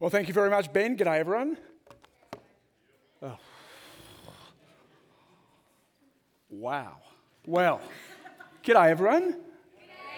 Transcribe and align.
Well, 0.00 0.10
thank 0.10 0.28
you 0.28 0.34
very 0.34 0.48
much, 0.48 0.72
Ben. 0.72 0.96
G'day, 0.96 1.18
everyone. 1.18 1.56
Oh. 3.20 3.36
Wow. 6.48 6.98
Well, 7.44 7.80
g'day, 8.62 8.90
everyone. 8.90 9.40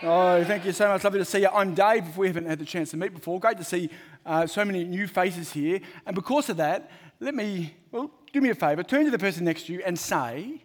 Oh, 0.03 0.44
thank 0.44 0.66
you 0.66 0.72
so 0.72 0.87
much. 0.88 1.03
Lovely 1.03 1.21
to 1.21 1.24
see 1.24 1.40
you. 1.40 1.48
I'm 1.48 1.72
Dave, 1.72 2.06
if 2.06 2.19
we 2.19 2.26
haven't 2.26 2.44
had 2.44 2.58
the 2.58 2.66
chance 2.66 2.90
to 2.90 2.98
meet 2.98 3.14
before. 3.14 3.40
Great 3.40 3.56
to 3.56 3.64
see 3.64 3.88
uh, 4.26 4.46
so 4.46 4.66
many 4.66 4.85
new 4.85 5.06
faces 5.06 5.51
here. 5.51 5.81
And 6.04 6.15
because 6.15 6.51
of 6.51 6.58
that, 6.58 6.90
let 7.19 7.35
me, 7.35 7.74
well, 7.90 8.10
do 8.35 8.42
me 8.42 8.51
a 8.51 8.54
favour. 8.54 8.83
Turn 8.83 9.06
to 9.06 9.10
the 9.10 9.19
person 9.19 9.47
next 9.47 9.65
to 9.69 9.72
you 9.72 9.83
and 9.87 9.99
say, 9.99 10.62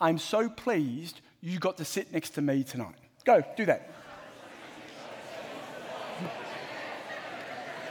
I'm 0.00 0.16
so 0.16 0.48
pleased 0.48 1.20
you 1.42 1.58
got 1.58 1.76
to 1.76 1.84
sit 1.84 2.10
next 2.10 2.30
to 2.30 2.40
me 2.40 2.64
tonight. 2.64 2.96
Go, 3.26 3.42
do 3.54 3.66
that. 3.66 3.90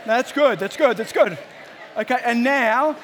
That's 0.05 0.31
good, 0.31 0.59
that's 0.59 0.77
good, 0.77 0.97
that's 0.97 1.11
good. 1.11 1.37
Okay, 1.97 2.19
and 2.23 2.43
now 2.43 2.95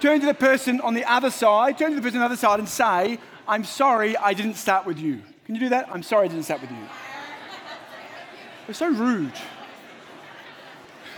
turn 0.00 0.20
to 0.20 0.26
the 0.26 0.34
person 0.34 0.80
on 0.80 0.94
the 0.94 1.04
other 1.04 1.30
side, 1.30 1.78
turn 1.78 1.90
to 1.90 1.96
the 1.96 2.02
person 2.02 2.18
on 2.18 2.22
the 2.22 2.26
other 2.26 2.36
side 2.36 2.58
and 2.58 2.68
say, 2.68 3.18
I'm 3.46 3.64
sorry 3.64 4.16
I 4.16 4.34
didn't 4.34 4.54
start 4.54 4.86
with 4.86 4.98
you. 4.98 5.22
Can 5.46 5.54
you 5.54 5.60
do 5.60 5.68
that? 5.70 5.88
I'm 5.90 6.02
sorry 6.02 6.26
I 6.26 6.28
didn't 6.28 6.44
start 6.44 6.60
with 6.60 6.70
you. 6.70 6.76
We're 8.66 8.74
so 8.74 8.88
rude. 8.88 9.32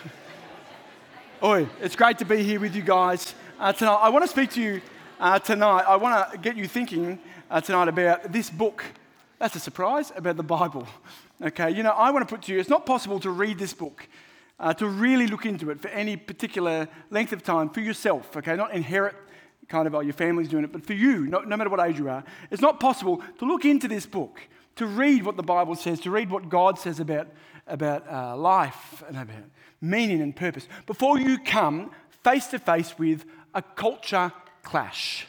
Oi, 1.43 1.67
it's 1.81 1.97
great 1.97 2.19
to 2.19 2.25
be 2.25 2.43
here 2.43 2.61
with 2.61 2.77
you 2.77 2.83
guys 2.83 3.35
uh, 3.59 3.73
tonight. 3.73 3.99
I 4.03 4.11
want 4.11 4.25
to 4.25 4.29
speak 4.29 4.51
to 4.51 4.63
you 4.63 4.81
uh, 5.19 5.39
tonight. 5.39 5.83
I 5.83 5.97
want 5.97 6.33
to 6.33 6.39
get 6.39 6.57
you 6.57 6.69
thinking 6.69 7.19
uh, 7.51 7.61
tonight 7.61 7.89
about 7.89 8.31
this 8.31 8.51
book. 8.51 8.85
That's 9.39 9.57
a 9.57 9.61
surprise 9.61 10.13
about 10.15 10.37
the 10.37 10.43
Bible. 10.45 10.87
Okay, 11.43 11.71
you 11.71 11.83
know, 11.83 11.93
I 11.93 12.11
want 12.11 12.29
to 12.29 12.35
put 12.35 12.45
to 12.45 12.53
you, 12.53 12.61
it's 12.61 12.69
not 12.69 12.85
possible 12.85 13.19
to 13.21 13.31
read 13.31 13.59
this 13.59 13.73
book 13.73 14.07
uh, 14.61 14.75
to 14.75 14.87
really 14.87 15.27
look 15.27 15.47
into 15.47 15.71
it 15.71 15.81
for 15.81 15.89
any 15.89 16.17
particular 16.17 16.87
length 17.11 17.33
of 17.33 17.43
time 17.43 17.71
for 17.71 17.81
yourself, 17.81 18.37
okay? 18.37 18.55
Not 18.55 18.73
inherit 18.75 19.17
kind 19.69 19.87
of, 19.87 19.95
oh, 19.95 20.01
your 20.01 20.13
family's 20.13 20.49
doing 20.49 20.65
it, 20.65 20.73
but 20.73 20.85
for 20.85 20.93
you, 20.93 21.27
no, 21.27 21.41
no 21.41 21.57
matter 21.57 21.71
what 21.71 21.81
age 21.81 21.99
you 21.99 22.09
are, 22.09 22.23
it's 22.51 22.61
not 22.61 22.79
possible 22.79 23.23
to 23.39 23.45
look 23.45 23.65
into 23.65 23.89
this 23.89 24.05
book, 24.05 24.41
to 24.77 24.87
read 24.87 25.25
what 25.25 25.37
the 25.37 25.43
Bible 25.43 25.75
says, 25.75 26.01
to 26.01 26.11
read 26.11 26.31
what 26.31 26.49
God 26.49 26.79
says 26.79 27.01
about, 27.01 27.29
about 27.67 28.07
uh, 28.11 28.37
life 28.37 29.03
and 29.09 29.17
about 29.17 29.45
meaning 29.81 30.21
and 30.21 30.37
purpose, 30.37 30.69
before 30.87 31.19
you 31.19 31.39
come 31.39 31.91
face 32.23 32.49
to 32.49 32.59
face 32.59 32.99
with 32.99 33.25
a 33.55 33.63
culture 33.63 34.33
clash. 34.63 35.27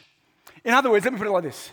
In 0.64 0.74
other 0.74 0.90
words, 0.90 1.04
let 1.04 1.14
me 1.14 1.18
put 1.18 1.26
it 1.26 1.30
like 1.30 1.44
this 1.44 1.70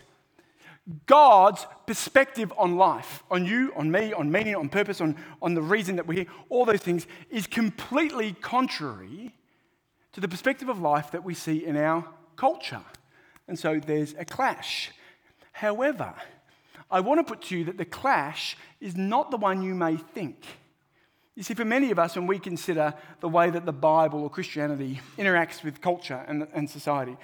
God's 1.06 1.68
perspective 1.86 2.52
on 2.58 2.76
life, 2.78 3.23
on 3.30 3.45
you, 3.45 3.72
on 3.76 3.92
me, 3.92 4.12
on 4.14 4.32
meaning, 4.32 4.56
on 4.56 4.70
purpose, 4.70 5.02
on, 5.02 5.16
on 5.42 5.54
the 5.54 5.62
reason 5.62 5.98
that 5.98 6.08
we're 6.08 6.23
here, 6.23 6.28
all 6.50 6.66
those 6.66 6.81
things, 6.81 7.06
is 7.30 7.46
completely 7.46 8.34
contrary 8.34 9.36
to 10.14 10.22
the 10.22 10.28
perspective 10.28 10.70
of 10.70 10.80
life 10.80 11.12
that 11.12 11.23
we 11.23 11.34
see 11.34 11.66
in 11.66 11.78
our 11.78 12.08
culture. 12.36 12.81
And 13.48 13.58
so 13.58 13.80
there's 13.80 14.16
a 14.18 14.26
clash. 14.26 14.92
However, 15.52 16.14
I 16.90 17.02
want 17.02 17.20
to 17.20 17.24
put 17.24 17.44
to 17.44 17.58
you 17.58 17.66
that 17.66 17.78
the 17.78 17.86
clash 17.86 18.58
is 18.80 18.96
not 18.96 19.30
the 19.30 19.38
one 19.38 19.62
you 19.62 19.76
may 19.76 19.98
think. 19.98 20.44
You 21.36 21.44
see, 21.44 21.53
for 21.53 21.66
many 21.66 21.92
of 21.92 22.00
us, 22.00 22.16
when 22.16 22.28
we 22.28 22.40
consider 22.40 22.94
the 23.20 23.30
way 23.30 23.50
that 23.50 23.66
the 23.66 23.72
Bible 23.72 24.24
or 24.24 24.30
Christianity 24.30 25.00
interacts 25.18 25.64
with 25.64 25.81
culture 25.81 26.26
and, 26.28 26.48
and 26.53 26.70
society, 26.70 27.16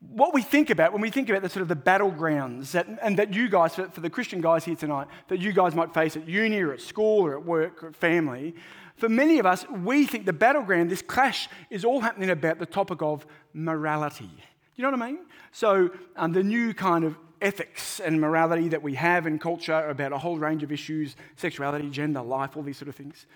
what 0.00 0.34
we 0.34 0.42
think 0.42 0.70
about 0.70 0.92
when 0.92 1.00
we 1.00 1.10
think 1.10 1.28
about 1.28 1.42
the 1.42 1.48
sort 1.48 1.62
of 1.62 1.68
the 1.68 1.76
battlegrounds 1.76 2.72
that, 2.72 2.86
and 3.02 3.18
that 3.18 3.32
you 3.32 3.48
guys, 3.48 3.74
for, 3.74 3.88
for 3.88 4.00
the 4.00 4.10
Christian 4.10 4.40
guys 4.40 4.64
here 4.64 4.76
tonight, 4.76 5.08
that 5.28 5.40
you 5.40 5.52
guys 5.52 5.74
might 5.74 5.94
face 5.94 6.16
at 6.16 6.28
uni 6.28 6.60
or 6.60 6.72
at 6.72 6.80
school 6.80 7.24
or 7.24 7.36
at 7.36 7.44
work 7.44 7.82
or 7.82 7.88
at 7.88 7.96
family, 7.96 8.54
for 8.96 9.08
many 9.08 9.38
of 9.38 9.46
us, 9.46 9.68
we 9.68 10.06
think 10.06 10.24
the 10.24 10.32
battleground, 10.32 10.90
this 10.90 11.02
clash, 11.02 11.48
is 11.70 11.84
all 11.84 12.00
happening 12.00 12.30
about 12.30 12.58
the 12.58 12.66
topic 12.66 13.02
of 13.02 13.26
morality. 13.52 14.30
You 14.74 14.82
know 14.82 14.90
what 14.90 15.02
I 15.02 15.06
mean? 15.06 15.18
So, 15.52 15.90
um, 16.16 16.32
the 16.32 16.42
new 16.42 16.74
kind 16.74 17.04
of 17.04 17.16
ethics 17.42 18.00
and 18.00 18.20
morality 18.20 18.68
that 18.68 18.82
we 18.82 18.94
have 18.94 19.26
in 19.26 19.38
culture 19.38 19.88
about 19.88 20.12
a 20.12 20.18
whole 20.18 20.38
range 20.38 20.62
of 20.62 20.72
issues 20.72 21.16
sexuality, 21.36 21.90
gender, 21.90 22.22
life, 22.22 22.56
all 22.56 22.62
these 22.62 22.78
sort 22.78 22.88
of 22.88 22.96
things. 22.96 23.26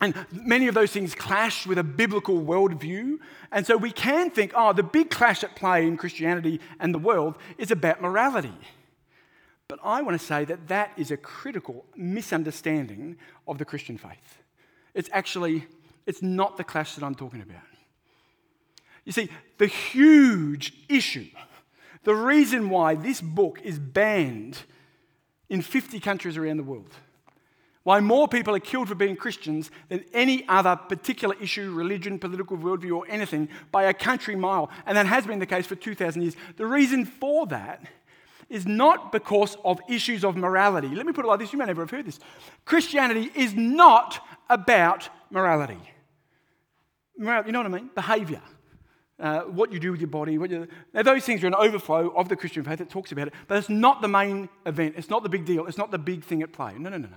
And 0.00 0.14
many 0.32 0.66
of 0.66 0.74
those 0.74 0.92
things 0.92 1.14
clash 1.14 1.66
with 1.66 1.78
a 1.78 1.82
biblical 1.82 2.40
worldview. 2.40 3.18
And 3.52 3.66
so 3.66 3.76
we 3.76 3.90
can 3.90 4.30
think, 4.30 4.52
oh, 4.54 4.72
the 4.72 4.82
big 4.82 5.10
clash 5.10 5.44
at 5.44 5.54
play 5.54 5.86
in 5.86 5.96
Christianity 5.98 6.60
and 6.78 6.94
the 6.94 6.98
world 6.98 7.36
is 7.58 7.70
about 7.70 8.00
morality. 8.00 8.54
But 9.68 9.78
I 9.84 10.02
want 10.02 10.18
to 10.18 10.26
say 10.26 10.44
that 10.46 10.68
that 10.68 10.92
is 10.96 11.10
a 11.10 11.16
critical 11.16 11.84
misunderstanding 11.94 13.16
of 13.46 13.58
the 13.58 13.64
Christian 13.64 13.98
faith. 13.98 14.42
It's 14.94 15.10
actually, 15.12 15.66
it's 16.06 16.22
not 16.22 16.56
the 16.56 16.64
clash 16.64 16.94
that 16.94 17.04
I'm 17.04 17.14
talking 17.14 17.42
about. 17.42 17.62
You 19.04 19.12
see, 19.12 19.28
the 19.58 19.66
huge 19.66 20.72
issue, 20.88 21.28
the 22.04 22.14
reason 22.14 22.70
why 22.70 22.94
this 22.94 23.20
book 23.20 23.60
is 23.62 23.78
banned 23.78 24.58
in 25.48 25.62
50 25.62 26.00
countries 26.00 26.36
around 26.36 26.56
the 26.56 26.62
world, 26.62 26.92
why 27.82 28.00
more 28.00 28.28
people 28.28 28.54
are 28.54 28.60
killed 28.60 28.88
for 28.88 28.94
being 28.94 29.16
Christians 29.16 29.70
than 29.88 30.04
any 30.12 30.46
other 30.48 30.76
particular 30.76 31.34
issue, 31.40 31.72
religion, 31.72 32.18
political 32.18 32.56
worldview, 32.58 32.96
or 32.96 33.04
anything 33.08 33.48
by 33.72 33.84
a 33.84 33.94
country 33.94 34.36
mile. 34.36 34.70
And 34.84 34.96
that 34.96 35.06
has 35.06 35.26
been 35.26 35.38
the 35.38 35.46
case 35.46 35.66
for 35.66 35.76
2,000 35.76 36.22
years. 36.22 36.36
The 36.56 36.66
reason 36.66 37.06
for 37.06 37.46
that 37.46 37.82
is 38.50 38.66
not 38.66 39.12
because 39.12 39.56
of 39.64 39.80
issues 39.88 40.24
of 40.24 40.36
morality. 40.36 40.88
Let 40.88 41.06
me 41.06 41.12
put 41.12 41.24
it 41.24 41.28
like 41.28 41.38
this 41.38 41.52
you 41.52 41.58
may 41.58 41.66
never 41.66 41.82
have 41.82 41.90
heard 41.90 42.04
this. 42.04 42.18
Christianity 42.64 43.30
is 43.34 43.54
not 43.54 44.20
about 44.50 45.08
morality. 45.30 45.80
Morality, 47.16 47.48
you 47.48 47.52
know 47.52 47.60
what 47.60 47.66
I 47.66 47.78
mean? 47.78 47.90
Behavior. 47.94 48.42
Uh, 49.18 49.42
what 49.42 49.70
you 49.70 49.78
do 49.78 49.92
with 49.92 50.00
your 50.00 50.08
body. 50.08 50.32
You, 50.32 50.66
now, 50.94 51.02
those 51.02 51.24
things 51.24 51.44
are 51.44 51.46
an 51.46 51.54
overflow 51.54 52.08
of 52.08 52.28
the 52.28 52.36
Christian 52.36 52.64
faith 52.64 52.78
that 52.78 52.88
talks 52.88 53.12
about 53.12 53.28
it, 53.28 53.34
but 53.48 53.58
it's 53.58 53.68
not 53.68 54.00
the 54.00 54.08
main 54.08 54.48
event. 54.64 54.94
It's 54.96 55.10
not 55.10 55.22
the 55.22 55.28
big 55.28 55.44
deal. 55.44 55.66
It's 55.66 55.76
not 55.76 55.90
the 55.90 55.98
big 55.98 56.24
thing 56.24 56.42
at 56.42 56.52
play. 56.52 56.72
No, 56.78 56.88
no, 56.88 56.96
no, 56.96 57.08
no. 57.08 57.16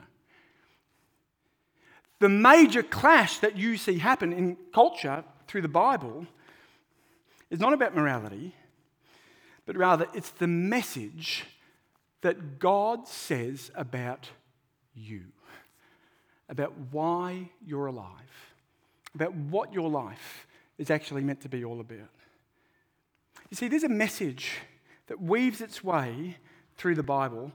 The 2.24 2.30
major 2.30 2.84
clash 2.84 3.40
that 3.40 3.58
you 3.58 3.76
see 3.76 3.98
happen 3.98 4.32
in 4.32 4.56
culture 4.74 5.26
through 5.46 5.62
the 5.62 5.68
Bible 5.68 6.26
is 7.50 7.60
not 7.60 7.74
about 7.74 7.94
morality, 7.94 8.56
but 9.66 9.76
rather 9.76 10.08
it's 10.14 10.30
the 10.30 10.48
message 10.48 11.44
that 12.22 12.60
God 12.60 13.10
says 13.10 13.72
about 13.76 14.30
you, 14.96 15.24
about 16.48 16.72
why 16.92 17.50
you're 17.68 17.88
alive, 17.88 18.54
about 19.14 19.34
what 19.36 19.74
your 19.74 19.90
life 19.90 20.48
is 20.78 20.90
actually 20.90 21.24
meant 21.24 21.42
to 21.42 21.50
be 21.50 21.66
all 21.66 21.82
about. 21.82 22.10
You 23.50 23.58
see, 23.58 23.68
there's 23.68 23.84
a 23.84 23.90
message 23.90 24.60
that 25.08 25.22
weaves 25.22 25.60
its 25.60 25.84
way 25.84 26.38
through 26.78 26.96
the 26.96 27.04
Bible, 27.04 27.52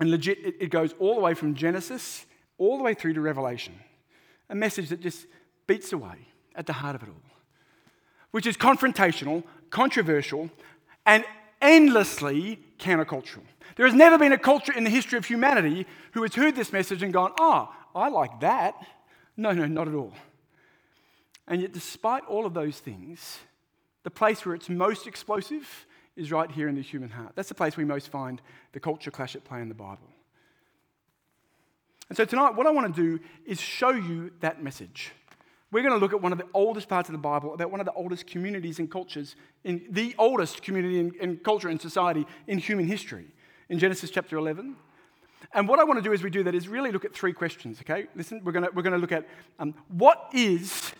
and 0.00 0.10
legit, 0.10 0.38
it, 0.42 0.72
goes 0.72 0.94
all 0.98 1.14
the 1.14 1.20
way 1.20 1.34
from 1.34 1.54
Genesis 1.54 2.26
all 2.58 2.78
the 2.78 2.84
way 2.84 2.94
through 2.94 3.14
to 3.14 3.20
Revelation. 3.20 3.74
A 4.48 4.54
message 4.54 4.88
that 4.90 5.00
just 5.00 5.26
beats 5.66 5.92
away 5.92 6.28
at 6.54 6.66
the 6.66 6.72
heart 6.72 6.94
of 6.94 7.02
it 7.02 7.08
all, 7.08 7.30
which 8.30 8.46
is 8.46 8.56
confrontational, 8.56 9.42
controversial, 9.70 10.50
and 11.04 11.24
endlessly 11.60 12.60
countercultural. 12.78 13.42
There 13.76 13.86
has 13.86 13.94
never 13.94 14.18
been 14.18 14.32
a 14.32 14.38
culture 14.38 14.72
in 14.72 14.84
the 14.84 14.90
history 14.90 15.18
of 15.18 15.26
humanity 15.26 15.86
who 16.12 16.22
has 16.22 16.34
heard 16.34 16.56
this 16.56 16.72
message 16.72 17.02
and 17.02 17.12
gone, 17.12 17.32
oh, 17.38 17.72
I 17.94 18.08
like 18.08 18.40
that. 18.40 18.74
No, 19.36 19.52
no, 19.52 19.66
not 19.66 19.88
at 19.88 19.94
all. 19.94 20.12
And 21.48 21.60
yet, 21.60 21.72
despite 21.72 22.24
all 22.24 22.46
of 22.46 22.54
those 22.54 22.78
things, 22.78 23.38
the 24.02 24.10
place 24.10 24.44
where 24.44 24.54
it's 24.54 24.68
most 24.68 25.06
explosive 25.06 25.86
is 26.16 26.32
right 26.32 26.50
here 26.50 26.68
in 26.68 26.74
the 26.74 26.82
human 26.82 27.10
heart. 27.10 27.32
That's 27.34 27.48
the 27.48 27.54
place 27.54 27.76
we 27.76 27.84
most 27.84 28.08
find 28.08 28.40
the 28.72 28.80
culture 28.80 29.10
clash 29.10 29.36
at 29.36 29.44
play 29.44 29.60
in 29.60 29.68
the 29.68 29.74
Bible. 29.74 30.08
And 32.08 32.16
so 32.16 32.24
tonight, 32.24 32.54
what 32.54 32.66
I 32.66 32.70
want 32.70 32.94
to 32.94 33.02
do 33.02 33.24
is 33.44 33.60
show 33.60 33.90
you 33.90 34.30
that 34.40 34.62
message. 34.62 35.12
We're 35.72 35.82
going 35.82 35.94
to 35.94 35.98
look 35.98 36.12
at 36.12 36.22
one 36.22 36.32
of 36.32 36.38
the 36.38 36.46
oldest 36.54 36.88
parts 36.88 37.08
of 37.08 37.12
the 37.12 37.18
Bible, 37.18 37.52
about 37.52 37.70
one 37.70 37.80
of 37.80 37.86
the 37.86 37.92
oldest 37.92 38.26
communities 38.26 38.78
and 38.78 38.90
cultures, 38.90 39.34
in 39.64 39.84
the 39.90 40.14
oldest 40.16 40.62
community 40.62 41.00
and, 41.20 41.42
culture 41.42 41.68
and 41.68 41.80
society 41.80 42.24
in 42.46 42.58
human 42.58 42.86
history, 42.86 43.26
in 43.68 43.78
Genesis 43.78 44.10
chapter 44.10 44.36
11. 44.36 44.76
And 45.52 45.68
what 45.68 45.80
I 45.80 45.84
want 45.84 45.98
to 45.98 46.02
do 46.02 46.12
as 46.12 46.22
we 46.22 46.30
do 46.30 46.44
that 46.44 46.54
is 46.54 46.68
really 46.68 46.92
look 46.92 47.04
at 47.04 47.14
three 47.14 47.32
questions, 47.32 47.80
okay? 47.80 48.06
Listen, 48.14 48.40
we're 48.44 48.52
going 48.52 48.64
to, 48.64 48.70
we're 48.72 48.82
going 48.82 48.92
to 48.92 48.98
look 48.98 49.12
at 49.12 49.26
um, 49.58 49.74
what 49.88 50.30
is 50.32 50.92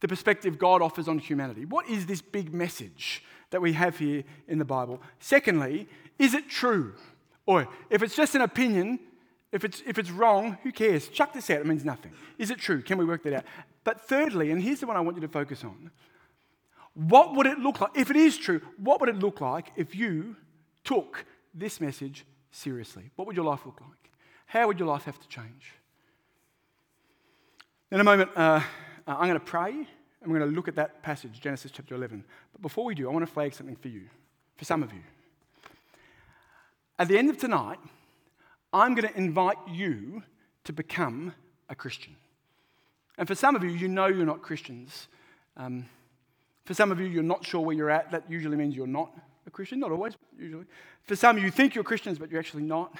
the 0.00 0.08
perspective 0.08 0.58
God 0.58 0.82
offers 0.82 1.08
on 1.08 1.18
humanity? 1.18 1.64
What 1.64 1.88
is 1.88 2.04
this 2.04 2.20
big 2.20 2.52
message 2.52 3.24
that 3.50 3.62
we 3.62 3.72
have 3.72 3.98
here 3.98 4.24
in 4.48 4.58
the 4.58 4.64
Bible? 4.64 5.00
Secondly, 5.18 5.88
is 6.18 6.34
it 6.34 6.50
true? 6.50 6.94
Or 7.46 7.68
if 7.88 8.02
it's 8.02 8.14
just 8.14 8.34
an 8.34 8.42
opinion, 8.42 8.98
if 9.54 9.64
it's, 9.64 9.82
if 9.86 9.98
it's 9.98 10.10
wrong, 10.10 10.58
who 10.64 10.72
cares? 10.72 11.08
Chuck 11.08 11.32
this 11.32 11.48
out, 11.48 11.60
it 11.60 11.66
means 11.66 11.84
nothing. 11.84 12.12
Is 12.38 12.50
it 12.50 12.58
true? 12.58 12.82
Can 12.82 12.98
we 12.98 13.04
work 13.04 13.22
that 13.22 13.32
out? 13.32 13.44
But 13.84 14.00
thirdly, 14.00 14.50
and 14.50 14.60
here's 14.60 14.80
the 14.80 14.86
one 14.86 14.96
I 14.96 15.00
want 15.00 15.16
you 15.16 15.20
to 15.20 15.28
focus 15.28 15.62
on 15.62 15.92
what 16.94 17.34
would 17.34 17.46
it 17.46 17.58
look 17.58 17.80
like, 17.80 17.90
if 17.94 18.10
it 18.10 18.16
is 18.16 18.36
true, 18.36 18.60
what 18.76 19.00
would 19.00 19.08
it 19.08 19.18
look 19.18 19.40
like 19.40 19.72
if 19.76 19.94
you 19.94 20.36
took 20.84 21.24
this 21.52 21.80
message 21.80 22.24
seriously? 22.50 23.10
What 23.16 23.26
would 23.26 23.36
your 23.36 23.44
life 23.44 23.66
look 23.66 23.80
like? 23.80 24.10
How 24.46 24.66
would 24.66 24.78
your 24.78 24.88
life 24.88 25.04
have 25.04 25.18
to 25.20 25.28
change? 25.28 25.72
In 27.90 28.00
a 28.00 28.04
moment, 28.04 28.30
uh, 28.36 28.60
uh 29.06 29.16
I'm 29.18 29.28
going 29.28 29.34
to 29.34 29.40
pray 29.40 29.70
and 29.70 30.32
we're 30.32 30.38
going 30.38 30.50
to 30.50 30.56
look 30.56 30.68
at 30.68 30.76
that 30.76 31.02
passage, 31.02 31.40
Genesis 31.40 31.70
chapter 31.70 31.94
11. 31.94 32.24
But 32.52 32.62
before 32.62 32.84
we 32.84 32.94
do, 32.94 33.08
I 33.08 33.12
want 33.12 33.26
to 33.26 33.32
flag 33.32 33.54
something 33.54 33.76
for 33.76 33.88
you, 33.88 34.08
for 34.56 34.64
some 34.64 34.82
of 34.82 34.92
you. 34.92 35.00
At 36.98 37.08
the 37.08 37.18
end 37.18 37.28
of 37.28 37.38
tonight, 37.38 37.78
I'm 38.74 38.96
going 38.96 39.08
to 39.08 39.16
invite 39.16 39.56
you 39.68 40.24
to 40.64 40.72
become 40.72 41.32
a 41.68 41.76
Christian. 41.76 42.16
And 43.16 43.28
for 43.28 43.36
some 43.36 43.54
of 43.54 43.62
you, 43.62 43.70
you 43.70 43.86
know 43.86 44.06
you're 44.06 44.26
not 44.26 44.42
Christians. 44.42 45.06
Um, 45.56 45.86
for 46.64 46.74
some 46.74 46.90
of 46.90 46.98
you, 46.98 47.06
you're 47.06 47.22
not 47.22 47.46
sure 47.46 47.60
where 47.60 47.76
you're 47.76 47.90
at. 47.90 48.10
That 48.10 48.24
usually 48.28 48.56
means 48.56 48.74
you're 48.74 48.88
not 48.88 49.12
a 49.46 49.50
Christian, 49.50 49.78
not 49.78 49.92
always, 49.92 50.14
usually. 50.36 50.64
For 51.04 51.14
some, 51.14 51.38
you 51.38 51.52
think 51.52 51.76
you're 51.76 51.84
Christians, 51.84 52.18
but 52.18 52.30
you're 52.30 52.40
actually 52.40 52.64
not. 52.64 52.92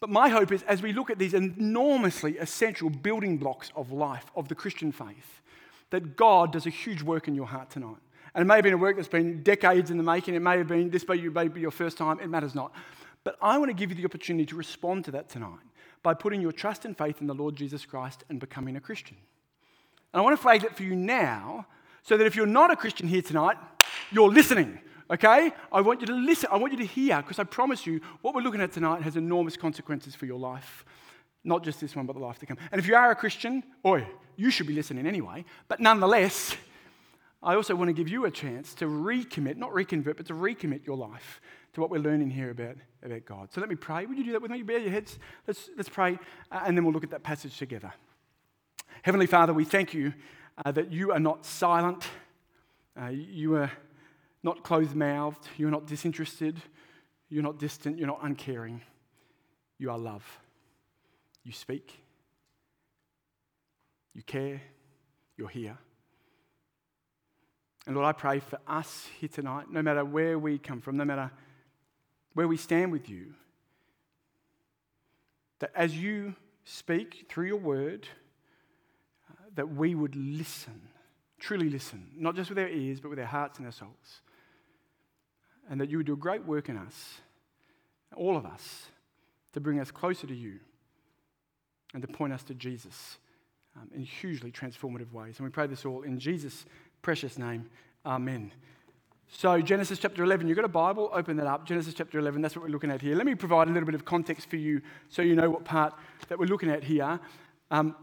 But 0.00 0.08
my 0.08 0.30
hope 0.30 0.50
is 0.50 0.62
as 0.62 0.80
we 0.80 0.94
look 0.94 1.10
at 1.10 1.18
these 1.18 1.34
enormously 1.34 2.38
essential 2.38 2.88
building 2.88 3.36
blocks 3.36 3.70
of 3.76 3.92
life, 3.92 4.24
of 4.34 4.48
the 4.48 4.54
Christian 4.54 4.92
faith, 4.92 5.42
that 5.90 6.16
God 6.16 6.52
does 6.52 6.66
a 6.66 6.70
huge 6.70 7.02
work 7.02 7.28
in 7.28 7.34
your 7.34 7.46
heart 7.46 7.70
tonight. 7.70 7.96
And 8.34 8.42
it 8.42 8.46
may 8.46 8.56
have 8.56 8.64
been 8.64 8.74
a 8.74 8.78
work 8.78 8.96
that's 8.96 9.08
been 9.08 9.42
decades 9.42 9.90
in 9.90 9.96
the 9.98 10.02
making. 10.02 10.34
It 10.34 10.40
may 10.40 10.58
have 10.58 10.68
been 10.68 10.90
this 10.90 11.06
may 11.06 11.48
be 11.48 11.60
your 11.60 11.70
first 11.70 11.98
time. 11.98 12.18
It 12.20 12.28
matters 12.28 12.54
not. 12.54 12.72
But 13.26 13.38
I 13.42 13.58
want 13.58 13.70
to 13.70 13.74
give 13.74 13.90
you 13.90 13.96
the 13.96 14.04
opportunity 14.04 14.46
to 14.46 14.54
respond 14.54 15.04
to 15.06 15.10
that 15.10 15.28
tonight 15.28 15.58
by 16.04 16.14
putting 16.14 16.40
your 16.40 16.52
trust 16.52 16.84
and 16.84 16.96
faith 16.96 17.20
in 17.20 17.26
the 17.26 17.34
Lord 17.34 17.56
Jesus 17.56 17.84
Christ 17.84 18.22
and 18.28 18.38
becoming 18.38 18.76
a 18.76 18.80
Christian. 18.80 19.16
And 20.12 20.20
I 20.20 20.22
want 20.22 20.36
to 20.36 20.40
flag 20.40 20.60
that 20.60 20.76
for 20.76 20.84
you 20.84 20.94
now 20.94 21.66
so 22.04 22.16
that 22.16 22.24
if 22.24 22.36
you're 22.36 22.46
not 22.46 22.70
a 22.70 22.76
Christian 22.76 23.08
here 23.08 23.22
tonight, 23.22 23.56
you're 24.12 24.30
listening. 24.30 24.78
Okay? 25.10 25.50
I 25.72 25.80
want 25.80 26.02
you 26.02 26.06
to 26.06 26.14
listen. 26.14 26.50
I 26.52 26.56
want 26.56 26.72
you 26.72 26.78
to 26.78 26.86
hear 26.86 27.16
because 27.16 27.40
I 27.40 27.42
promise 27.42 27.84
you 27.84 28.00
what 28.22 28.32
we're 28.32 28.42
looking 28.42 28.60
at 28.60 28.70
tonight 28.70 29.02
has 29.02 29.16
enormous 29.16 29.56
consequences 29.56 30.14
for 30.14 30.26
your 30.26 30.38
life. 30.38 30.84
Not 31.42 31.64
just 31.64 31.80
this 31.80 31.96
one, 31.96 32.06
but 32.06 32.12
the 32.12 32.22
life 32.22 32.38
to 32.38 32.46
come. 32.46 32.58
And 32.70 32.78
if 32.78 32.86
you 32.86 32.94
are 32.94 33.10
a 33.10 33.16
Christian, 33.16 33.64
oi, 33.84 34.06
you 34.36 34.52
should 34.52 34.68
be 34.68 34.72
listening 34.72 35.04
anyway. 35.04 35.44
But 35.66 35.80
nonetheless, 35.80 36.54
I 37.42 37.56
also 37.56 37.74
want 37.74 37.88
to 37.88 37.92
give 37.92 38.08
you 38.08 38.24
a 38.24 38.30
chance 38.30 38.72
to 38.74 38.84
recommit, 38.84 39.56
not 39.56 39.74
reconvert, 39.74 40.16
but 40.16 40.26
to 40.26 40.34
recommit 40.34 40.86
your 40.86 40.96
life 40.96 41.40
to 41.76 41.82
what 41.82 41.90
we're 41.90 41.98
learning 41.98 42.30
here 42.30 42.48
about, 42.48 42.76
about 43.04 43.26
God. 43.26 43.52
So 43.52 43.60
let 43.60 43.68
me 43.68 43.76
pray. 43.76 44.06
Would 44.06 44.16
you 44.16 44.24
do 44.24 44.32
that 44.32 44.40
with 44.40 44.50
me? 44.50 44.62
Bear 44.62 44.78
your 44.78 44.90
heads. 44.90 45.18
Let's, 45.46 45.68
let's 45.76 45.90
pray, 45.90 46.18
uh, 46.50 46.62
and 46.64 46.74
then 46.74 46.84
we'll 46.84 46.94
look 46.94 47.04
at 47.04 47.10
that 47.10 47.22
passage 47.22 47.58
together. 47.58 47.92
Heavenly 49.02 49.26
Father, 49.26 49.52
we 49.52 49.66
thank 49.66 49.92
you 49.92 50.14
uh, 50.64 50.72
that 50.72 50.90
you 50.90 51.12
are 51.12 51.20
not 51.20 51.44
silent, 51.44 52.08
uh, 52.98 53.08
you 53.08 53.56
are 53.56 53.70
not 54.42 54.64
closed 54.64 54.94
mouthed, 54.94 55.48
you're 55.58 55.70
not 55.70 55.86
disinterested, 55.86 56.62
you're 57.28 57.42
not 57.42 57.58
distant, 57.58 57.98
you're 57.98 58.06
not 58.06 58.20
uncaring. 58.22 58.80
You 59.76 59.90
are 59.90 59.98
love. 59.98 60.24
You 61.44 61.52
speak, 61.52 61.92
you 64.14 64.22
care, 64.22 64.62
you're 65.36 65.48
here. 65.48 65.76
And 67.86 67.94
Lord, 67.94 68.06
I 68.06 68.12
pray 68.12 68.40
for 68.40 68.58
us 68.66 69.08
here 69.20 69.28
tonight, 69.28 69.66
no 69.70 69.82
matter 69.82 70.06
where 70.06 70.38
we 70.38 70.56
come 70.56 70.80
from, 70.80 70.96
no 70.96 71.04
matter 71.04 71.30
where 72.36 72.46
we 72.46 72.58
stand 72.58 72.92
with 72.92 73.08
you, 73.08 73.32
that 75.60 75.70
as 75.74 75.96
you 75.96 76.34
speak 76.64 77.24
through 77.30 77.46
your 77.46 77.56
word, 77.56 78.06
uh, 79.30 79.44
that 79.54 79.74
we 79.74 79.94
would 79.94 80.14
listen, 80.14 80.82
truly 81.40 81.70
listen, 81.70 82.08
not 82.14 82.36
just 82.36 82.50
with 82.50 82.58
our 82.58 82.68
ears, 82.68 83.00
but 83.00 83.08
with 83.08 83.18
our 83.18 83.24
hearts 83.24 83.56
and 83.56 83.64
our 83.64 83.72
souls. 83.72 84.20
And 85.70 85.80
that 85.80 85.88
you 85.88 85.96
would 85.96 86.04
do 86.04 86.12
a 86.12 86.16
great 86.16 86.44
work 86.44 86.68
in 86.68 86.76
us, 86.76 87.20
all 88.14 88.36
of 88.36 88.44
us, 88.44 88.88
to 89.54 89.60
bring 89.60 89.80
us 89.80 89.90
closer 89.90 90.26
to 90.26 90.34
you 90.34 90.58
and 91.94 92.02
to 92.02 92.08
point 92.08 92.34
us 92.34 92.42
to 92.42 92.54
Jesus 92.54 93.16
um, 93.76 93.88
in 93.94 94.02
hugely 94.02 94.52
transformative 94.52 95.10
ways. 95.10 95.38
And 95.38 95.46
we 95.46 95.50
pray 95.50 95.68
this 95.68 95.86
all 95.86 96.02
in 96.02 96.18
Jesus' 96.18 96.66
precious 97.00 97.38
name. 97.38 97.70
Amen. 98.04 98.52
So, 99.28 99.60
Genesis 99.60 99.98
chapter 99.98 100.22
11, 100.22 100.46
you've 100.46 100.56
got 100.56 100.64
a 100.64 100.68
Bible, 100.68 101.10
open 101.12 101.36
that 101.36 101.46
up. 101.46 101.66
Genesis 101.66 101.94
chapter 101.94 102.18
11, 102.18 102.40
that's 102.40 102.54
what 102.54 102.64
we're 102.64 102.70
looking 102.70 102.90
at 102.90 103.02
here. 103.02 103.16
Let 103.16 103.26
me 103.26 103.34
provide 103.34 103.68
a 103.68 103.72
little 103.72 103.86
bit 103.86 103.94
of 103.94 104.04
context 104.04 104.48
for 104.48 104.56
you 104.56 104.80
so 105.08 105.20
you 105.20 105.34
know 105.34 105.50
what 105.50 105.64
part 105.64 105.94
that 106.28 106.38
we're 106.38 106.46
looking 106.46 106.70
at 106.70 106.84
here. 106.84 107.18
Um, 107.70 107.96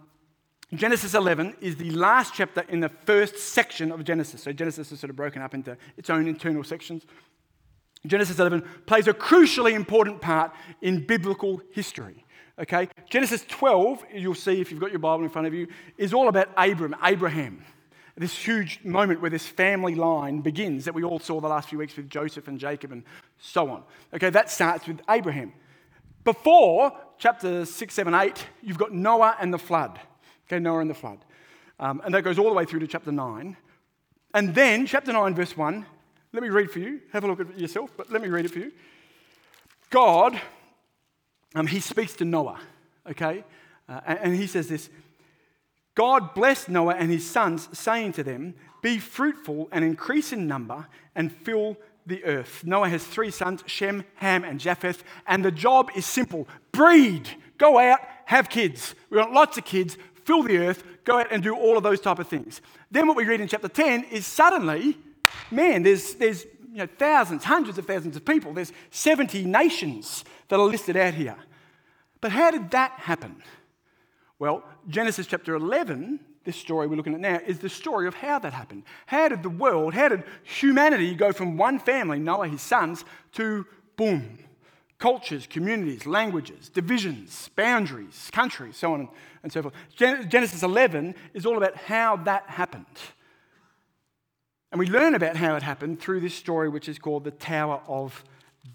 Genesis 0.74 1.14
11 1.14 1.56
is 1.62 1.78
the 1.78 1.92
last 1.92 2.34
chapter 2.34 2.62
in 2.68 2.82
the 2.82 2.90
first 2.90 3.38
section 3.38 3.92
of 3.92 4.04
Genesis. 4.04 4.44
So, 4.44 4.52
Genesis 4.52 4.92
is 4.92 5.00
sort 5.00 5.10
of 5.10 5.16
broken 5.16 5.42
up 5.42 5.54
into 5.54 5.78
its 5.98 6.10
own 6.10 6.28
internal 6.28 6.64
sections. 6.64 7.06
Genesis 8.06 8.38
11 8.38 8.62
plays 8.86 9.08
a 9.08 9.14
crucially 9.14 9.74
important 9.74 10.22
part 10.22 10.52
in 10.82 11.06
biblical 11.06 11.62
history. 11.72 12.26
Okay? 12.60 12.90
Genesis 13.10 13.46
12, 13.48 14.06
you'll 14.14 14.36
see 14.36 14.60
if 14.60 14.72
you've 14.72 14.82
got 14.82 14.92
your 14.92 15.00
Bible 15.00 15.24
in 15.24 15.30
front 15.30 15.48
of 15.48 15.54
you, 15.54 15.68
is 15.98 16.14
all 16.14 16.28
about 16.28 16.50
Abram, 16.58 16.96
Abraham. 17.04 17.64
This 18.16 18.38
huge 18.38 18.80
moment 18.84 19.22
where 19.22 19.32
this 19.32 19.48
family 19.48 19.96
line 19.96 20.42
begins 20.42 20.86
that 20.86 20.94
we 20.94 21.04
all 21.04 21.20
saw 21.20 21.40
the 21.40 21.48
last 21.48 21.70
few 21.70 21.80
weeks 21.80 21.98
with 21.98 22.10
Joseph 22.10 22.48
and 22.48 22.60
Jacob 22.60 22.92
and 22.92 23.04
so 23.40 23.70
on. 23.70 23.84
Okay, 24.14 24.30
that 24.30 24.52
starts 24.52 24.88
with 24.88 25.02
Abraham. 25.10 25.52
Before 26.24 26.94
chapter 27.18 27.66
6, 27.66 27.94
7, 27.94 28.14
8, 28.14 28.46
you've 28.62 28.78
got 28.78 28.94
Noah 28.94 29.36
and 29.40 29.52
the 29.54 29.58
flood. 29.58 30.00
Okay, 30.48 30.60
Noah 30.60 30.80
and 30.80 30.90
the 30.90 30.96
flood. 30.96 31.26
Um, 31.80 32.02
and 32.06 32.14
that 32.14 32.22
goes 32.22 32.38
all 32.38 32.50
the 32.50 32.56
way 32.56 32.66
through 32.66 32.82
to 32.82 32.88
chapter 32.88 33.12
9. 33.12 33.58
And 34.36 34.56
then, 34.56 34.86
chapter 34.86 35.12
9, 35.12 35.34
verse 35.34 35.58
1, 35.58 35.86
let 36.34 36.44
me 36.44 36.50
read 36.50 36.72
for 36.72 36.80
you. 36.80 37.02
Have 37.12 37.24
a 37.24 37.28
look 37.28 37.40
at 37.40 37.50
it 37.50 37.58
yourself, 37.58 37.92
but 37.98 38.12
let 38.12 38.22
me 38.22 38.30
read 38.30 38.46
it 38.46 38.52
for 38.52 38.60
you. 38.60 38.72
God 39.90 40.40
um, 41.56 41.68
he 41.68 41.80
speaks 41.80 42.14
to 42.16 42.26
Noah, 42.26 42.60
okay? 43.10 43.44
Uh, 43.88 44.00
and 44.06 44.36
he 44.36 44.48
says 44.48 44.68
this 44.68 44.90
God 45.96 46.34
blessed 46.34 46.70
Noah 46.70 46.96
and 46.96 47.12
his 47.12 47.30
sons, 47.30 47.70
saying 47.72 48.14
to 48.14 48.24
them, 48.24 48.56
Be 48.82 48.98
fruitful 48.98 49.70
and 49.72 49.86
increase 49.86 50.34
in 50.34 50.48
number 50.48 50.88
and 51.16 51.32
fill 51.32 51.78
the 52.06 52.24
earth. 52.26 52.64
Noah 52.66 52.90
has 52.90 53.06
three 53.06 53.32
sons, 53.32 53.64
Shem, 53.66 54.04
Ham, 54.16 54.44
and 54.44 54.60
Japheth, 54.60 55.04
and 55.28 55.46
the 55.46 55.52
job 55.52 55.92
is 55.96 56.06
simple 56.06 56.48
breed, 56.72 57.30
go 57.58 57.78
out, 57.78 58.00
have 58.26 58.50
kids. 58.50 58.96
We 59.10 59.18
want 59.18 59.34
lots 59.34 59.58
of 59.58 59.66
kids, 59.66 59.98
fill 60.26 60.44
the 60.44 60.58
earth, 60.58 60.84
go 61.04 61.20
out 61.20 61.32
and 61.32 61.44
do 61.44 61.56
all 61.56 61.78
of 61.78 61.84
those 61.84 62.02
type 62.02 62.20
of 62.20 62.28
things. 62.28 62.62
Then 62.92 63.08
what 63.08 63.16
we 63.16 63.26
read 63.26 63.42
in 63.42 63.48
chapter 63.48 63.68
10 63.68 64.06
is 64.06 64.26
suddenly, 64.26 64.98
man, 65.52 65.84
there's, 65.84 66.16
there's 66.16 66.46
you 66.72 66.80
know, 66.80 66.88
thousands, 66.98 67.44
hundreds 67.44 67.78
of 67.78 67.86
thousands 67.86 68.16
of 68.16 68.26
people. 68.26 68.54
There's 68.54 68.74
70 68.90 69.46
nations 69.46 70.26
that 70.48 70.60
are 70.60 70.66
listed 70.66 70.98
out 70.98 71.14
here. 71.14 71.38
But 72.20 72.32
how 72.32 72.52
did 72.52 72.72
that 72.72 72.92
happen? 72.92 73.42
Well, 74.40 74.64
Genesis 74.88 75.28
chapter 75.28 75.56
11, 75.56 76.20
this 76.44 76.56
story 76.58 76.88
we're 76.88 76.96
looking 76.96 77.14
at 77.14 77.20
now, 77.20 77.40
is 77.46 77.60
the 77.60 77.70
story 77.70 78.08
of 78.08 78.16
how 78.16 78.40
that 78.40 78.54
happened. 78.54 78.84
How 79.06 79.28
did 79.30 79.44
the 79.44 79.50
world, 79.50 79.94
how 79.94 80.10
did 80.10 80.24
humanity 80.44 81.16
go 81.16 81.32
from 81.32 81.58
one 81.58 81.80
family, 81.80 82.20
Noah, 82.20 82.48
his 82.48 82.62
sons, 82.62 83.06
to 83.34 83.66
boom, 83.96 84.40
cultures, 84.98 85.48
communities, 85.48 86.06
languages, 86.06 86.70
divisions, 86.70 87.50
boundaries, 87.56 88.30
countries, 88.32 88.78
so 88.78 88.94
on 88.94 89.10
and 89.44 89.52
so 89.52 89.62
forth. 89.62 89.74
Genesis 89.96 90.64
11 90.64 91.16
is 91.34 91.46
all 91.46 91.58
about 91.58 91.76
how 91.76 92.16
that 92.16 92.50
happened. 92.50 92.86
And 94.72 94.80
we 94.80 94.88
learn 94.88 95.14
about 95.14 95.36
how 95.36 95.56
it 95.56 95.62
happened 95.62 96.00
through 96.00 96.22
this 96.22 96.34
story, 96.34 96.70
which 96.70 96.90
is 96.90 96.98
called 96.98 97.26
the 97.26 97.32
Tower 97.32 97.82
of 97.88 98.24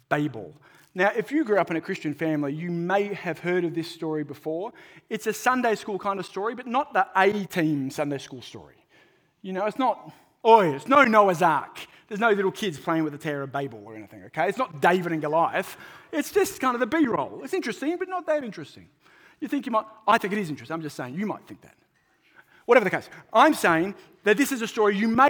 Babel. 0.09 0.55
Now, 0.99 1.13
if 1.17 1.31
you 1.31 1.45
grew 1.45 1.59
up 1.59 1.71
in 1.71 1.77
a 1.77 1.81
Christian 1.81 2.13
family, 2.13 2.53
you 2.53 2.73
may 2.73 3.15
have 3.15 3.39
heard 3.39 3.65
of 3.65 3.73
this 3.73 3.89
story 3.89 4.25
before. 4.25 4.73
It's 5.09 5.29
a 5.29 5.33
Sunday 5.33 5.77
school 5.77 5.97
kind 5.97 6.19
of 6.19 6.27
story, 6.27 6.57
but 6.57 6.67
not 6.67 6.93
the 6.93 7.07
A 7.15 7.45
team 7.45 7.89
Sunday 7.89 8.19
school 8.19 8.43
story. 8.43 8.75
You 9.41 9.53
know, 9.53 9.65
it's 9.67 9.79
not, 9.79 10.13
oh, 10.43 10.59
it's 10.59 10.89
no 10.89 11.05
Noah's 11.05 11.41
Ark. 11.41 11.87
There's 12.09 12.19
no 12.19 12.33
little 12.33 12.51
kids 12.51 12.81
playing 12.81 13.05
with 13.05 13.13
the 13.13 13.19
Tower 13.19 13.43
of 13.43 13.53
Babel 13.53 13.81
or 13.87 13.95
anything, 13.95 14.25
okay? 14.25 14.49
It's 14.49 14.59
not 14.59 14.81
David 14.81 15.13
and 15.13 15.23
Goliath. 15.23 15.77
It's 16.11 16.33
just 16.33 16.59
kind 16.59 16.75
of 16.75 16.81
the 16.81 16.87
B 16.89 17.07
roll. 17.07 17.43
It's 17.45 17.55
interesting, 17.55 17.97
but 17.97 18.09
not 18.09 18.27
that 18.27 18.43
interesting. 18.43 18.89
You 19.39 19.47
think 19.47 19.67
you 19.67 19.71
might, 19.71 19.87
I 20.05 20.19
think 20.19 20.33
it 20.33 20.41
is 20.41 20.51
interesting. 20.51 20.75
I'm 20.75 20.83
just 20.83 20.97
saying 20.97 21.15
you 21.15 21.27
might 21.27 21.47
think 21.47 21.61
that. 21.61 21.77
Whatever 22.67 22.83
the 22.83 22.91
case, 22.91 23.09
I'm 23.33 23.55
saying 23.55 23.95
that 24.25 24.37
this 24.37 24.51
is 24.51 24.63
a 24.63 24.67
story 24.67 24.97
you 24.97 25.07
may 25.07 25.29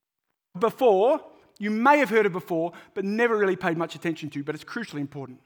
before, 0.59 1.21
you 1.59 1.71
may 1.71 1.99
have 1.99 2.09
heard 2.09 2.25
of 2.25 2.33
before, 2.33 2.73
but 2.95 3.05
never 3.05 3.37
really 3.37 3.57
paid 3.57 3.77
much 3.77 3.95
attention 3.95 4.31
to, 4.31 4.43
but 4.43 4.55
it's 4.55 4.65
crucially 4.65 5.01
important. 5.01 5.41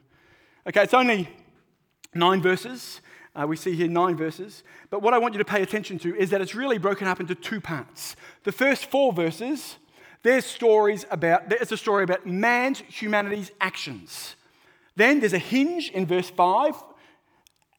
Okay, 0.67 0.83
it's 0.83 0.95
only 0.95 1.29
nine 2.15 2.41
verses. 2.41 3.01
Uh, 3.35 3.47
we 3.49 3.57
see 3.57 3.75
here 3.75 3.89
nine 3.89 4.17
verses. 4.17 4.63
But 4.91 5.03
what 5.03 5.13
I 5.13 5.19
want 5.19 5.35
you 5.35 5.39
to 5.39 5.45
pay 5.45 5.63
attention 5.63 5.99
to 6.01 6.15
is 6.15 6.31
that 6.31 6.41
it's 6.41 6.55
really 6.55 6.79
broken 6.79 7.09
up 7.09 7.19
into 7.19 7.35
two 7.35 7.61
parts. 7.61 8.15
The 8.45 8.53
first 8.53 8.87
four 8.87 9.13
verses, 9.13 9.77
there's 10.23 10.45
stories 10.45 11.05
about, 11.11 11.51
it's 11.51 11.73
a 11.73 11.77
story 11.77 12.05
about 12.05 12.27
man's, 12.27 12.81
humanity's 12.81 13.51
actions. 13.61 14.37
Then 14.95 15.19
there's 15.19 15.33
a 15.33 15.39
hinge 15.39 15.91
in 15.91 16.07
verse 16.07 16.31
5. 16.31 16.75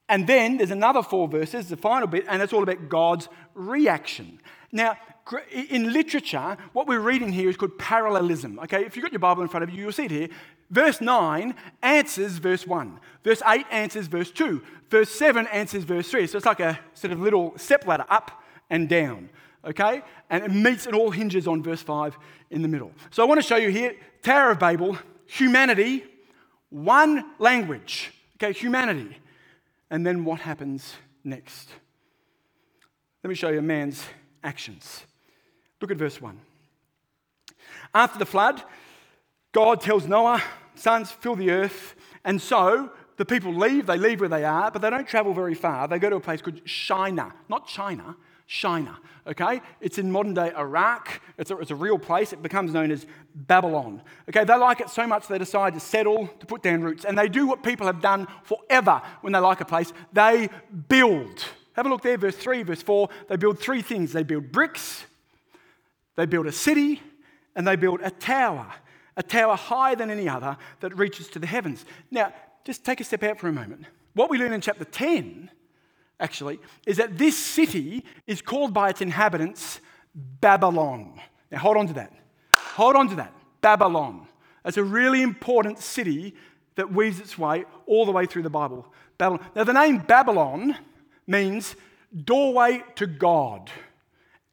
And 0.08 0.26
then 0.26 0.58
there's 0.58 0.70
another 0.70 1.02
four 1.02 1.28
verses, 1.28 1.70
the 1.70 1.78
final 1.78 2.06
bit, 2.06 2.26
and 2.28 2.42
it's 2.42 2.52
all 2.52 2.62
about 2.62 2.90
God's 2.90 3.28
reaction. 3.54 4.38
Now, 4.70 4.98
in 5.50 5.92
literature, 5.92 6.56
what 6.72 6.86
we're 6.86 7.00
reading 7.00 7.32
here 7.32 7.48
is 7.48 7.56
called 7.56 7.78
parallelism. 7.78 8.58
Okay, 8.60 8.84
if 8.84 8.94
you've 8.96 9.02
got 9.02 9.12
your 9.12 9.20
Bible 9.20 9.42
in 9.42 9.48
front 9.48 9.64
of 9.64 9.70
you, 9.70 9.82
you'll 9.82 9.92
see 9.92 10.04
it 10.04 10.10
here. 10.10 10.28
Verse 10.70 11.00
9 11.00 11.54
answers 11.82 12.32
verse 12.38 12.66
1. 12.66 12.98
Verse 13.22 13.42
8 13.46 13.64
answers 13.70 14.06
verse 14.06 14.30
2. 14.30 14.62
Verse 14.90 15.10
7 15.10 15.46
answers 15.48 15.84
verse 15.84 16.08
3. 16.10 16.26
So 16.26 16.36
it's 16.36 16.46
like 16.46 16.60
a 16.60 16.78
sort 16.94 17.12
of 17.12 17.20
little 17.20 17.54
step 17.56 17.86
ladder 17.86 18.04
up 18.08 18.42
and 18.70 18.88
down. 18.88 19.30
Okay? 19.64 20.02
And 20.30 20.44
it 20.44 20.50
meets 20.50 20.86
and 20.86 20.94
all 20.94 21.10
hinges 21.10 21.46
on 21.46 21.62
verse 21.62 21.82
5 21.82 22.18
in 22.50 22.62
the 22.62 22.68
middle. 22.68 22.92
So 23.10 23.22
I 23.22 23.26
want 23.26 23.40
to 23.40 23.46
show 23.46 23.56
you 23.56 23.70
here 23.70 23.96
Tower 24.22 24.50
of 24.50 24.58
Babel, 24.58 24.98
humanity, 25.26 26.04
one 26.70 27.24
language. 27.38 28.12
Okay, 28.36 28.52
humanity. 28.52 29.16
And 29.90 30.06
then 30.06 30.24
what 30.24 30.40
happens 30.40 30.94
next? 31.22 31.70
Let 33.22 33.28
me 33.28 33.34
show 33.34 33.48
you 33.48 33.60
a 33.60 33.62
man's 33.62 34.04
actions. 34.42 35.04
Look 35.84 35.90
at 35.90 35.98
verse 35.98 36.18
1. 36.18 36.40
After 37.92 38.18
the 38.18 38.24
flood, 38.24 38.62
God 39.52 39.82
tells 39.82 40.06
Noah, 40.06 40.42
Sons, 40.74 41.10
fill 41.10 41.36
the 41.36 41.50
earth. 41.50 41.94
And 42.24 42.40
so 42.40 42.90
the 43.18 43.26
people 43.26 43.54
leave, 43.54 43.84
they 43.84 43.98
leave 43.98 44.20
where 44.20 44.30
they 44.30 44.46
are, 44.46 44.70
but 44.70 44.80
they 44.80 44.88
don't 44.88 45.06
travel 45.06 45.34
very 45.34 45.54
far. 45.54 45.86
They 45.86 45.98
go 45.98 46.08
to 46.08 46.16
a 46.16 46.20
place 46.20 46.40
called 46.40 46.66
Shinar, 46.66 47.34
not 47.50 47.68
China, 47.68 48.16
Shinar, 48.46 48.96
okay? 49.26 49.60
It's 49.82 49.98
in 49.98 50.10
modern 50.10 50.32
day 50.32 50.54
Iraq. 50.56 51.20
It's 51.36 51.50
a, 51.50 51.58
it's 51.58 51.70
a 51.70 51.74
real 51.76 51.98
place. 51.98 52.32
It 52.32 52.42
becomes 52.42 52.72
known 52.72 52.90
as 52.90 53.04
Babylon. 53.34 54.00
Okay, 54.30 54.44
they 54.44 54.56
like 54.56 54.80
it 54.80 54.88
so 54.88 55.06
much 55.06 55.28
they 55.28 55.36
decide 55.36 55.74
to 55.74 55.80
settle, 55.80 56.28
to 56.40 56.46
put 56.46 56.62
down 56.62 56.80
roots. 56.80 57.04
And 57.04 57.18
they 57.18 57.28
do 57.28 57.46
what 57.46 57.62
people 57.62 57.86
have 57.88 58.00
done 58.00 58.26
forever 58.44 59.02
when 59.20 59.34
they 59.34 59.38
like 59.38 59.60
a 59.60 59.66
place 59.66 59.92
they 60.14 60.48
build. 60.88 61.44
Have 61.74 61.84
a 61.84 61.90
look 61.90 62.00
there, 62.00 62.16
verse 62.16 62.36
3, 62.36 62.62
verse 62.62 62.80
4. 62.80 63.10
They 63.28 63.36
build 63.36 63.58
three 63.58 63.82
things 63.82 64.14
they 64.14 64.22
build 64.22 64.50
bricks, 64.50 65.04
they 66.16 66.26
build 66.26 66.46
a 66.46 66.52
city, 66.52 67.00
and 67.56 67.66
they 67.66 67.76
build 67.76 68.00
a 68.02 68.10
tower. 68.10 68.72
A 69.16 69.22
tower 69.22 69.54
higher 69.54 69.94
than 69.94 70.10
any 70.10 70.28
other 70.28 70.56
that 70.80 70.96
reaches 70.96 71.28
to 71.28 71.38
the 71.38 71.46
heavens. 71.46 71.84
Now, 72.10 72.32
just 72.64 72.84
take 72.84 73.00
a 73.00 73.04
step 73.04 73.22
out 73.22 73.38
for 73.38 73.48
a 73.48 73.52
moment. 73.52 73.86
What 74.14 74.28
we 74.28 74.38
learn 74.38 74.52
in 74.52 74.60
chapter 74.60 74.84
10 74.84 75.50
actually, 76.20 76.58
is 76.86 76.96
that 76.96 77.18
this 77.18 77.36
city 77.36 78.04
is 78.26 78.40
called 78.42 78.72
by 78.72 78.90
its 78.90 79.00
inhabitants 79.00 79.80
Babylon. 80.14 81.20
Now, 81.50 81.58
hold 81.58 81.76
on 81.76 81.86
to 81.88 81.92
that. 81.94 82.12
Hold 82.52 82.96
on 82.96 83.08
to 83.08 83.16
that. 83.16 83.32
Babylon. 83.60 84.26
That's 84.62 84.76
a 84.76 84.84
really 84.84 85.22
important 85.22 85.78
city 85.78 86.34
that 86.76 86.92
weaves 86.92 87.20
its 87.20 87.38
way 87.38 87.64
all 87.86 88.06
the 88.06 88.12
way 88.12 88.26
through 88.26 88.42
the 88.42 88.50
Bible. 88.50 88.86
Babylon. 89.18 89.44
Now, 89.54 89.64
the 89.64 89.72
name 89.72 89.98
Babylon 89.98 90.76
means 91.26 91.76
doorway 92.24 92.82
to 92.96 93.06
God. 93.06 93.70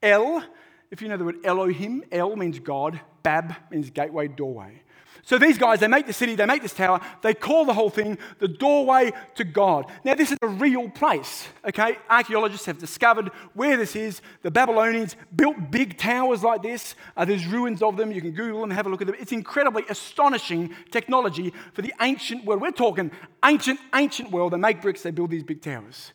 El, 0.01 0.43
if 0.91 1.01
you 1.01 1.07
know 1.07 1.17
the 1.17 1.23
word 1.23 1.37
Elohim, 1.43 2.03
El 2.11 2.35
means 2.35 2.59
God, 2.59 2.99
Bab 3.23 3.55
means 3.71 3.89
gateway, 3.89 4.27
doorway. 4.27 4.81
So 5.23 5.37
these 5.37 5.57
guys, 5.57 5.79
they 5.79 5.87
make 5.87 6.07
the 6.07 6.13
city, 6.13 6.35
they 6.35 6.45
make 6.47 6.63
this 6.63 6.73
tower, 6.73 6.99
they 7.21 7.35
call 7.35 7.63
the 7.63 7.73
whole 7.73 7.91
thing 7.91 8.17
the 8.39 8.47
doorway 8.47 9.11
to 9.35 9.43
God. 9.43 9.85
Now, 10.03 10.15
this 10.15 10.31
is 10.31 10.37
a 10.41 10.47
real 10.47 10.89
place, 10.89 11.47
okay? 11.63 11.97
Archaeologists 12.09 12.65
have 12.65 12.79
discovered 12.79 13.29
where 13.53 13.77
this 13.77 13.95
is. 13.95 14.21
The 14.41 14.49
Babylonians 14.49 15.15
built 15.35 15.69
big 15.69 15.97
towers 15.97 16.43
like 16.43 16.63
this. 16.63 16.95
Uh, 17.15 17.23
there's 17.23 17.45
ruins 17.45 17.83
of 17.83 17.97
them. 17.97 18.11
You 18.11 18.21
can 18.21 18.31
Google 18.31 18.61
them, 18.61 18.71
have 18.71 18.87
a 18.87 18.89
look 18.89 19.01
at 19.01 19.07
them. 19.07 19.15
It's 19.19 19.31
incredibly 19.31 19.83
astonishing 19.89 20.73
technology 20.89 21.53
for 21.73 21.83
the 21.83 21.93
ancient 22.01 22.43
world. 22.43 22.61
We're 22.61 22.71
talking 22.71 23.11
ancient, 23.45 23.79
ancient 23.93 24.31
world. 24.31 24.53
They 24.53 24.57
make 24.57 24.81
bricks, 24.81 25.03
they 25.03 25.11
build 25.11 25.29
these 25.29 25.43
big 25.43 25.61
towers. 25.61 26.13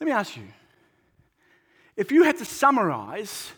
Let 0.00 0.06
me 0.06 0.12
ask 0.12 0.36
you 0.36 0.44
if 1.96 2.10
you 2.10 2.22
had 2.22 2.38
to 2.38 2.46
summarize, 2.46 3.52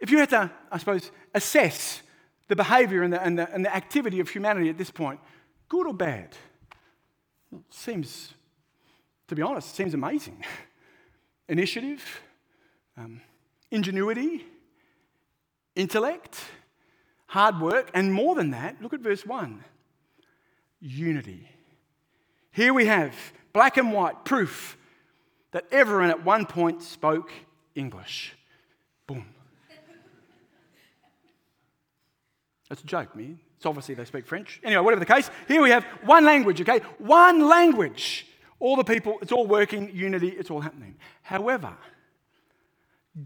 if 0.00 0.10
you 0.10 0.18
had 0.18 0.30
to, 0.30 0.50
I 0.70 0.78
suppose, 0.78 1.10
assess 1.34 2.02
the 2.48 2.56
behavior 2.56 3.02
and 3.02 3.12
the, 3.12 3.22
and, 3.22 3.38
the, 3.38 3.52
and 3.52 3.64
the 3.64 3.74
activity 3.74 4.20
of 4.20 4.28
humanity 4.28 4.68
at 4.68 4.78
this 4.78 4.90
point, 4.90 5.20
good 5.68 5.86
or 5.86 5.94
bad? 5.94 6.36
seems, 7.70 8.34
to 9.28 9.34
be 9.34 9.42
honest, 9.42 9.74
seems 9.74 9.94
amazing. 9.94 10.44
Initiative, 11.48 12.02
um, 12.96 13.20
ingenuity, 13.70 14.44
intellect, 15.74 16.40
hard 17.28 17.60
work, 17.60 17.90
and 17.94 18.12
more 18.12 18.34
than 18.34 18.50
that, 18.50 18.80
look 18.82 18.92
at 18.92 19.00
verse 19.00 19.24
1 19.24 19.64
unity. 20.80 21.48
Here 22.52 22.72
we 22.72 22.86
have 22.86 23.14
black 23.52 23.76
and 23.76 23.92
white 23.92 24.24
proof 24.24 24.76
that 25.52 25.64
everyone 25.70 26.10
at 26.10 26.24
one 26.24 26.46
point 26.46 26.82
spoke 26.82 27.32
English. 27.74 28.34
Boom. 29.06 29.26
That's 32.68 32.82
a 32.82 32.86
joke, 32.86 33.14
man. 33.14 33.38
It's 33.56 33.66
obviously 33.66 33.94
they 33.94 34.04
speak 34.04 34.26
French. 34.26 34.60
Anyway, 34.64 34.82
whatever 34.82 35.00
the 35.00 35.06
case, 35.06 35.30
here 35.48 35.62
we 35.62 35.70
have 35.70 35.84
one 36.04 36.24
language, 36.24 36.60
okay? 36.60 36.80
One 36.98 37.48
language. 37.48 38.26
All 38.58 38.76
the 38.76 38.84
people, 38.84 39.18
it's 39.22 39.32
all 39.32 39.46
working, 39.46 39.90
unity, 39.94 40.28
it's 40.28 40.50
all 40.50 40.60
happening. 40.60 40.96
However, 41.22 41.76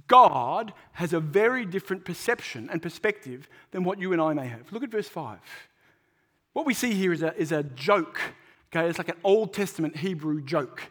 God 0.07 0.73
has 0.93 1.13
a 1.13 1.21
very 1.21 1.65
different 1.65 2.05
perception 2.05 2.69
and 2.71 2.83
perspective 2.83 3.49
than 3.71 3.83
what 3.83 3.99
you 3.99 4.13
and 4.13 4.21
I 4.21 4.35
may 4.35 4.47
have. 4.47 4.71
Look 4.73 4.83
at 4.83 4.91
verse 4.91 5.09
5. 5.09 5.39
What 6.53 6.67
we 6.67 6.75
see 6.75 6.93
here 6.95 7.13
is 7.13 7.23
a, 7.23 7.35
is 7.37 7.53
a 7.53 7.63
joke, 7.63 8.21
okay? 8.75 8.89
It's 8.89 8.99
like 8.99 9.09
an 9.09 9.19
Old 9.25 9.55
Testament 9.55 9.97
Hebrew 9.97 10.43
joke. 10.43 10.83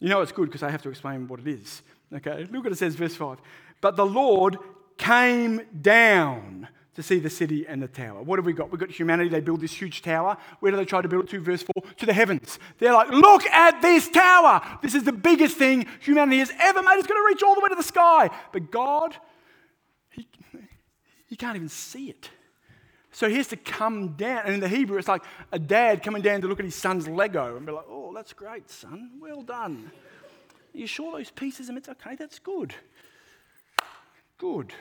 You 0.00 0.08
know 0.08 0.20
it's 0.20 0.32
good 0.32 0.46
because 0.46 0.62
I 0.62 0.70
have 0.70 0.82
to 0.82 0.90
explain 0.90 1.28
what 1.28 1.40
it 1.40 1.48
is. 1.48 1.82
Okay, 2.12 2.46
look 2.50 2.64
what 2.64 2.72
it 2.72 2.78
says, 2.78 2.94
verse 2.94 3.14
5. 3.14 3.38
But 3.80 3.96
the 3.96 4.06
Lord 4.06 4.58
came 4.96 5.62
down 5.80 6.68
to 6.94 7.02
see 7.02 7.18
the 7.18 7.30
city 7.30 7.66
and 7.66 7.82
the 7.82 7.88
tower. 7.88 8.22
What 8.22 8.38
have 8.38 8.46
we 8.46 8.52
got? 8.52 8.70
We've 8.70 8.80
got 8.80 8.90
humanity. 8.90 9.28
They 9.28 9.40
build 9.40 9.60
this 9.60 9.72
huge 9.72 10.02
tower. 10.02 10.36
Where 10.60 10.70
do 10.70 10.76
they 10.76 10.84
try 10.84 11.02
to 11.02 11.08
build 11.08 11.24
it 11.24 11.30
to? 11.30 11.40
Verse 11.40 11.62
4 11.62 11.82
to 11.98 12.06
the 12.06 12.12
heavens. 12.12 12.58
They're 12.78 12.92
like, 12.92 13.10
look 13.10 13.44
at 13.46 13.82
this 13.82 14.08
tower. 14.08 14.62
This 14.80 14.94
is 14.94 15.02
the 15.02 15.12
biggest 15.12 15.56
thing 15.56 15.86
humanity 16.00 16.38
has 16.38 16.52
ever 16.58 16.82
made. 16.82 16.94
It's 16.94 17.06
going 17.06 17.20
to 17.20 17.26
reach 17.26 17.42
all 17.42 17.54
the 17.54 17.60
way 17.60 17.68
to 17.68 17.74
the 17.74 17.82
sky. 17.82 18.30
But 18.52 18.70
God, 18.70 19.16
He, 20.10 20.28
he 21.26 21.36
can't 21.36 21.56
even 21.56 21.68
see 21.68 22.10
it. 22.10 22.30
So 23.10 23.28
he 23.28 23.36
has 23.36 23.46
to 23.48 23.56
come 23.56 24.14
down. 24.16 24.42
And 24.44 24.54
in 24.54 24.60
the 24.60 24.68
Hebrew, 24.68 24.98
it's 24.98 25.08
like 25.08 25.22
a 25.52 25.58
dad 25.58 26.02
coming 26.02 26.22
down 26.22 26.40
to 26.40 26.48
look 26.48 26.58
at 26.58 26.64
his 26.64 26.74
son's 26.74 27.06
Lego 27.06 27.56
and 27.56 27.64
be 27.64 27.70
like, 27.70 27.84
oh, 27.88 28.12
that's 28.12 28.32
great, 28.32 28.68
son. 28.70 29.12
Well 29.20 29.42
done. 29.42 29.90
Are 30.74 30.78
you 30.78 30.88
sure 30.88 31.12
those 31.12 31.30
pieces 31.30 31.70
are 31.70 31.72
meant? 31.72 31.88
Okay, 31.88 32.16
that's 32.16 32.40
good 32.40 32.74
good. 34.38 34.72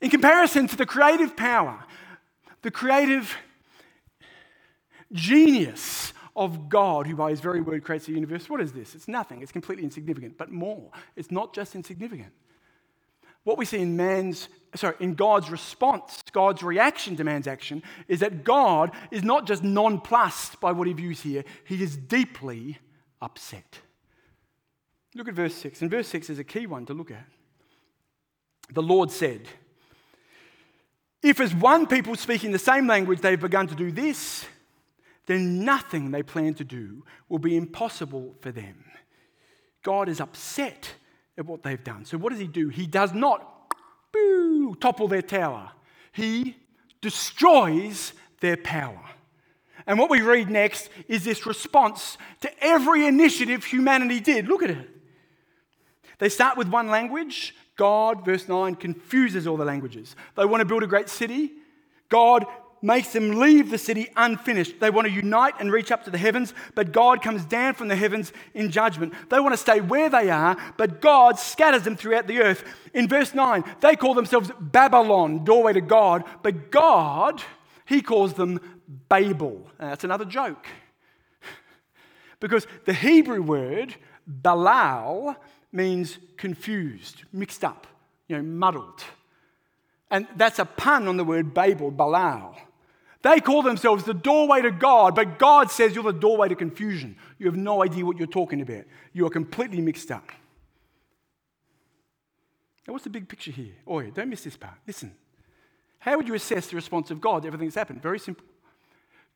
In 0.00 0.10
comparison 0.10 0.66
to 0.68 0.76
the 0.76 0.86
creative 0.86 1.36
power, 1.36 1.84
the 2.62 2.70
creative 2.70 3.36
genius 5.12 6.12
of 6.34 6.68
God, 6.68 7.06
who 7.06 7.16
by 7.16 7.30
his 7.30 7.40
very 7.40 7.60
word 7.60 7.82
creates 7.82 8.06
the 8.06 8.12
universe, 8.12 8.48
what 8.50 8.60
is 8.60 8.72
this? 8.72 8.94
It's 8.94 9.08
nothing. 9.08 9.40
It's 9.40 9.52
completely 9.52 9.84
insignificant. 9.84 10.36
But 10.36 10.52
more, 10.52 10.90
it's 11.16 11.30
not 11.30 11.54
just 11.54 11.74
insignificant. 11.74 12.32
What 13.44 13.58
we 13.58 13.64
see 13.64 13.78
in 13.78 13.96
man's, 13.96 14.48
sorry, 14.74 14.96
in 14.98 15.14
God's 15.14 15.50
response, 15.50 16.20
God's 16.32 16.62
reaction 16.62 17.16
to 17.16 17.24
man's 17.24 17.46
action, 17.46 17.82
is 18.08 18.20
that 18.20 18.42
God 18.42 18.90
is 19.10 19.22
not 19.22 19.46
just 19.46 19.62
nonplussed 19.62 20.60
by 20.60 20.72
what 20.72 20.88
he 20.88 20.92
views 20.92 21.20
here, 21.20 21.44
he 21.64 21.82
is 21.82 21.96
deeply 21.96 22.78
upset. 23.22 23.78
Look 25.16 25.28
at 25.28 25.34
verse 25.34 25.54
6. 25.54 25.80
And 25.80 25.90
verse 25.90 26.08
6 26.08 26.28
is 26.28 26.38
a 26.38 26.44
key 26.44 26.66
one 26.66 26.84
to 26.86 26.94
look 26.94 27.10
at. 27.10 27.26
The 28.70 28.82
Lord 28.82 29.10
said, 29.10 29.48
If 31.22 31.40
as 31.40 31.54
one 31.54 31.86
people 31.86 32.16
speaking 32.16 32.52
the 32.52 32.58
same 32.58 32.86
language 32.86 33.20
they've 33.20 33.40
begun 33.40 33.66
to 33.68 33.74
do 33.74 33.90
this, 33.90 34.44
then 35.24 35.64
nothing 35.64 36.10
they 36.10 36.22
plan 36.22 36.52
to 36.54 36.64
do 36.64 37.02
will 37.30 37.38
be 37.38 37.56
impossible 37.56 38.34
for 38.40 38.52
them. 38.52 38.84
God 39.82 40.10
is 40.10 40.20
upset 40.20 40.92
at 41.38 41.46
what 41.46 41.62
they've 41.62 41.82
done. 41.82 42.04
So 42.04 42.18
what 42.18 42.30
does 42.30 42.40
he 42.40 42.46
do? 42.46 42.68
He 42.68 42.86
does 42.86 43.14
not 43.14 43.72
boo, 44.12 44.74
topple 44.74 45.08
their 45.08 45.22
tower. 45.22 45.70
He 46.12 46.56
destroys 47.00 48.12
their 48.40 48.56
power. 48.58 49.00
And 49.86 49.98
what 49.98 50.10
we 50.10 50.20
read 50.20 50.50
next 50.50 50.90
is 51.08 51.24
this 51.24 51.46
response 51.46 52.18
to 52.42 52.50
every 52.62 53.06
initiative 53.06 53.64
humanity 53.64 54.20
did. 54.20 54.48
Look 54.48 54.62
at 54.62 54.70
it. 54.70 54.95
They 56.18 56.28
start 56.28 56.56
with 56.56 56.68
one 56.68 56.88
language. 56.88 57.54
God, 57.76 58.24
verse 58.24 58.48
9, 58.48 58.76
confuses 58.76 59.46
all 59.46 59.56
the 59.56 59.64
languages. 59.64 60.16
They 60.36 60.44
want 60.44 60.60
to 60.60 60.64
build 60.64 60.82
a 60.82 60.86
great 60.86 61.08
city. 61.08 61.52
God 62.08 62.46
makes 62.82 63.12
them 63.12 63.38
leave 63.38 63.70
the 63.70 63.78
city 63.78 64.08
unfinished. 64.16 64.80
They 64.80 64.90
want 64.90 65.06
to 65.06 65.12
unite 65.12 65.54
and 65.58 65.72
reach 65.72 65.90
up 65.90 66.04
to 66.04 66.10
the 66.10 66.18
heavens, 66.18 66.54
but 66.74 66.92
God 66.92 67.22
comes 67.22 67.44
down 67.44 67.74
from 67.74 67.88
the 67.88 67.96
heavens 67.96 68.32
in 68.54 68.70
judgment. 68.70 69.12
They 69.28 69.40
want 69.40 69.52
to 69.52 69.58
stay 69.58 69.80
where 69.80 70.08
they 70.08 70.30
are, 70.30 70.56
but 70.76 71.00
God 71.00 71.38
scatters 71.38 71.82
them 71.82 71.96
throughout 71.96 72.26
the 72.26 72.40
earth. 72.40 72.64
In 72.94 73.08
verse 73.08 73.34
9, 73.34 73.64
they 73.80 73.96
call 73.96 74.14
themselves 74.14 74.50
Babylon, 74.60 75.44
doorway 75.44 75.72
to 75.72 75.80
God, 75.80 76.24
but 76.42 76.70
God, 76.70 77.42
He 77.86 78.02
calls 78.02 78.34
them 78.34 78.60
Babel. 79.08 79.68
And 79.78 79.90
that's 79.90 80.04
another 80.04 80.24
joke. 80.24 80.66
because 82.40 82.66
the 82.84 82.94
Hebrew 82.94 83.42
word 83.42 83.96
Balal 84.28 85.36
means 85.72 86.18
confused, 86.36 87.24
mixed 87.32 87.64
up, 87.64 87.86
you 88.28 88.36
know, 88.36 88.42
muddled. 88.42 89.02
And 90.10 90.26
that's 90.36 90.58
a 90.58 90.64
pun 90.64 91.08
on 91.08 91.16
the 91.16 91.24
word 91.24 91.52
Babel, 91.54 91.90
Balal. 91.90 92.56
They 93.22 93.40
call 93.40 93.62
themselves 93.62 94.04
the 94.04 94.14
doorway 94.14 94.62
to 94.62 94.70
God, 94.70 95.14
but 95.14 95.38
God 95.38 95.70
says 95.70 95.94
you're 95.94 96.04
the 96.04 96.12
doorway 96.12 96.48
to 96.48 96.54
confusion. 96.54 97.16
You 97.38 97.46
have 97.46 97.56
no 97.56 97.82
idea 97.82 98.04
what 98.04 98.18
you're 98.18 98.26
talking 98.26 98.60
about. 98.60 98.84
You 99.12 99.26
are 99.26 99.30
completely 99.30 99.80
mixed 99.80 100.10
up. 100.10 100.30
Now, 102.86 102.92
what's 102.92 103.04
the 103.04 103.10
big 103.10 103.28
picture 103.28 103.50
here? 103.50 103.72
Oh, 103.86 103.98
yeah, 103.98 104.10
don't 104.14 104.30
miss 104.30 104.44
this 104.44 104.56
part. 104.56 104.74
Listen. 104.86 105.12
How 105.98 106.16
would 106.16 106.28
you 106.28 106.34
assess 106.34 106.68
the 106.68 106.76
response 106.76 107.10
of 107.10 107.20
God 107.20 107.42
to 107.42 107.48
everything 107.48 107.66
that's 107.66 107.74
happened? 107.74 108.00
Very 108.00 108.20
simple. 108.20 108.44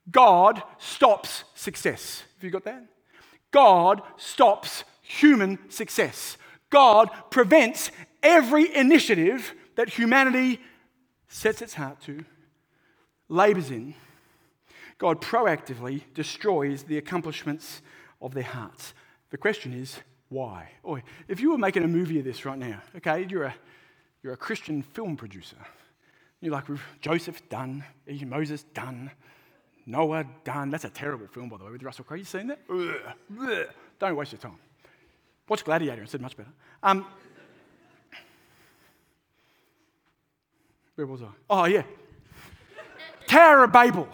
God 0.09 0.63
stops 0.79 1.43
success. 1.57 2.23
Have 2.37 2.45
you 2.45 2.51
got 2.51 2.65
that? 2.65 2.85
God 3.51 4.03
stops 4.17 4.85
human 5.11 5.59
success. 5.69 6.37
God 6.71 7.11
prevents 7.31 7.91
every 8.23 8.75
initiative 8.75 9.55
that 9.75 9.89
humanity 9.89 10.61
sets 11.29 11.63
its 11.63 11.75
heart 11.75 12.01
to, 12.03 12.25
labors 13.29 13.71
in. 13.71 13.95
God 14.99 15.21
proactively 15.21 16.03
destroys 16.15 16.85
the 16.85 16.99
accomplishments 16.99 17.83
of 18.21 18.35
their 18.35 18.45
hearts. 18.45 18.95
The 19.31 19.39
question 19.39 19.73
is, 19.73 19.99
why? 20.29 20.71
If 21.27 21.41
you 21.41 21.51
were 21.51 21.59
making 21.59 21.83
a 21.83 21.89
movie 21.89 22.19
of 22.19 22.25
this 22.25 22.45
right 22.45 22.59
now, 22.59 22.81
okay, 22.97 23.27
you're 23.29 23.45
a, 23.45 23.55
you're 24.23 24.35
a 24.35 24.37
Christian 24.37 24.83
film 24.83 25.17
producer. 25.17 25.57
You're 26.41 26.53
like, 26.53 26.67
Joseph, 27.01 27.49
done. 27.49 27.85
Moses, 28.27 28.63
done. 28.75 29.11
Noah, 29.87 30.25
done. 30.45 30.71
That's 30.71 30.85
a 30.85 30.91
terrible 30.91 31.27
film, 31.27 31.49
by 31.49 31.57
the 31.57 31.65
way, 31.65 31.73
with 31.73 31.83
Russell 31.83 32.05
Crowe. 32.05 32.17
You 32.17 32.25
seen 32.25 32.47
that? 32.47 32.61
Ugh. 32.71 33.67
Don't 33.99 34.17
waste 34.17 34.33
your 34.33 34.41
time. 34.41 34.59
Watch 35.51 35.65
Gladiator 35.65 36.01
instead, 36.01 36.21
much 36.21 36.37
better. 36.37 36.49
Um, 36.81 37.05
where 40.95 41.09
was 41.09 41.23
I? 41.23 41.27
Oh, 41.51 41.65
yeah. 41.65 41.83
Tower 43.27 43.65
of 43.65 43.73
Babel. 43.73 44.09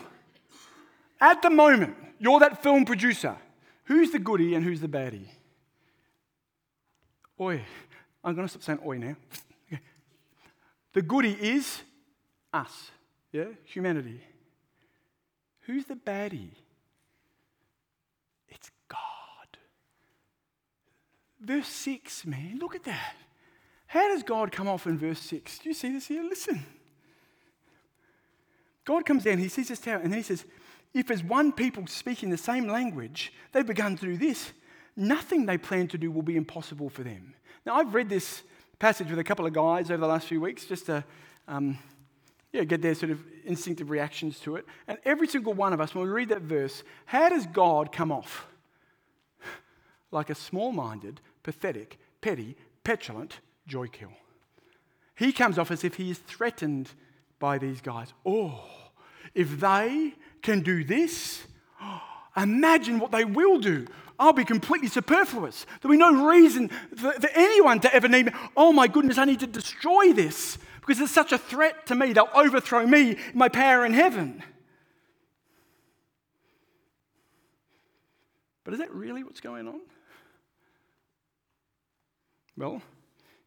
At 1.21 1.43
the 1.43 1.50
moment, 1.50 1.95
you're 2.19 2.40
that 2.40 2.62
film 2.62 2.87
producer. 2.87 3.37
Who's 3.85 4.11
the 4.12 4.19
goody 4.19 4.55
and 4.55 4.64
who's 4.64 4.81
the 4.81 4.88
baddie? 4.88 5.28
Oi. 7.38 7.62
I'm 8.25 8.35
going 8.35 8.47
to 8.47 8.50
stop 8.50 8.62
saying 8.62 8.78
oi 8.85 8.97
now. 8.97 9.16
The 10.95 11.02
goody 11.02 11.33
is 11.33 11.83
us, 12.50 12.90
yeah? 13.31 13.45
Humanity. 13.64 14.23
Who's 15.66 15.85
the 15.85 15.97
baddie? 15.97 16.52
It's 18.49 18.71
God. 18.88 19.59
Verse 21.47 21.69
6, 21.69 22.26
man, 22.26 22.59
look 22.61 22.75
at 22.75 22.83
that. 22.85 23.15
How 23.87 24.09
does 24.12 24.25
God 24.25 24.50
come 24.50 24.67
off 24.67 24.88
in 24.88 24.99
verse 24.99 25.21
6? 25.21 25.61
Do 25.61 25.69
you 25.69 25.75
see 25.76 25.93
this 25.93 26.09
here? 26.09 26.25
Listen. 26.25 26.67
God 28.85 29.07
comes 29.07 29.23
down, 29.23 29.38
he 29.38 29.47
sees 29.47 29.69
this 29.69 29.79
tower, 29.79 30.00
and 30.03 30.12
then 30.12 30.19
he 30.19 30.25
says, 30.25 30.45
If 30.93 31.09
as 31.09 31.23
one 31.23 31.53
people 31.53 31.87
speaking 31.87 32.31
the 32.31 32.37
same 32.37 32.67
language, 32.67 33.33
they've 33.53 33.67
begun 33.67 33.97
to 33.97 34.07
do 34.07 34.17
this, 34.17 34.53
nothing 34.97 35.47
they 35.47 35.57
plan 35.57 35.87
to 35.88 35.99
do 35.99 36.11
will 36.11 36.23
be 36.23 36.37
impossible 36.37 36.91
for 36.91 37.05
them. 37.05 37.35
Now, 37.65 37.76
I've 37.76 37.95
read 37.95 38.09
this 38.09 38.43
passage 38.81 39.09
with 39.09 39.21
a 39.21 39.25
couple 39.25 39.47
of 39.47 39.53
guys 39.53 39.88
over 39.88 40.00
the 40.00 40.09
last 40.09 40.26
few 40.26 40.41
weeks 40.41 40.65
just 40.65 40.87
to 40.87 41.05
um, 41.47 41.79
yeah, 42.53 42.65
get 42.65 42.83
their 42.83 42.97
sort 42.97 43.12
of 43.12 43.23
instinctive 43.45 43.91
reactions 43.91 44.41
to 44.41 44.57
it. 44.57 44.65
And 44.88 44.99
every 45.05 45.29
single 45.29 45.53
one 45.53 45.73
of 45.73 45.81
us, 45.81 45.95
when 45.95 46.05
we 46.05 46.11
read 46.11 46.31
that 46.31 46.43
verse, 46.43 46.83
how 47.05 47.29
does 47.29 47.47
God 47.47 47.93
come 47.93 48.11
off? 48.11 48.49
like 50.11 50.31
a 50.31 50.35
small 50.35 50.73
minded, 50.73 51.21
pathetic, 51.47 51.97
petty, 52.21 52.57
petulant 52.83 53.38
joy 53.69 53.87
kill. 53.87 54.11
He 55.15 55.33
comes 55.33 55.59
off 55.59 55.71
as 55.71 55.85
if 55.85 55.95
he 55.95 56.11
is 56.11 56.19
threatened 56.19 56.91
by 57.38 57.57
these 57.57 57.81
guys. 57.81 58.12
Oh, 58.26 58.65
if 59.33 59.61
they 59.61 60.15
can 60.43 60.62
do 60.62 60.83
this, 60.83 61.45
imagine 62.37 62.99
what 62.99 63.12
they 63.12 63.25
will 63.25 63.61
do. 63.61 63.87
I'll 64.19 64.33
be 64.33 64.44
completely 64.44 64.88
superfluous. 64.88 65.66
There'll 65.81 65.92
be 65.92 65.99
no 65.99 66.27
reason 66.27 66.68
for, 66.97 67.12
for 67.12 67.31
anyone 67.33 67.79
to 67.79 67.94
ever 67.94 68.09
need 68.09 68.27
me. 68.27 68.33
Oh 68.57 68.73
my 68.73 68.88
goodness, 68.88 69.16
I 69.16 69.25
need 69.25 69.40
to 69.40 69.47
destroy 69.47 70.12
this 70.12 70.59
because 70.81 70.99
it's 70.99 71.12
such 71.12 71.31
a 71.31 71.38
threat 71.38 71.87
to 71.87 71.94
me. 71.94 72.12
They'll 72.12 72.29
overthrow 72.35 72.85
me, 72.88 73.18
my 73.35 73.49
power 73.49 73.87
in 73.87 73.92
heaven. 73.92 74.42
But 78.64 78.75
is 78.75 78.81
that 78.81 78.92
really 78.92 79.23
what's 79.23 79.40
going 79.40 79.68
on? 79.68 79.81
Well, 82.57 82.83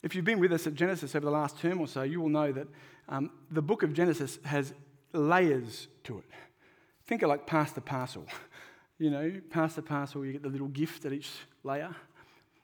if 0.04 0.16
you've 0.16 0.26
been 0.26 0.40
with 0.40 0.54
us 0.54 0.68
at 0.68 0.76
Genesis 0.76 1.16
over 1.16 1.26
the 1.26 1.32
last 1.32 1.60
term 1.60 1.82
or 1.82 1.88
so, 1.88 2.04
you 2.04 2.22
will 2.22 2.30
know 2.30 2.52
that 2.52 2.68
um, 3.08 3.32
the 3.52 3.62
book 3.62 3.84
of 3.84 3.94
Genesis 3.94 4.40
has 4.46 4.74
layers 5.14 5.88
to 6.04 6.20
it. 6.20 6.26
Think 7.06 7.24
of 7.24 7.30
like 7.30 7.48
pass 7.48 7.72
the 7.72 7.82
parcel. 7.82 8.26
You 9.02 9.10
know, 9.10 9.32
pass 9.50 9.76
the 9.76 9.82
parcel, 9.82 10.26
you 10.26 10.34
get 10.34 10.44
the 10.44 10.50
little 10.50 10.68
gift 10.68 11.06
at 11.06 11.14
each 11.14 11.32
layer, 11.64 11.96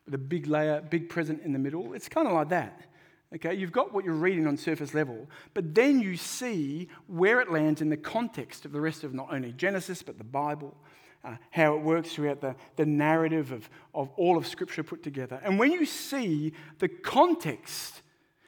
the 0.06 0.18
big 0.18 0.48
layer, 0.48 0.82
big 0.82 1.08
present 1.08 1.42
in 1.44 1.54
the 1.54 1.60
middle. 1.60 1.94
It's 1.94 2.10
kind 2.10 2.28
of 2.28 2.34
like 2.34 2.50
that. 2.50 2.90
Okay, 3.34 3.54
you've 3.54 3.72
got 3.72 3.94
what 3.94 4.06
you're 4.06 4.14
reading 4.14 4.48
on 4.48 4.56
surface 4.56 4.94
level, 4.94 5.28
but 5.54 5.74
then 5.74 6.00
you 6.00 6.16
see 6.16 6.88
where 7.08 7.42
it 7.42 7.52
lands 7.52 7.82
in 7.82 7.90
the 7.90 7.98
context 7.98 8.66
of 8.66 8.72
the 8.72 8.80
rest 8.80 9.04
of 9.04 9.14
not 9.14 9.34
only 9.34 9.52
Genesis, 9.52 10.04
but 10.04 10.18
the 10.18 10.24
Bible, 10.24 10.76
uh, 11.24 11.36
how 11.50 11.76
it 11.76 11.82
works 11.82 12.14
throughout 12.14 12.40
the, 12.40 12.56
the 12.76 12.86
narrative 12.86 13.52
of, 13.52 13.70
of 13.94 14.10
all 14.16 14.38
of 14.38 14.46
Scripture 14.48 14.84
put 14.84 15.04
together. 15.04 15.42
And 15.44 15.58
when 15.58 15.72
you 15.72 15.86
see 15.86 16.54
the 16.80 16.88
context 16.88 18.02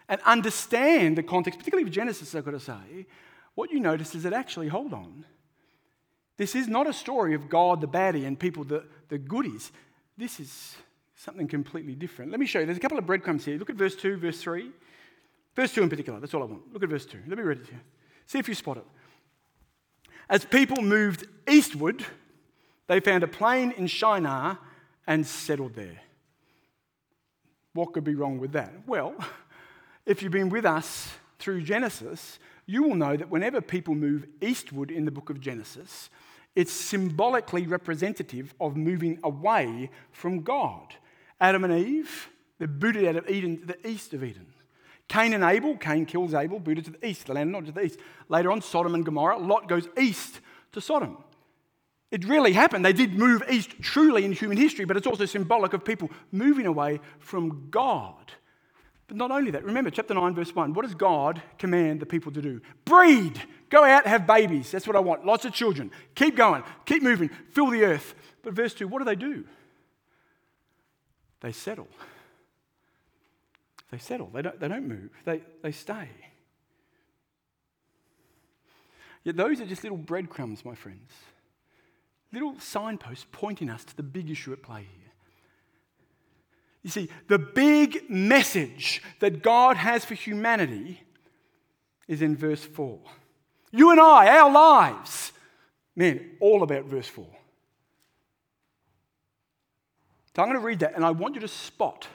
and 0.07 0.21
understand 0.21 1.17
the 1.17 1.23
context, 1.23 1.59
particularly 1.59 1.87
of 1.87 1.93
Genesis, 1.93 2.35
I've 2.35 2.45
got 2.45 2.51
to 2.51 2.59
say, 2.59 3.07
what 3.55 3.71
you 3.71 3.79
notice 3.79 4.13
is 4.13 4.23
that 4.23 4.33
actually, 4.33 4.67
hold 4.67 4.93
on, 4.93 5.25
this 6.37 6.55
is 6.55 6.67
not 6.67 6.87
a 6.87 6.93
story 6.93 7.33
of 7.33 7.49
God 7.49 7.81
the 7.81 7.87
baddie 7.87 8.25
and 8.25 8.39
people 8.39 8.63
the, 8.63 8.85
the 9.09 9.17
goodies. 9.17 9.71
This 10.15 10.39
is 10.39 10.75
something 11.17 11.47
completely 11.47 11.95
different. 11.95 12.31
Let 12.31 12.39
me 12.39 12.45
show 12.45 12.59
you. 12.59 12.65
There's 12.65 12.77
a 12.77 12.81
couple 12.81 12.97
of 12.97 13.05
breadcrumbs 13.05 13.43
here. 13.43 13.57
Look 13.57 13.69
at 13.69 13.75
verse 13.75 13.95
2, 13.95 14.17
verse 14.17 14.39
3. 14.41 14.71
Verse 15.55 15.73
2 15.73 15.83
in 15.83 15.89
particular, 15.89 16.19
that's 16.19 16.33
all 16.33 16.43
I 16.43 16.45
want. 16.45 16.71
Look 16.71 16.83
at 16.83 16.89
verse 16.89 17.05
2. 17.05 17.17
Let 17.27 17.37
me 17.37 17.43
read 17.43 17.59
it 17.59 17.65
to 17.65 17.73
you. 17.73 17.79
See 18.27 18.37
if 18.37 18.47
you 18.47 18.53
spot 18.53 18.77
it. 18.77 18.85
As 20.29 20.45
people 20.45 20.83
moved 20.83 21.25
eastward, 21.49 22.05
they 22.85 22.99
found 22.99 23.23
a 23.23 23.27
plain 23.27 23.71
in 23.71 23.87
Shinar 23.87 24.59
and 25.07 25.25
settled 25.25 25.73
there. 25.73 26.01
What 27.73 27.93
could 27.93 28.03
be 28.03 28.13
wrong 28.13 28.37
with 28.37 28.51
that? 28.51 28.71
Well, 28.85 29.15
if 30.05 30.21
you've 30.21 30.31
been 30.31 30.49
with 30.49 30.65
us 30.65 31.15
through 31.39 31.61
Genesis, 31.61 32.37
you 32.67 32.83
will 32.83 32.95
know 32.95 33.17
that 33.17 33.29
whenever 33.29 33.61
people 33.61 33.95
move 33.95 34.27
eastward 34.41 34.91
in 34.91 35.05
the 35.05 35.11
book 35.11 35.29
of 35.31 35.41
Genesis, 35.41 36.09
it's 36.55 36.71
symbolically 36.71 37.65
representative 37.65 38.53
of 38.59 38.75
moving 38.75 39.19
away 39.23 39.89
from 40.11 40.41
God. 40.41 40.93
Adam 41.39 41.63
and 41.63 41.73
Eve, 41.73 42.29
they're 42.59 42.67
booted 42.67 43.05
out 43.05 43.15
of 43.15 43.29
Eden 43.29 43.59
to 43.59 43.65
the 43.65 43.87
east 43.87 44.13
of 44.13 44.23
Eden. 44.23 44.47
Cain 45.07 45.33
and 45.33 45.43
Abel, 45.43 45.77
Cain 45.77 46.05
kills 46.05 46.33
Abel, 46.33 46.59
booted 46.59 46.85
to 46.85 46.91
the 46.91 47.07
east, 47.07 47.27
the 47.27 47.33
land 47.33 47.51
Nod 47.51 47.65
to 47.65 47.71
the 47.71 47.81
east. 47.81 47.99
Later 48.27 48.51
on, 48.51 48.61
Sodom 48.61 48.93
and 48.93 49.05
Gomorrah, 49.05 49.37
Lot 49.37 49.67
goes 49.67 49.87
east 49.97 50.41
to 50.73 50.81
Sodom. 50.81 51.17
It 52.11 52.25
really 52.25 52.53
happened. 52.53 52.85
They 52.85 52.93
did 52.93 53.17
move 53.17 53.43
east 53.49 53.71
truly 53.81 54.25
in 54.25 54.31
human 54.31 54.57
history, 54.57 54.85
but 54.85 54.97
it's 54.97 55.07
also 55.07 55.25
symbolic 55.25 55.73
of 55.73 55.83
people 55.83 56.09
moving 56.31 56.65
away 56.65 56.99
from 57.19 57.67
God. 57.69 58.31
But 59.07 59.17
not 59.17 59.31
only 59.31 59.51
that, 59.51 59.63
remember 59.63 59.89
chapter 59.89 60.13
9, 60.13 60.35
verse 60.35 60.53
1. 60.53 60.73
What 60.73 60.83
does 60.83 60.95
God 60.95 61.41
command 61.57 62.01
the 62.01 62.05
people 62.05 62.31
to 62.33 62.41
do? 62.41 62.61
Breed. 62.83 63.41
Go 63.69 63.83
out, 63.83 64.05
have 64.05 64.27
babies. 64.27 64.71
That's 64.71 64.87
what 64.87 64.95
I 64.95 64.99
want. 64.99 65.25
Lots 65.25 65.45
of 65.45 65.53
children. 65.53 65.91
Keep 66.15 66.35
going. 66.35 66.63
Keep 66.85 67.03
moving. 67.03 67.29
Fill 67.51 67.69
the 67.69 67.83
earth. 67.83 68.15
But 68.41 68.53
verse 68.53 68.73
2, 68.73 68.87
what 68.87 68.99
do 68.99 69.05
they 69.05 69.15
do? 69.15 69.45
They 71.41 71.51
settle. 71.51 71.87
They 73.91 73.97
settle. 73.97 74.29
They 74.33 74.41
don't, 74.41 74.59
they 74.59 74.67
don't 74.67 74.87
move. 74.87 75.09
They, 75.25 75.41
they 75.61 75.71
stay. 75.71 76.09
Yet 79.23 79.37
those 79.37 79.59
are 79.61 79.65
just 79.65 79.83
little 79.83 79.97
breadcrumbs, 79.97 80.63
my 80.63 80.75
friends. 80.75 81.11
Little 82.31 82.59
signposts 82.59 83.25
pointing 83.31 83.69
us 83.69 83.83
to 83.85 83.95
the 83.95 84.03
big 84.03 84.29
issue 84.29 84.53
at 84.53 84.61
play 84.61 84.81
here. 84.81 85.11
You 86.83 86.89
see, 86.89 87.09
the 87.27 87.39
big 87.39 88.09
message 88.09 89.01
that 89.19 89.41
God 89.41 89.75
has 89.77 90.05
for 90.05 90.13
humanity 90.13 91.01
is 92.07 92.21
in 92.21 92.35
verse 92.35 92.63
4. 92.63 92.99
You 93.71 93.91
and 93.91 93.99
I, 93.99 94.37
our 94.37 94.51
lives, 94.51 95.33
man, 95.95 96.37
all 96.39 96.63
about 96.63 96.85
verse 96.85 97.07
4. 97.07 97.25
So 100.37 100.43
I'm 100.43 100.49
going 100.49 100.61
to 100.61 100.65
read 100.67 100.81
that 100.81 100.93
and 100.93 101.03
I 101.03 101.09
want 101.09 101.33
you 101.33 101.41
to 101.41 101.47
spot 101.47 102.07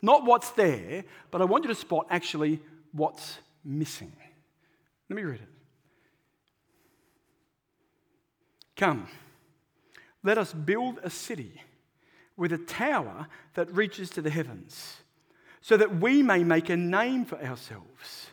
not 0.00 0.24
what's 0.24 0.52
there, 0.52 1.04
but 1.30 1.42
I 1.42 1.44
want 1.44 1.64
you 1.64 1.68
to 1.68 1.74
spot 1.74 2.06
actually 2.08 2.62
what's 2.92 3.40
missing. 3.62 4.10
Let 5.10 5.16
me 5.16 5.22
read 5.22 5.40
it. 5.40 5.48
Come, 8.74 9.06
let 10.22 10.38
us 10.38 10.54
build 10.54 10.98
a 11.02 11.10
city 11.10 11.60
with 12.38 12.54
a 12.54 12.58
tower 12.58 13.26
that 13.52 13.70
reaches 13.74 14.08
to 14.10 14.22
the 14.22 14.30
heavens, 14.30 15.02
so 15.60 15.76
that 15.76 16.00
we 16.00 16.22
may 16.22 16.44
make 16.44 16.70
a 16.70 16.76
name 16.76 17.26
for 17.26 17.38
ourselves. 17.44 18.28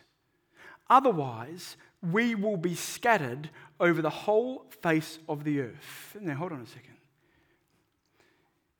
Otherwise, 0.88 1.76
we 2.00 2.34
will 2.34 2.56
be 2.56 2.74
scattered 2.74 3.50
over 3.80 4.00
the 4.00 4.08
whole 4.08 4.64
face 4.80 5.18
of 5.28 5.44
the 5.44 5.60
earth. 5.60 6.16
Now, 6.18 6.36
hold 6.36 6.52
on 6.52 6.62
a 6.62 6.66
second. 6.66 6.95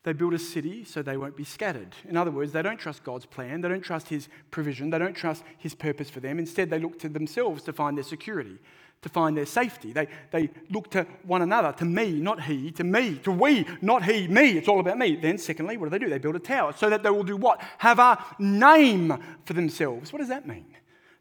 They 0.07 0.13
build 0.13 0.35
a 0.35 0.39
city 0.39 0.85
so 0.85 1.03
they 1.03 1.17
won't 1.17 1.37
be 1.37 1.43
scattered. 1.43 1.97
In 2.09 2.17
other 2.17 2.31
words, 2.31 2.53
they 2.53 2.63
don't 2.63 2.79
trust 2.79 3.03
God's 3.03 3.27
plan, 3.27 3.61
they 3.61 3.69
don't 3.69 3.83
trust 3.83 4.09
His 4.09 4.29
provision, 4.53 4.91
they 4.91 5.01
don't 5.01 5.17
trust 5.17 5.43
His 5.59 5.75
purpose 5.75 6.09
for 6.09 6.21
them. 6.21 6.39
Instead, 6.39 6.71
they 6.71 6.79
look 6.79 7.01
to 7.01 7.09
themselves 7.09 7.65
to 7.65 7.73
find 7.73 7.97
their 7.97 8.05
security, 8.05 8.57
to 9.03 9.09
find 9.09 9.37
their 9.37 9.47
safety. 9.47 9.93
They, 9.93 10.07
they 10.31 10.51
look 10.71 10.93
to 10.93 11.09
one 11.25 11.43
another, 11.43 11.73
to 11.79 11.85
me, 11.85 12.21
not 12.21 12.45
he, 12.45 12.71
to 12.71 12.85
me, 12.85 13.17
to 13.25 13.33
we, 13.33 13.67
not 13.83 14.05
he, 14.05 14.29
me. 14.29 14.51
It's 14.51 14.69
all 14.69 14.79
about 14.79 14.97
me. 14.97 15.17
Then, 15.17 15.39
secondly, 15.39 15.77
what 15.77 15.87
do 15.87 15.99
they 15.99 16.05
do? 16.05 16.09
They 16.09 16.19
build 16.19 16.37
a 16.37 16.39
tower 16.39 16.73
so 16.73 16.89
that 16.89 17.03
they 17.03 17.11
will 17.11 17.25
do 17.25 17.37
what? 17.37 17.61
Have 17.79 17.99
a 17.99 18.25
name 18.39 19.13
for 19.45 19.55
themselves. 19.55 20.13
What 20.13 20.21
does 20.21 20.29
that 20.29 20.47
mean? 20.47 20.67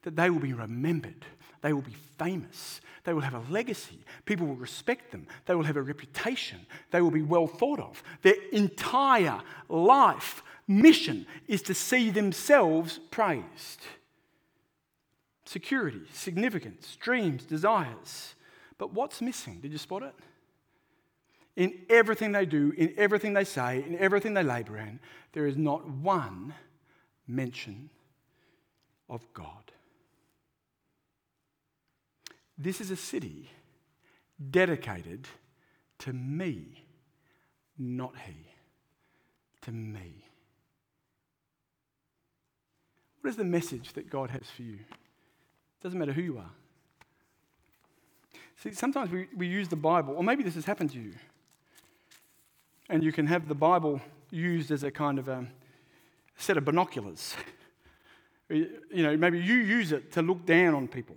That 0.04 0.16
they 0.16 0.30
will 0.30 0.38
be 0.40 0.54
remembered, 0.54 1.26
they 1.64 1.74
will 1.74 1.82
be 1.82 1.96
famous, 2.20 2.82
they 3.06 3.14
will 3.14 3.22
have 3.22 3.34
a 3.36 3.52
legacy. 3.52 4.00
People 4.26 4.48
will 4.48 4.56
respect 4.56 5.12
them. 5.12 5.28
They 5.46 5.56
will 5.56 5.64
have 5.64 5.78
a 5.78 5.82
reputation. 5.82 6.66
They 6.92 7.02
will 7.02 7.12
be 7.12 7.22
well 7.22 7.48
thought 7.48 7.80
of. 7.80 8.04
Their 8.24 8.36
entire 8.52 9.42
life 9.70 10.44
mission 10.68 11.26
is 11.48 11.62
to 11.64 11.74
see 11.74 12.10
themselves 12.10 13.00
praised. 13.12 13.82
Security, 15.46 16.02
significance, 16.12 16.98
dreams, 17.00 17.44
desires. 17.44 18.34
But 18.78 18.94
what's 18.94 19.22
missing? 19.22 19.60
Did 19.62 19.72
you 19.72 19.78
spot 19.78 20.04
it? 20.04 20.16
In 21.56 21.86
everything 21.90 22.32
they 22.32 22.46
do, 22.46 22.74
in 22.76 22.94
everything 22.98 23.34
they 23.34 23.46
say, 23.46 23.84
in 23.88 23.98
everything 24.00 24.34
they 24.34 24.44
labor 24.44 24.78
in, 24.78 25.00
there 25.32 25.46
is 25.46 25.56
not 25.56 25.88
one 25.88 26.54
mention 27.28 27.90
of 29.10 29.22
God. 29.34 29.65
This 32.58 32.80
is 32.80 32.92
a 32.92 32.96
city 32.96 33.50
dedicated 34.52 35.28
to 36.00 36.14
me, 36.14 36.86
not 37.78 38.14
he, 38.26 38.48
to 39.62 39.72
me. 39.72 40.26
What 43.22 43.30
is 43.30 43.38
the 43.38 43.44
message 43.44 43.94
that 43.94 44.10
God 44.10 44.30
has 44.30 44.44
for 44.56 44.62
you? 44.62 44.76
It 44.76 45.84
doesn't 45.84 45.98
matter 45.98 46.14
who 46.14 46.22
you 46.22 46.38
are. 46.38 46.52
See, 48.58 48.72
sometimes 48.72 49.12
we, 49.12 49.28
we 49.36 49.48
use 49.48 49.68
the 49.68 49.76
Bible, 49.76 50.16
or 50.16 50.24
maybe 50.24 50.44
this 50.44 50.56
has 50.56 50.66
happened 50.66 50.92
to 50.92 51.00
you, 51.00 51.14
and 52.90 53.04
you 53.04 53.12
can 53.12 53.28
have 53.28 53.48
the 53.48 53.56
Bible 53.56 54.00
used 54.32 54.72
as 54.72 54.84
a 54.84 54.92
kind 54.92 55.20
of 55.20 55.28
a 55.28 55.46
set 56.38 56.58
of 56.58 56.66
binoculars. 56.66 57.36
you 58.50 58.70
know, 58.92 59.18
maybe 59.18 59.40
you 59.40 59.56
use 59.56 59.92
it 59.92 60.12
to 60.14 60.22
look 60.22 60.46
down 60.46 60.74
on 60.74 60.88
people. 60.88 61.16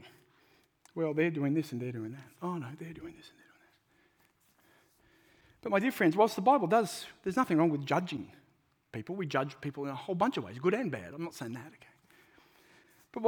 Well, 0.99 1.15
they're 1.15 1.31
doing 1.31 1.55
this 1.55 1.71
and 1.71 1.81
they're 1.81 1.93
doing 1.93 2.11
that. 2.11 2.25
Oh, 2.43 2.55
no, 2.55 2.67
they're 2.77 2.93
doing 2.93 3.15
this 3.17 3.31
and 3.31 3.39
they're 3.39 3.47
doing 3.47 3.61
that. 3.61 3.71
But, 5.63 5.71
my 5.71 5.79
dear 5.79 5.93
friends, 5.93 6.17
whilst 6.17 6.35
the 6.35 6.43
Bible 6.43 6.67
does, 6.67 7.07
there's 7.23 7.37
nothing 7.37 7.57
wrong 7.57 7.71
with 7.71 7.87
judging 7.87 8.33
people. 8.91 9.15
We 9.15 9.25
judge 9.25 9.55
people 9.61 9.85
in 9.85 9.91
a 9.91 9.95
whole 9.95 10.17
bunch 10.17 10.39
of 10.39 10.43
ways, 10.43 10.59
good 10.59 10.75
and 10.75 10.91
bad. 10.91 11.15
I'm 11.15 11.23
not 11.23 11.35
saying 11.35 11.53
that, 11.53 11.69
okay? 11.69 11.87
But 13.13 13.23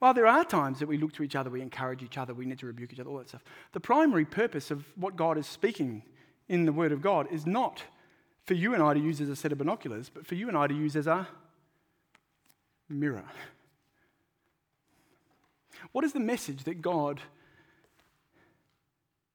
while 0.00 0.12
there 0.12 0.26
are 0.26 0.44
times 0.44 0.80
that 0.80 0.86
we 0.86 0.98
look 0.98 1.14
to 1.14 1.22
each 1.22 1.34
other, 1.34 1.48
we 1.48 1.62
encourage 1.62 2.02
each 2.02 2.18
other, 2.18 2.34
we 2.34 2.44
need 2.44 2.58
to 2.58 2.66
rebuke 2.66 2.92
each 2.92 3.00
other, 3.00 3.08
all 3.08 3.16
that 3.16 3.30
stuff, 3.30 3.42
the 3.72 3.80
primary 3.80 4.26
purpose 4.26 4.70
of 4.70 4.84
what 4.96 5.16
God 5.16 5.38
is 5.38 5.46
speaking 5.46 6.02
in 6.50 6.66
the 6.66 6.74
Word 6.74 6.92
of 6.92 7.00
God 7.00 7.26
is 7.32 7.46
not 7.46 7.84
for 8.44 8.52
you 8.52 8.74
and 8.74 8.82
I 8.82 8.92
to 8.92 9.00
use 9.00 9.18
as 9.22 9.30
a 9.30 9.36
set 9.36 9.50
of 9.50 9.56
binoculars, 9.56 10.10
but 10.12 10.26
for 10.26 10.34
you 10.34 10.48
and 10.48 10.58
I 10.58 10.66
to 10.66 10.74
use 10.74 10.94
as 10.94 11.06
a 11.06 11.26
mirror. 12.90 13.24
What 15.94 16.04
is 16.04 16.12
the 16.12 16.18
message 16.18 16.64
that 16.64 16.82
God 16.82 17.20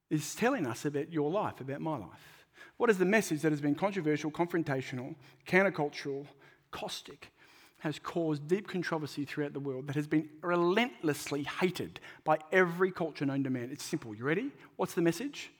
is 0.09 0.35
telling 0.35 0.67
us 0.67 0.83
about 0.83 1.09
your 1.09 1.31
life, 1.31 1.61
about 1.61 1.79
my 1.79 1.97
life? 1.97 2.45
What 2.75 2.89
is 2.89 2.97
the 2.97 3.05
message 3.05 3.43
that 3.43 3.53
has 3.53 3.61
been 3.61 3.75
controversial, 3.75 4.29
confrontational, 4.29 5.15
countercultural, 5.47 6.27
caustic, 6.71 7.31
has 7.77 7.97
caused 7.97 8.45
deep 8.49 8.67
controversy 8.67 9.23
throughout 9.23 9.53
the 9.53 9.59
world, 9.61 9.87
that 9.87 9.95
has 9.95 10.05
been 10.05 10.27
relentlessly 10.41 11.43
hated 11.43 12.01
by 12.25 12.37
every 12.51 12.91
culture 12.91 13.25
known 13.25 13.45
to 13.45 13.49
man? 13.49 13.69
It's 13.71 13.85
simple. 13.85 14.13
You 14.13 14.25
ready? 14.25 14.51
What's 14.75 14.95
the 14.95 15.01
message? 15.01 15.51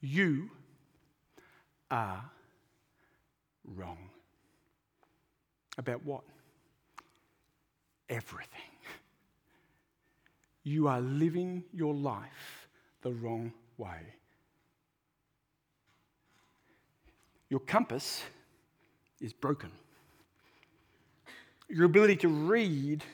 You 0.00 0.50
are 1.92 2.28
wrong. 3.64 4.10
About 5.78 6.04
what? 6.04 6.24
Everything. 8.08 8.60
You 10.62 10.88
are 10.88 11.00
living 11.00 11.64
your 11.72 11.94
life 11.94 12.68
the 13.02 13.12
wrong 13.12 13.52
way. 13.76 14.00
Your 17.50 17.60
compass 17.60 18.22
is 19.20 19.32
broken. 19.32 19.70
Your 21.68 21.84
ability 21.84 22.16
to 22.16 22.28
read 22.28 23.04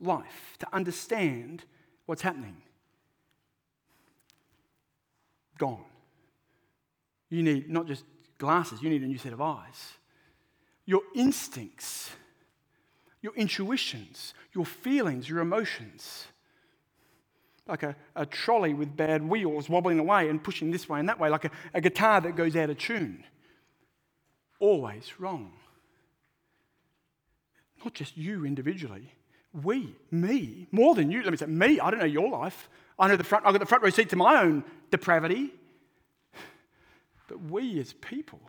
life, 0.00 0.56
to 0.60 0.68
understand 0.72 1.64
what's 2.06 2.22
happening, 2.22 2.56
gone. 5.58 5.84
You 7.28 7.42
need 7.42 7.70
not 7.70 7.86
just 7.86 8.04
glasses, 8.38 8.82
you 8.82 8.88
need 8.88 9.02
a 9.02 9.06
new 9.06 9.18
set 9.18 9.32
of 9.32 9.40
eyes. 9.40 9.92
Your 10.86 11.02
instincts 11.14 12.10
your 13.22 13.34
intuitions, 13.34 14.34
your 14.52 14.64
feelings, 14.64 15.28
your 15.28 15.40
emotions. 15.40 16.26
Like 17.66 17.82
a, 17.82 17.94
a 18.16 18.26
trolley 18.26 18.74
with 18.74 18.96
bad 18.96 19.28
wheels 19.28 19.68
wobbling 19.68 19.98
away 19.98 20.28
and 20.28 20.42
pushing 20.42 20.70
this 20.70 20.88
way 20.88 20.98
and 20.98 21.08
that 21.08 21.20
way, 21.20 21.28
like 21.28 21.44
a, 21.44 21.50
a 21.74 21.80
guitar 21.80 22.20
that 22.20 22.34
goes 22.36 22.56
out 22.56 22.70
of 22.70 22.78
tune. 22.78 23.24
Always 24.58 25.20
wrong. 25.20 25.52
Not 27.84 27.94
just 27.94 28.16
you 28.16 28.44
individually, 28.44 29.12
we, 29.52 29.94
me, 30.10 30.66
more 30.70 30.94
than 30.94 31.10
you. 31.10 31.22
Let 31.22 31.30
me 31.30 31.36
say, 31.36 31.46
me, 31.46 31.80
I 31.80 31.90
don't 31.90 32.00
know 32.00 32.06
your 32.06 32.30
life. 32.30 32.68
I 32.98 33.08
know 33.08 33.16
the 33.16 33.24
front, 33.24 33.46
I've 33.46 33.52
got 33.52 33.58
the 33.60 33.66
front 33.66 33.82
row 33.82 33.90
seat 33.90 34.10
to 34.10 34.16
my 34.16 34.42
own 34.42 34.64
depravity. 34.90 35.52
But 37.28 37.42
we 37.42 37.78
as 37.80 37.92
people, 37.92 38.40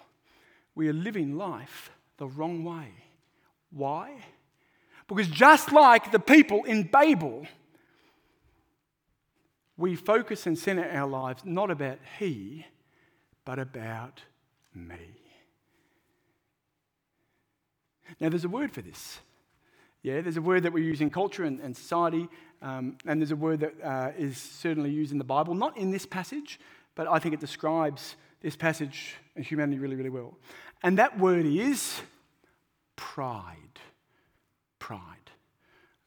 we 0.76 0.90
are 0.90 0.94
living 0.94 1.38
life 1.38 1.92
the 2.18 2.28
wrong 2.28 2.64
way. 2.64 2.90
Why? 3.72 4.16
Because 5.08 5.28
just 5.28 5.72
like 5.72 6.12
the 6.12 6.20
people 6.20 6.64
in 6.64 6.84
Babel, 6.84 7.46
we 9.78 9.96
focus 9.96 10.46
and 10.46 10.58
center 10.58 10.90
our 10.90 11.08
lives 11.08 11.44
not 11.44 11.72
about 11.72 12.00
He, 12.20 12.66
but 13.46 13.60
about 13.60 14.22
me. 14.74 14.96
Now, 18.20 18.30
there's 18.30 18.46
a 18.46 18.50
word 18.50 18.72
for 18.72 18.82
this. 18.82 19.20
Yeah, 20.04 20.22
there's 20.22 20.38
a 20.38 20.42
word 20.42 20.64
that 20.64 20.74
we 20.74 20.84
use 20.84 21.02
in 21.02 21.10
culture 21.10 21.44
and, 21.44 21.60
and 21.60 21.76
society, 21.76 22.28
um, 22.62 22.98
and 23.06 23.22
there's 23.22 23.32
a 23.32 23.36
word 23.36 23.60
that 23.62 23.74
uh, 23.84 24.12
is 24.18 24.38
certainly 24.38 24.90
used 24.90 25.12
in 25.12 25.18
the 25.18 25.24
Bible, 25.24 25.54
not 25.54 25.78
in 25.78 25.92
this 25.92 26.06
passage, 26.06 26.60
but 26.96 27.08
I 27.08 27.20
think 27.20 27.34
it 27.34 27.40
describes 27.40 28.16
this 28.42 28.56
passage 28.56 29.16
and 29.36 29.46
humanity 29.46 29.80
really, 29.80 29.96
really 29.96 30.10
well. 30.10 30.38
And 30.84 30.98
that 30.98 31.20
word 31.20 31.46
is 31.46 32.02
pride 32.96 33.80
pride. 34.82 35.30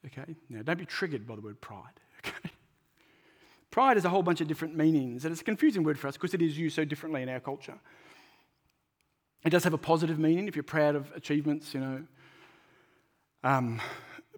Okay? 0.05 0.35
Now, 0.51 0.63
don't 0.63 0.79
be 0.79 0.85
triggered 0.85 1.27
by 1.27 1.37
the 1.37 1.41
word 1.41 1.61
pride. 1.63 1.95
Okay? 2.27 2.51
Pride 3.71 3.97
has 3.97 4.05
a 4.05 4.09
whole 4.09 4.23
bunch 4.23 4.41
of 4.41 4.47
different 4.47 4.77
meanings, 4.77 5.25
and 5.25 5.33
it's 5.33 5.41
a 5.41 5.45
confusing 5.45 5.83
word 5.83 5.99
for 5.99 6.07
us 6.07 6.15
because 6.15 6.33
it 6.33 6.41
is 6.41 6.57
used 6.57 6.77
so 6.77 6.85
differently 6.85 7.23
in 7.23 7.29
our 7.29 7.41
culture. 7.41 7.75
It 9.45 9.51
does 9.51 9.65
have 9.65 9.75
a 9.75 9.79
positive 9.79 10.19
meaning 10.19 10.47
if 10.47 10.55
you're 10.55 10.63
proud 10.63 10.95
of 10.95 11.11
achievements, 11.17 11.75
you 11.75 11.81
know. 11.81 12.05
Um, 13.43 13.81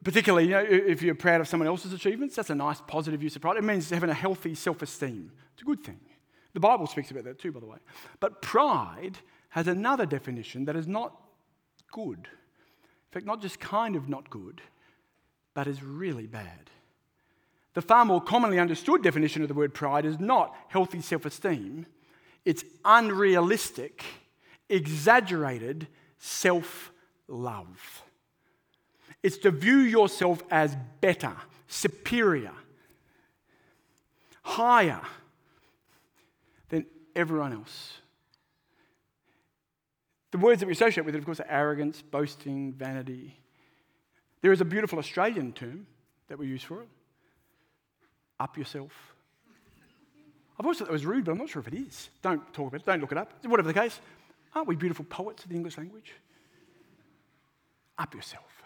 particularly, 0.03 0.47
you 0.47 0.53
know, 0.53 0.65
if 0.67 1.03
you're 1.03 1.15
proud 1.15 1.43
of 1.43 1.49
someone 1.49 1.69
else's 1.69 1.93
achievements, 1.93 2.35
that's 2.35 2.49
a 2.49 2.55
nice 2.55 2.81
positive 2.87 3.23
use 3.23 3.37
of 3.37 3.43
pride. 3.43 3.59
It 3.59 3.63
means 3.63 3.91
having 3.91 4.11
a 4.11 4.15
healthy 4.15 4.55
self 4.55 4.81
esteem. 4.81 5.31
It's 5.53 5.63
a 5.63 5.67
good 5.67 5.85
thing. 5.85 6.01
The 6.55 6.61
Bible 6.61 6.87
speaks 6.87 7.11
about 7.11 7.25
that 7.25 7.39
too, 7.39 7.53
by 7.53 7.61
the 7.61 7.67
way. 7.67 7.79
But 8.21 8.41
pride 8.41 9.19
has 9.51 9.69
another 9.69 10.07
definition 10.07 10.65
that 10.65 10.77
is 10.77 10.89
not 10.89 11.15
good 11.93 12.27
fact, 13.13 13.27
not 13.27 13.41
just 13.41 13.61
kind 13.61 13.97
of 13.97 14.09
not 14.09 14.31
good, 14.31 14.61
but 15.55 15.67
is 15.67 15.83
really 15.83 16.27
bad. 16.27 16.71
The 17.75 17.83
far 17.83 18.05
more 18.05 18.21
commonly 18.21 18.59
understood 18.59 19.03
definition 19.03 19.43
of 19.43 19.49
the 19.49 19.55
word 19.55 19.75
pride 19.75 20.07
is 20.07 20.19
not 20.19 20.57
healthy 20.69 21.01
self 21.01 21.27
esteem, 21.27 21.87
it's 22.45 22.65
unrealistic, 22.85 24.05
exaggerated 24.69 25.89
self 26.19 26.93
love. 27.29 28.03
It's 29.23 29.39
to 29.39 29.51
view 29.51 29.79
yourself 29.79 30.43
as 30.51 30.77
better, 31.01 31.33
superior, 31.67 32.53
higher 34.43 35.03
than 36.69 36.87
everyone 37.15 37.53
else. 37.53 37.99
The 40.33 40.39
words 40.39 40.61
that 40.61 40.67
we 40.67 40.73
associate 40.73 41.05
with 41.05 41.15
it, 41.15 41.19
of 41.19 41.25
course, 41.25 41.41
are 41.41 41.47
arrogance, 41.49 42.03
boasting, 42.03 42.73
vanity. 42.73 43.39
There 44.43 44.53
is 44.53 44.61
a 44.61 44.65
beautiful 44.65 44.99
Australian 44.99 45.53
term 45.53 45.87
that 46.29 46.39
we 46.39 46.47
use 46.47 46.63
for 46.63 46.83
it 46.83 46.89
up 48.39 48.59
yourself. 48.59 48.93
I've 50.59 50.65
always 50.65 50.79
thought 50.79 50.89
that 50.89 50.93
was 50.93 51.07
rude, 51.07 51.25
but 51.25 51.33
I'm 51.33 51.39
not 51.39 51.49
sure 51.49 51.61
if 51.61 51.69
it 51.69 51.75
is. 51.75 52.11
Don't 52.23 52.41
talk 52.53 52.69
about 52.69 52.81
it, 52.81 52.87
don't 52.87 53.01
look 53.01 53.13
it 53.13 53.19
up. 53.19 53.33
Whatever 53.45 53.69
the 53.69 53.79
case, 53.79 54.01
aren't 54.55 54.69
we 54.69 54.77
beautiful 54.77 55.05
poets 55.05 55.45
of 55.45 55.51
the 55.51 55.57
English 55.57 55.77
language? 55.77 56.13
Up 57.99 58.15
yourself. 58.15 58.63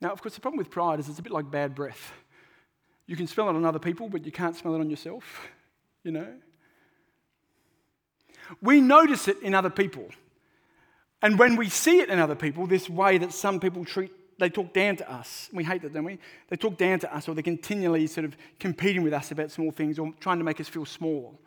Now, 0.00 0.10
of 0.10 0.20
course, 0.20 0.34
the 0.34 0.40
problem 0.40 0.58
with 0.58 0.70
pride 0.70 0.98
is 0.98 1.08
it's 1.08 1.20
a 1.20 1.22
bit 1.22 1.32
like 1.32 1.50
bad 1.50 1.74
breath. 1.74 2.12
You 3.06 3.14
can 3.14 3.28
smell 3.28 3.48
it 3.48 3.54
on 3.54 3.64
other 3.64 3.78
people, 3.78 4.08
but 4.08 4.26
you 4.26 4.32
can't 4.32 4.56
smell 4.56 4.74
it 4.74 4.80
on 4.80 4.90
yourself, 4.90 5.48
you 6.02 6.10
know? 6.10 6.34
We 8.60 8.80
notice 8.80 9.28
it 9.28 9.40
in 9.42 9.54
other 9.54 9.70
people. 9.70 10.08
And 11.22 11.38
when 11.38 11.56
we 11.56 11.68
see 11.68 12.00
it 12.00 12.08
in 12.08 12.18
other 12.18 12.34
people, 12.34 12.66
this 12.66 12.90
way 12.90 13.18
that 13.18 13.32
some 13.32 13.60
people 13.60 13.84
treat, 13.84 14.10
they 14.38 14.50
talk 14.50 14.72
down 14.72 14.96
to 14.96 15.12
us. 15.12 15.48
We 15.52 15.62
hate 15.62 15.82
that, 15.82 15.92
don't 15.92 16.04
we? 16.04 16.18
They 16.48 16.56
talk 16.56 16.76
down 16.76 16.98
to 17.00 17.14
us, 17.14 17.28
or 17.28 17.34
they're 17.34 17.42
continually 17.42 18.06
sort 18.08 18.24
of 18.24 18.36
competing 18.58 19.02
with 19.02 19.12
us 19.12 19.30
about 19.30 19.52
small 19.52 19.70
things 19.70 19.98
or 19.98 20.12
trying 20.18 20.38
to 20.38 20.44
make 20.44 20.60
us 20.60 20.68
feel 20.68 20.84
small. 20.84 21.38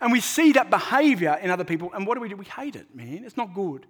And 0.00 0.10
we 0.10 0.20
see 0.20 0.52
that 0.52 0.70
behavior 0.70 1.38
in 1.40 1.50
other 1.50 1.64
people, 1.64 1.92
and 1.94 2.06
what 2.06 2.14
do 2.14 2.20
we 2.20 2.28
do? 2.28 2.36
We 2.36 2.46
hate 2.46 2.74
it, 2.74 2.94
man. 2.94 3.22
It's 3.24 3.36
not 3.36 3.54
good. 3.54 3.86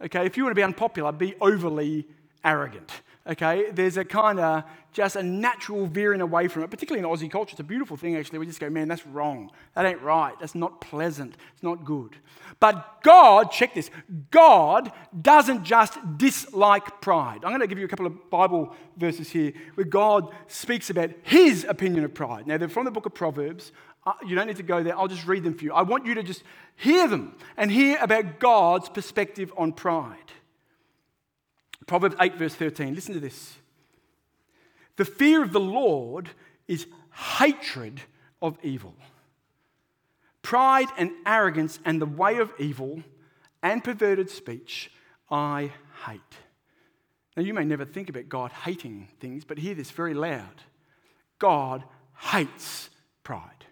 Okay, 0.00 0.26
if 0.26 0.36
you 0.36 0.44
want 0.44 0.52
to 0.52 0.58
be 0.58 0.62
unpopular, 0.62 1.10
be 1.10 1.34
overly 1.40 2.06
arrogant. 2.44 2.90
Okay, 3.24 3.70
there's 3.70 3.96
a 3.96 4.04
kind 4.04 4.40
of 4.40 4.64
just 4.92 5.14
a 5.14 5.22
natural 5.22 5.86
veering 5.86 6.20
away 6.20 6.48
from 6.48 6.64
it, 6.64 6.70
particularly 6.70 7.06
in 7.06 7.10
Aussie 7.10 7.30
culture. 7.30 7.52
It's 7.52 7.60
a 7.60 7.64
beautiful 7.64 7.96
thing, 7.96 8.16
actually. 8.16 8.40
We 8.40 8.46
just 8.46 8.58
go, 8.58 8.68
man, 8.68 8.88
that's 8.88 9.06
wrong. 9.06 9.52
That 9.74 9.86
ain't 9.86 10.02
right. 10.02 10.34
That's 10.40 10.56
not 10.56 10.80
pleasant. 10.80 11.36
It's 11.54 11.62
not 11.62 11.84
good. 11.84 12.16
But 12.58 13.00
God, 13.04 13.52
check 13.52 13.74
this 13.74 13.90
God 14.32 14.90
doesn't 15.20 15.62
just 15.62 15.98
dislike 16.18 17.00
pride. 17.00 17.44
I'm 17.44 17.50
going 17.50 17.60
to 17.60 17.68
give 17.68 17.78
you 17.78 17.84
a 17.84 17.88
couple 17.88 18.06
of 18.06 18.28
Bible 18.28 18.74
verses 18.96 19.30
here 19.30 19.52
where 19.76 19.86
God 19.86 20.34
speaks 20.48 20.90
about 20.90 21.10
his 21.22 21.64
opinion 21.68 22.04
of 22.04 22.14
pride. 22.14 22.48
Now, 22.48 22.58
they're 22.58 22.68
from 22.68 22.86
the 22.86 22.90
book 22.90 23.06
of 23.06 23.14
Proverbs. 23.14 23.70
Uh, 24.04 24.14
you 24.26 24.34
don't 24.34 24.48
need 24.48 24.56
to 24.56 24.64
go 24.64 24.82
there. 24.82 24.98
I'll 24.98 25.06
just 25.06 25.28
read 25.28 25.44
them 25.44 25.54
for 25.54 25.62
you. 25.62 25.72
I 25.72 25.82
want 25.82 26.06
you 26.06 26.14
to 26.14 26.24
just 26.24 26.42
hear 26.74 27.06
them 27.06 27.36
and 27.56 27.70
hear 27.70 27.98
about 28.00 28.40
God's 28.40 28.88
perspective 28.88 29.52
on 29.56 29.72
pride. 29.72 30.16
Proverbs 31.86 32.16
8, 32.20 32.36
verse 32.36 32.54
13. 32.54 32.94
Listen 32.94 33.14
to 33.14 33.20
this. 33.20 33.54
The 34.96 35.04
fear 35.04 35.42
of 35.42 35.52
the 35.52 35.60
Lord 35.60 36.30
is 36.68 36.86
hatred 37.38 38.00
of 38.40 38.58
evil. 38.62 38.94
Pride 40.42 40.88
and 40.98 41.10
arrogance 41.24 41.78
and 41.84 42.00
the 42.00 42.06
way 42.06 42.38
of 42.38 42.52
evil 42.58 43.02
and 43.62 43.82
perverted 43.82 44.28
speech 44.30 44.90
I 45.30 45.72
hate. 46.06 46.20
Now, 47.36 47.42
you 47.42 47.54
may 47.54 47.64
never 47.64 47.84
think 47.84 48.10
about 48.10 48.28
God 48.28 48.52
hating 48.52 49.08
things, 49.20 49.44
but 49.44 49.58
hear 49.58 49.74
this 49.74 49.90
very 49.90 50.14
loud 50.14 50.62
God 51.38 51.82
hates 52.18 52.90
pride, 53.24 53.64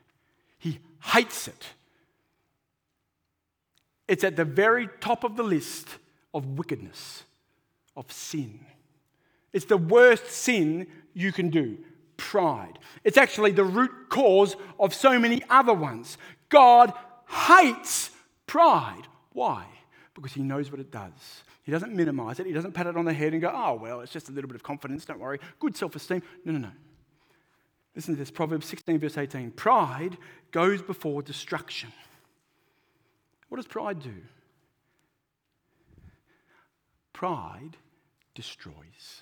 He 0.59 0.81
hates 1.03 1.49
it. 1.49 1.67
It's 4.09 4.25
at 4.25 4.35
the 4.35 4.45
very 4.45 4.89
top 5.01 5.23
of 5.23 5.37
the 5.37 5.45
list 5.45 5.87
of 6.35 6.59
wickedness 6.59 7.25
of 8.01 8.11
sin. 8.11 8.59
It's 9.53 9.67
the 9.67 9.77
worst 9.77 10.27
sin 10.27 10.89
you 11.15 11.31
can 11.31 11.51
do 11.51 11.79
pride. 12.17 12.79
It's 13.03 13.17
actually 13.17 13.53
the 13.53 13.65
root 13.65 14.11
cause 14.11 14.55
of 14.79 14.93
so 14.93 15.19
many 15.19 15.43
other 15.49 15.73
ones. 15.73 16.19
God 16.49 16.93
hates 17.29 18.11
pride. 18.47 19.03
Why? 19.33 19.65
Because 20.15 20.33
he 20.33 20.43
knows 20.43 20.71
what 20.71 20.81
it 20.81 20.91
does. 20.91 21.43
He 21.63 21.73
doesn't 21.73 21.95
minimize 21.95 22.39
it. 22.39 22.47
He 22.47 22.53
doesn't 22.53 22.73
pat 22.73 22.87
it 22.87 22.97
on 22.97 23.05
the 23.05 23.13
head 23.13 23.33
and 23.33 23.41
go, 23.41 23.51
oh, 23.55 23.75
well, 23.75 24.01
it's 24.01 24.13
just 24.13 24.29
a 24.29 24.33
little 24.33 24.49
bit 24.49 24.57
of 24.57 24.63
confidence. 24.63 25.05
Don't 25.05 25.21
worry. 25.21 25.39
Good 25.61 25.77
self 25.77 25.97
esteem. 25.97 26.23
No, 26.45 26.53
no, 26.53 26.59
no. 26.59 26.73
Listen 27.95 28.15
to 28.15 28.19
this 28.19 28.31
Proverbs 28.31 28.67
16, 28.67 28.99
verse 28.99 29.17
18. 29.17 29.53
Pride 29.53 30.17
goes 30.53 30.83
before 30.83 31.23
destruction. 31.23 31.93
What 33.49 33.57
does 33.57 33.67
pride 33.67 34.01
do? 34.01 34.15
Pride 37.13 37.77
destroys. 38.41 39.21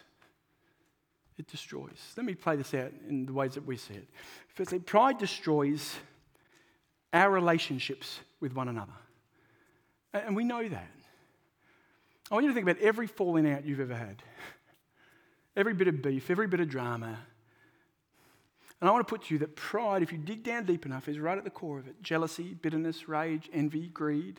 It 1.38 1.48
destroys. 1.48 2.14
Let 2.16 2.24
me 2.24 2.36
play 2.36 2.54
this 2.54 2.72
out 2.72 2.92
in 3.08 3.26
the 3.26 3.32
ways 3.32 3.54
that 3.54 3.66
we 3.66 3.76
see 3.76 3.94
it. 3.94 4.08
Firstly, 4.54 4.78
pride 4.78 5.18
destroys 5.18 5.96
our 7.12 7.28
relationships 7.28 8.20
with 8.38 8.54
one 8.54 8.68
another. 8.68 8.92
And 10.14 10.36
we 10.36 10.44
know 10.44 10.68
that. 10.68 10.90
I 12.30 12.34
want 12.34 12.44
you 12.44 12.50
to 12.50 12.54
think 12.54 12.68
about 12.68 12.80
every 12.80 13.08
falling 13.08 13.50
out 13.50 13.64
you've 13.64 13.80
ever 13.80 13.96
had, 13.96 14.22
every 15.56 15.74
bit 15.74 15.88
of 15.88 16.00
beef, 16.00 16.30
every 16.30 16.46
bit 16.46 16.60
of 16.60 16.68
drama. 16.68 17.18
And 18.80 18.88
I 18.88 18.92
want 18.92 19.04
to 19.04 19.10
put 19.10 19.24
to 19.26 19.34
you 19.34 19.40
that 19.40 19.56
pride, 19.56 20.04
if 20.04 20.12
you 20.12 20.18
dig 20.18 20.44
down 20.44 20.64
deep 20.64 20.86
enough, 20.86 21.08
is 21.08 21.18
right 21.18 21.36
at 21.36 21.42
the 21.42 21.50
core 21.50 21.80
of 21.80 21.88
it 21.88 22.00
jealousy, 22.02 22.54
bitterness, 22.54 23.08
rage, 23.08 23.50
envy, 23.52 23.88
greed, 23.88 24.38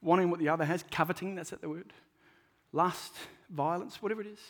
wanting 0.00 0.30
what 0.30 0.38
the 0.38 0.48
other 0.48 0.64
has, 0.64 0.84
coveting, 0.92 1.34
that's 1.34 1.50
that 1.50 1.60
the 1.60 1.68
word 1.68 1.92
lust, 2.72 3.14
violence, 3.50 4.02
whatever 4.02 4.20
it 4.20 4.26
is. 4.26 4.40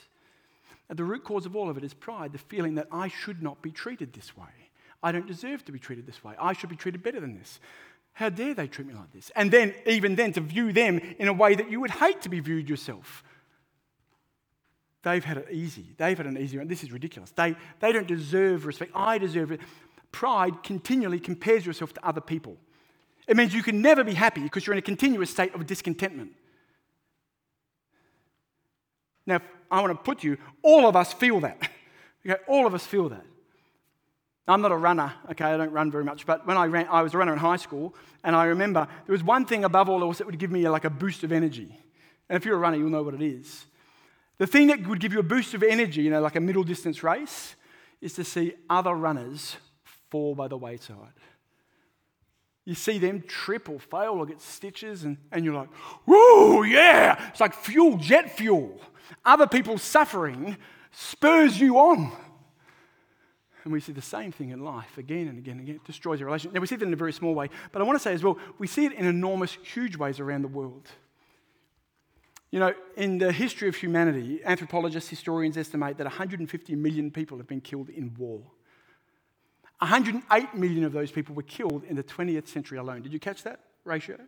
And 0.88 0.98
the 0.98 1.04
root 1.04 1.24
cause 1.24 1.46
of 1.46 1.54
all 1.54 1.68
of 1.68 1.76
it 1.76 1.84
is 1.84 1.94
pride, 1.94 2.32
the 2.32 2.38
feeling 2.38 2.76
that 2.76 2.88
I 2.90 3.08
should 3.08 3.42
not 3.42 3.60
be 3.62 3.70
treated 3.70 4.12
this 4.12 4.36
way. 4.36 4.46
I 5.02 5.12
don't 5.12 5.26
deserve 5.26 5.64
to 5.66 5.72
be 5.72 5.78
treated 5.78 6.06
this 6.06 6.24
way. 6.24 6.34
I 6.38 6.52
should 6.52 6.70
be 6.70 6.76
treated 6.76 7.02
better 7.02 7.20
than 7.20 7.38
this. 7.38 7.60
How 8.14 8.30
dare 8.30 8.54
they 8.54 8.66
treat 8.66 8.88
me 8.88 8.94
like 8.94 9.12
this? 9.12 9.30
And 9.36 9.50
then, 9.50 9.74
even 9.86 10.16
then, 10.16 10.32
to 10.32 10.40
view 10.40 10.72
them 10.72 10.98
in 11.18 11.28
a 11.28 11.32
way 11.32 11.54
that 11.54 11.70
you 11.70 11.78
would 11.80 11.92
hate 11.92 12.22
to 12.22 12.28
be 12.28 12.40
viewed 12.40 12.68
yourself. 12.68 13.22
They've 15.02 15.24
had 15.24 15.36
it 15.36 15.48
easy. 15.52 15.94
They've 15.96 16.16
had 16.16 16.26
an 16.26 16.36
easy 16.36 16.58
one. 16.58 16.66
This 16.66 16.82
is 16.82 16.90
ridiculous. 16.90 17.30
They, 17.30 17.54
they 17.78 17.92
don't 17.92 18.08
deserve 18.08 18.66
respect. 18.66 18.90
I 18.94 19.18
deserve 19.18 19.52
it. 19.52 19.60
Pride 20.10 20.62
continually 20.64 21.20
compares 21.20 21.64
yourself 21.64 21.92
to 21.94 22.04
other 22.04 22.20
people. 22.20 22.56
It 23.28 23.36
means 23.36 23.54
you 23.54 23.62
can 23.62 23.80
never 23.82 24.02
be 24.02 24.14
happy 24.14 24.40
because 24.40 24.66
you're 24.66 24.74
in 24.74 24.78
a 24.78 24.82
continuous 24.82 25.30
state 25.30 25.54
of 25.54 25.64
discontentment. 25.66 26.32
Now, 29.28 29.42
I 29.70 29.82
want 29.82 29.92
to 29.92 30.02
put 30.02 30.24
you, 30.24 30.38
all 30.62 30.88
of 30.88 30.96
us 30.96 31.12
feel 31.12 31.40
that. 31.40 31.70
Okay, 32.26 32.42
all 32.48 32.66
of 32.66 32.74
us 32.74 32.84
feel 32.84 33.08
that. 33.10 33.24
I'm 34.48 34.60
not 34.60 34.72
a 34.72 34.76
runner, 34.76 35.14
okay, 35.30 35.44
I 35.44 35.56
don't 35.56 35.70
run 35.70 35.88
very 35.88 36.02
much, 36.02 36.26
but 36.26 36.44
when 36.48 36.56
I 36.56 36.66
ran, 36.66 36.88
I 36.90 37.02
was 37.02 37.14
a 37.14 37.18
runner 37.18 37.32
in 37.32 37.38
high 37.38 37.56
school, 37.56 37.94
and 38.24 38.34
I 38.34 38.46
remember 38.46 38.88
there 39.06 39.12
was 39.12 39.22
one 39.22 39.46
thing 39.46 39.64
above 39.64 39.88
all 39.88 40.02
else 40.02 40.18
that 40.18 40.26
would 40.26 40.38
give 40.38 40.50
me 40.50 40.68
like 40.68 40.84
a 40.84 40.90
boost 40.90 41.22
of 41.22 41.30
energy. 41.30 41.78
And 42.28 42.36
if 42.36 42.44
you're 42.44 42.56
a 42.56 42.58
runner, 42.58 42.76
you'll 42.76 42.90
know 42.90 43.04
what 43.04 43.14
it 43.14 43.22
is. 43.22 43.66
The 44.38 44.48
thing 44.48 44.66
that 44.66 44.84
would 44.88 44.98
give 44.98 45.12
you 45.12 45.20
a 45.20 45.22
boost 45.22 45.54
of 45.54 45.62
energy, 45.62 46.02
you 46.02 46.10
know, 46.10 46.20
like 46.20 46.34
a 46.34 46.40
middle 46.40 46.64
distance 46.64 47.04
race, 47.04 47.54
is 48.00 48.14
to 48.14 48.24
see 48.24 48.52
other 48.68 48.94
runners 48.94 49.56
fall 50.10 50.34
by 50.34 50.48
the 50.48 50.56
wayside. 50.56 51.14
You 52.64 52.74
see 52.74 52.98
them 52.98 53.22
trip 53.22 53.68
or 53.68 53.78
fail 53.78 54.14
or 54.14 54.26
get 54.26 54.42
stitches, 54.42 55.04
and, 55.04 55.18
and 55.30 55.44
you're 55.44 55.54
like, 55.54 55.72
whoa, 56.04 56.62
yeah! 56.62 57.28
It's 57.28 57.40
like 57.40 57.54
fuel, 57.54 57.96
jet 57.96 58.36
fuel 58.36 58.80
other 59.24 59.46
people's 59.46 59.82
suffering 59.82 60.56
spurs 60.90 61.60
you 61.60 61.78
on. 61.78 62.12
And 63.64 63.72
we 63.72 63.80
see 63.80 63.92
the 63.92 64.00
same 64.00 64.32
thing 64.32 64.50
in 64.50 64.64
life 64.64 64.96
again 64.96 65.28
and 65.28 65.38
again 65.38 65.58
and 65.58 65.60
again. 65.60 65.76
It 65.76 65.84
destroys 65.84 66.20
your 66.20 66.28
relationship. 66.28 66.54
Now, 66.54 66.60
we 66.60 66.66
see 66.66 66.76
that 66.76 66.86
in 66.86 66.92
a 66.92 66.96
very 66.96 67.12
small 67.12 67.34
way, 67.34 67.50
but 67.72 67.82
I 67.82 67.84
want 67.84 67.98
to 67.98 68.02
say 68.02 68.14
as 68.14 68.22
well, 68.22 68.38
we 68.58 68.66
see 68.66 68.86
it 68.86 68.92
in 68.92 69.06
enormous, 69.06 69.58
huge 69.62 69.96
ways 69.96 70.20
around 70.20 70.42
the 70.42 70.48
world. 70.48 70.88
You 72.50 72.60
know, 72.60 72.72
in 72.96 73.18
the 73.18 73.30
history 73.30 73.68
of 73.68 73.76
humanity, 73.76 74.40
anthropologists, 74.44 75.10
historians 75.10 75.58
estimate 75.58 75.98
that 75.98 76.04
150 76.04 76.74
million 76.76 77.10
people 77.10 77.36
have 77.36 77.46
been 77.46 77.60
killed 77.60 77.90
in 77.90 78.14
war. 78.16 78.40
108 79.80 80.54
million 80.54 80.84
of 80.84 80.92
those 80.92 81.12
people 81.12 81.34
were 81.34 81.42
killed 81.42 81.84
in 81.84 81.94
the 81.94 82.02
20th 82.02 82.48
century 82.48 82.78
alone. 82.78 83.02
Did 83.02 83.12
you 83.12 83.20
catch 83.20 83.42
that 83.42 83.60
ratio? 83.84 84.18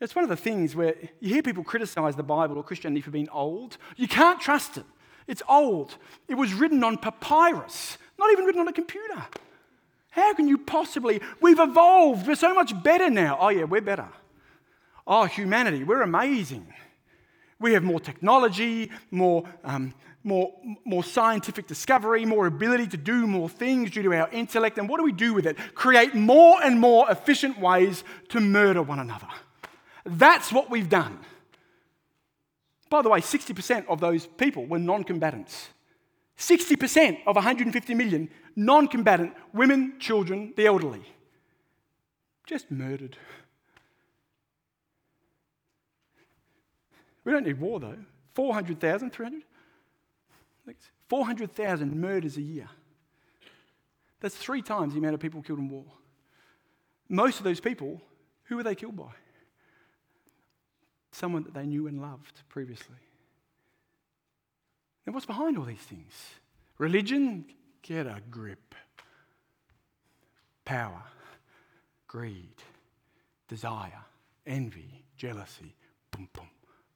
It's 0.00 0.14
one 0.14 0.22
of 0.22 0.28
the 0.28 0.36
things 0.36 0.76
where 0.76 0.94
you 1.20 1.34
hear 1.34 1.42
people 1.42 1.64
criticize 1.64 2.14
the 2.14 2.22
Bible 2.22 2.56
or 2.56 2.62
Christianity 2.62 3.00
for 3.00 3.10
being 3.10 3.28
old. 3.30 3.78
You 3.96 4.06
can't 4.06 4.40
trust 4.40 4.76
it. 4.76 4.84
It's 5.26 5.42
old. 5.48 5.96
It 6.28 6.34
was 6.34 6.54
written 6.54 6.82
on 6.84 6.98
papyrus, 6.98 7.98
not 8.18 8.30
even 8.32 8.44
written 8.44 8.60
on 8.60 8.68
a 8.68 8.72
computer. 8.72 9.26
How 10.10 10.34
can 10.34 10.48
you 10.48 10.58
possibly? 10.58 11.20
We've 11.40 11.58
evolved. 11.58 12.26
We're 12.26 12.36
so 12.36 12.54
much 12.54 12.80
better 12.82 13.10
now. 13.10 13.38
Oh, 13.40 13.48
yeah, 13.48 13.64
we're 13.64 13.80
better. 13.80 14.08
Oh, 15.06 15.24
humanity, 15.24 15.84
we're 15.84 16.02
amazing. 16.02 16.66
We 17.60 17.72
have 17.72 17.82
more 17.82 17.98
technology, 17.98 18.90
more, 19.10 19.44
um, 19.64 19.94
more, 20.22 20.52
more 20.84 21.02
scientific 21.02 21.66
discovery, 21.66 22.24
more 22.24 22.46
ability 22.46 22.86
to 22.88 22.96
do 22.96 23.26
more 23.26 23.48
things 23.48 23.90
due 23.90 24.02
to 24.02 24.14
our 24.14 24.28
intellect. 24.30 24.78
And 24.78 24.88
what 24.88 24.98
do 24.98 25.04
we 25.04 25.12
do 25.12 25.34
with 25.34 25.46
it? 25.46 25.56
Create 25.74 26.14
more 26.14 26.62
and 26.62 26.78
more 26.78 27.10
efficient 27.10 27.58
ways 27.58 28.04
to 28.28 28.40
murder 28.40 28.82
one 28.82 29.00
another. 29.00 29.28
That's 30.08 30.52
what 30.52 30.70
we've 30.70 30.88
done. 30.88 31.18
By 32.88 33.02
the 33.02 33.10
way, 33.10 33.20
60% 33.20 33.86
of 33.88 34.00
those 34.00 34.26
people 34.26 34.66
were 34.66 34.78
non 34.78 35.04
combatants. 35.04 35.68
60% 36.38 37.18
of 37.26 37.36
150 37.36 37.94
million 37.94 38.30
non 38.56 38.88
combatant 38.88 39.34
women, 39.52 39.94
children, 39.98 40.54
the 40.56 40.66
elderly. 40.66 41.02
Just 42.46 42.70
murdered. 42.70 43.16
We 47.24 47.32
don't 47.32 47.44
need 47.44 47.60
war 47.60 47.78
though. 47.78 47.98
400,000, 48.34 49.10
300? 49.12 49.42
400,000 51.08 52.00
murders 52.00 52.36
a 52.36 52.42
year. 52.42 52.68
That's 54.20 54.36
three 54.36 54.62
times 54.62 54.92
the 54.92 54.98
amount 54.98 55.14
of 55.14 55.20
people 55.20 55.42
killed 55.42 55.58
in 55.58 55.68
war. 55.68 55.84
Most 57.08 57.38
of 57.38 57.44
those 57.44 57.60
people, 57.60 58.00
who 58.44 58.56
were 58.56 58.62
they 58.62 58.74
killed 58.74 58.96
by? 58.96 59.12
Someone 61.10 61.44
that 61.44 61.54
they 61.54 61.66
knew 61.66 61.86
and 61.86 62.00
loved 62.00 62.42
previously. 62.48 62.96
And 65.06 65.14
what's 65.14 65.26
behind 65.26 65.56
all 65.56 65.64
these 65.64 65.78
things? 65.78 66.12
Religion? 66.76 67.46
Get 67.82 68.06
a 68.06 68.20
grip. 68.30 68.74
Power, 70.64 71.02
greed, 72.06 72.56
desire, 73.48 74.04
envy, 74.46 75.04
jealousy, 75.16 75.74
boom, 76.10 76.28
boom, 76.34 76.50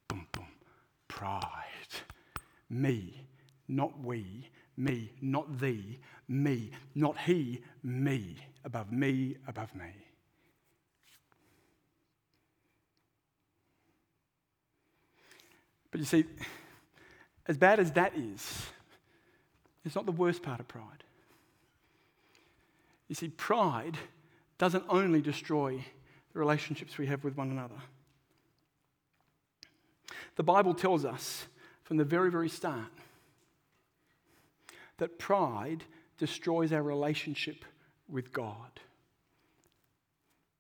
boom, 0.09 0.27
boom, 0.31 0.47
pride. 1.09 1.41
Me, 2.69 3.27
not 3.69 3.99
we, 3.99 4.51
me, 4.77 5.13
not 5.23 5.59
thee, 5.59 6.01
me, 6.29 6.71
not 6.95 7.17
he, 7.21 7.63
me, 7.83 8.37
above 8.65 8.93
me, 8.93 9.37
above 9.47 9.75
me. 9.75 9.91
But 15.93 16.01
you 16.01 16.07
see, 16.07 16.25
as 17.47 17.57
bad 17.57 17.79
as 17.79 17.93
that 17.93 18.17
is, 18.17 18.67
it's 19.85 19.95
not 19.95 20.07
the 20.07 20.13
worst 20.13 20.43
part 20.43 20.59
of 20.59 20.67
pride. 20.67 21.05
You 23.09 23.15
see, 23.15 23.29
pride 23.29 23.99
doesn't 24.59 24.85
only 24.89 25.21
destroy 25.21 25.85
the 26.33 26.39
relationships 26.39 26.99
we 26.99 27.07
have 27.07 27.23
with 27.23 27.37
one 27.37 27.51
another. 27.51 27.77
The 30.37 30.43
Bible 30.43 30.73
tells 30.73 31.05
us 31.05 31.47
from 31.85 31.99
the 31.99 32.05
very, 32.05 32.31
very 32.31 32.49
start 32.49 32.91
that 34.97 35.19
pride 35.19 35.85
destroys 36.17 36.73
our 36.73 36.83
relationship 36.83 37.65
with 38.09 38.33
God. 38.33 38.81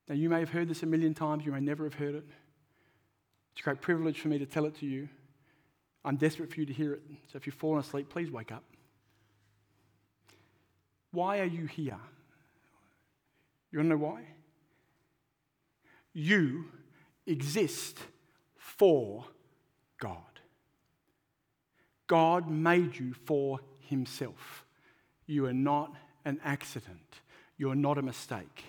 Now, 0.08 0.14
you 0.14 0.28
may 0.28 0.40
have 0.40 0.50
heard 0.50 0.68
this 0.68 0.82
a 0.82 0.86
million 0.86 1.14
times, 1.14 1.46
you 1.46 1.52
may 1.52 1.60
never 1.60 1.84
have 1.84 1.94
heard 1.94 2.16
it. 2.16 2.26
It's 3.52 3.60
a 3.60 3.62
great 3.62 3.80
privilege 3.80 4.20
for 4.20 4.28
me 4.28 4.38
to 4.38 4.46
tell 4.46 4.66
it 4.66 4.74
to 4.80 4.86
you. 4.86 5.08
I'm 6.04 6.16
desperate 6.16 6.52
for 6.52 6.60
you 6.60 6.66
to 6.66 6.72
hear 6.72 6.94
it. 6.94 7.02
So 7.30 7.36
if 7.36 7.46
you've 7.46 7.54
fallen 7.54 7.78
asleep, 7.78 8.08
please 8.08 8.30
wake 8.30 8.52
up. 8.52 8.64
Why 11.12 11.40
are 11.40 11.44
you 11.44 11.66
here? 11.66 11.98
You 13.70 13.78
want 13.78 13.86
to 13.86 13.90
know 13.90 14.04
why? 14.04 14.22
You 16.12 16.64
exist 17.26 17.98
for 18.56 19.24
God. 20.00 20.16
God 22.06 22.50
made 22.50 22.98
you 22.98 23.14
for 23.24 23.60
Himself. 23.80 24.64
You 25.26 25.46
are 25.46 25.54
not 25.54 25.94
an 26.24 26.40
accident. 26.44 27.20
You 27.56 27.70
are 27.70 27.76
not 27.76 27.96
a 27.96 28.02
mistake. 28.02 28.64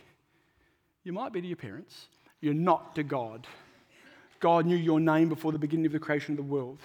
You 1.03 1.13
might 1.13 1.33
be 1.33 1.41
to 1.41 1.47
your 1.47 1.57
parents. 1.57 2.07
You're 2.39 2.53
not 2.53 2.95
to 2.95 3.03
God. 3.03 3.47
God 4.39 4.65
knew 4.65 4.75
your 4.75 4.99
name 4.99 5.29
before 5.29 5.51
the 5.51 5.59
beginning 5.59 5.87
of 5.87 5.91
the 5.91 5.99
creation 5.99 6.33
of 6.33 6.37
the 6.37 6.43
world. 6.43 6.79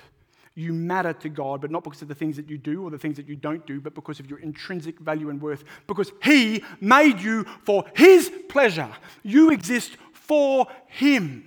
You 0.59 0.73
matter 0.73 1.13
to 1.13 1.29
God, 1.29 1.61
but 1.61 1.71
not 1.71 1.85
because 1.85 2.03
of 2.03 2.09
the 2.09 2.17
things 2.17 2.35
that 2.35 2.51
you 2.51 2.59
do 2.59 2.83
or 2.83 2.91
the 2.91 2.99
things 2.99 3.17
that 3.19 3.29
you 3.29 3.37
don't 3.37 3.65
do, 3.65 3.81
but 3.81 3.95
because 3.95 4.19
of 4.19 4.29
your 4.29 4.41
intrinsic 4.41 4.99
value 4.99 5.31
and 5.31 5.41
worth. 5.41 5.63
Because 5.87 6.11
He 6.21 6.65
made 6.81 7.21
you 7.21 7.45
for 7.63 7.85
His 7.95 8.29
pleasure. 8.49 8.91
You 9.23 9.53
exist 9.53 9.97
for 10.11 10.67
Him. 10.89 11.45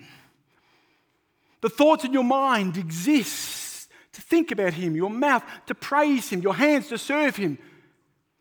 The 1.59 1.67
thoughts 1.67 2.05
in 2.05 2.13
your 2.13 2.23
mind 2.23 2.77
exist 2.77 3.89
to 4.13 4.21
think 4.21 4.49
about 4.49 4.75
Him, 4.75 4.95
your 4.95 5.09
mouth 5.09 5.43
to 5.65 5.75
praise 5.75 6.29
Him, 6.29 6.41
your 6.41 6.55
hands 6.55 6.87
to 6.87 6.97
serve 6.97 7.35
Him, 7.35 7.57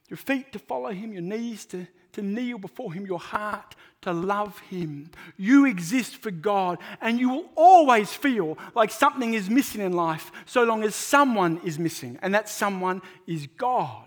your 0.09 0.19
feet 0.19 0.53
to 0.53 0.61
follow 0.61 0.91
Him, 0.91 1.13
your 1.13 1.23
knees 1.23 1.67
to, 1.67 1.89
to 2.13 2.23
kneel 2.23 2.59
before 2.59 2.93
Him, 2.93 3.07
your 3.07 3.19
heart 3.19 3.77
to 4.03 4.13
love 4.13 4.59
Him. 4.61 5.11
You 5.37 5.67
exist 5.67 6.17
for 6.17 6.31
God, 6.31 6.79
and 7.01 7.19
you 7.19 7.29
will 7.29 7.51
always 7.55 8.13
feel 8.13 8.59
like 8.75 8.91
something 8.91 9.35
is 9.35 9.51
missing 9.51 9.81
in 9.81 9.93
life 9.93 10.33
so 10.47 10.65
long 10.65 10.83
as 10.83 10.95
someone 10.95 11.61
is 11.65 11.79
missing, 11.79 12.19
and 12.23 12.35
that 12.35 12.49
someone 12.49 13.03
is 13.27 13.47
God. 13.57 14.07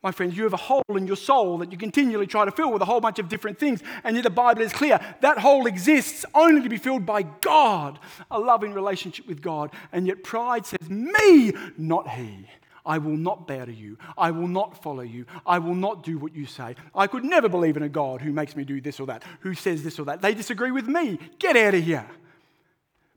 My 0.00 0.12
friends, 0.12 0.36
you 0.36 0.44
have 0.44 0.52
a 0.52 0.56
hole 0.56 0.84
in 0.90 1.08
your 1.08 1.16
soul 1.16 1.58
that 1.58 1.72
you 1.72 1.78
continually 1.78 2.28
try 2.28 2.44
to 2.44 2.52
fill 2.52 2.70
with 2.70 2.82
a 2.82 2.84
whole 2.84 3.00
bunch 3.00 3.18
of 3.18 3.28
different 3.28 3.58
things, 3.58 3.82
and 4.04 4.14
yet 4.14 4.22
the 4.22 4.30
Bible 4.30 4.62
is 4.62 4.72
clear. 4.72 5.00
That 5.22 5.38
hole 5.38 5.66
exists 5.66 6.24
only 6.34 6.62
to 6.62 6.68
be 6.68 6.76
filled 6.76 7.04
by 7.04 7.22
God, 7.22 7.98
a 8.30 8.38
loving 8.38 8.72
relationship 8.72 9.26
with 9.26 9.42
God, 9.42 9.72
and 9.90 10.06
yet 10.06 10.22
pride 10.22 10.66
says, 10.66 10.88
Me, 10.88 11.52
not 11.76 12.08
He. 12.10 12.46
I 12.88 12.96
will 12.96 13.18
not 13.18 13.46
bow 13.46 13.66
to 13.66 13.72
you. 13.72 13.98
I 14.16 14.30
will 14.30 14.48
not 14.48 14.82
follow 14.82 15.02
you. 15.02 15.26
I 15.44 15.58
will 15.58 15.74
not 15.74 16.02
do 16.02 16.16
what 16.16 16.34
you 16.34 16.46
say. 16.46 16.74
I 16.94 17.06
could 17.06 17.22
never 17.22 17.46
believe 17.46 17.76
in 17.76 17.82
a 17.82 17.88
God 17.88 18.22
who 18.22 18.32
makes 18.32 18.56
me 18.56 18.64
do 18.64 18.80
this 18.80 18.98
or 18.98 19.06
that, 19.08 19.22
who 19.40 19.52
says 19.52 19.84
this 19.84 19.98
or 19.98 20.06
that. 20.06 20.22
They 20.22 20.32
disagree 20.32 20.70
with 20.70 20.88
me. 20.88 21.18
Get 21.38 21.54
out 21.54 21.74
of 21.74 21.84
here. 21.84 22.06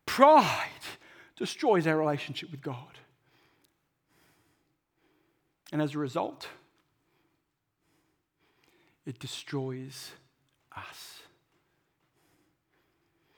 Pride 0.06 0.68
destroys 1.38 1.88
our 1.88 1.98
relationship 1.98 2.52
with 2.52 2.62
God. 2.62 3.00
And 5.72 5.82
as 5.82 5.96
a 5.96 6.00
result, 6.00 6.50
it 9.06 9.20
destroys 9.20 10.12
us. 10.76 11.20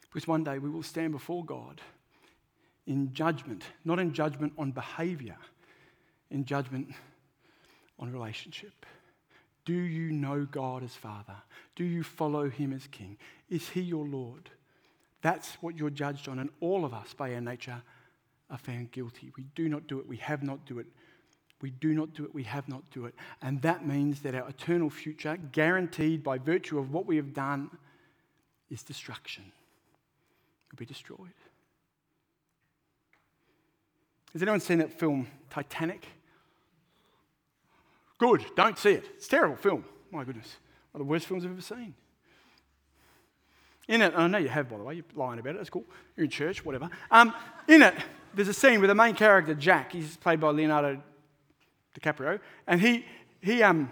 Because 0.02 0.28
one 0.28 0.43
day 0.43 0.58
we 0.58 0.72
will 0.72 0.82
stand 0.82 1.12
before 1.12 1.46
God 1.46 1.80
in 2.88 3.13
judgment, 3.13 3.63
not 3.86 4.00
in 4.00 4.13
judgment 4.13 4.54
on 4.58 4.72
behavior 4.72 5.38
in 6.31 6.45
judgment 6.45 6.89
on 7.99 8.12
relationship. 8.12 8.86
Do 9.65 9.73
you 9.73 10.12
know 10.12 10.45
God 10.45 10.83
as 10.83 10.95
Father? 10.95 11.36
Do 11.75 11.83
you 11.83 12.03
follow 12.03 12.49
Him 12.49 12.73
as 12.73 12.88
King? 12.88 13.17
Is 13.49 13.69
He 13.69 13.81
your 13.81 14.05
Lord? 14.05 14.49
That's 15.21 15.53
what 15.62 15.77
you're 15.77 15.89
judged 15.89 16.27
on, 16.27 16.39
and 16.39 16.49
all 16.59 16.83
of 16.83 16.93
us, 16.93 17.13
by 17.13 17.33
our 17.33 17.41
nature, 17.41 17.81
are 18.49 18.57
found 18.57 18.91
guilty. 18.91 19.31
We 19.38 19.45
do 19.55 19.69
not 19.69 19.88
do 19.88 19.99
it, 19.99 20.07
we 20.07 20.17
have 20.17 20.43
not 20.43 20.65
do 20.65 20.79
it. 20.79 20.86
We 21.62 21.71
do 21.71 21.93
not 21.93 22.13
do 22.13 22.25
it, 22.25 22.36
we 22.36 22.43
have 22.43 22.67
not 22.67 22.83
do 22.91 23.05
it. 23.05 23.15
And 23.41 23.62
that 23.62 23.88
means 23.88 24.19
that 24.21 24.36
our 24.36 24.49
eternal 24.49 24.89
future, 24.89 25.38
guaranteed 25.53 26.21
by 26.21 26.38
virtue 26.39 26.77
of 26.77 26.91
what 26.91 27.05
we 27.05 27.15
have 27.15 27.33
done, 27.33 27.69
is 28.69 28.83
destruction. 28.83 29.45
We'll 30.69 30.77
be 30.77 30.86
destroyed. 30.86 31.31
Has 34.34 34.41
anyone 34.41 34.60
seen 34.60 34.80
that 34.80 34.91
film, 34.91 35.28
Titanic? 35.50 36.08
Good, 38.17 38.46
don't 38.56 38.78
see 38.78 38.91
it. 38.91 39.06
It's 39.15 39.28
a 39.28 39.30
terrible 39.30 39.56
film. 39.56 39.86
My 40.12 40.24
goodness. 40.24 40.58
One 40.91 41.02
of 41.02 41.08
the 41.08 41.12
worst 41.12 41.28
films 41.28 41.46
I've 41.46 41.52
ever 41.52 41.62
seen. 41.62 41.93
In 43.88 44.02
it, 44.02 44.13
I 44.15 44.28
know 44.28 44.38
you 44.38 44.48
have, 44.48 44.69
by 44.69 44.78
the 44.78 44.84
way, 44.84 44.96
you're 44.96 45.04
lying 45.15 45.39
about 45.39 45.56
it, 45.56 45.58
that's 45.58 45.69
cool. 45.69 45.84
You're 46.15 46.26
in 46.26 46.30
church, 46.30 46.63
whatever. 46.63 46.89
Um, 47.12 47.34
in 47.67 47.82
it, 47.82 47.93
there's 48.34 48.48
a 48.48 48.54
scene 48.54 48.80
with 48.80 48.88
the 48.88 48.96
main 48.96 49.13
character, 49.13 49.54
Jack. 49.54 49.91
He's 49.91 50.17
played 50.17 50.39
by 50.39 50.50
Leonardo 50.50 51.02
DiCaprio. 52.00 52.39
And 52.65 52.80
he, 52.80 53.06
he, 53.41 53.62
um, 53.62 53.91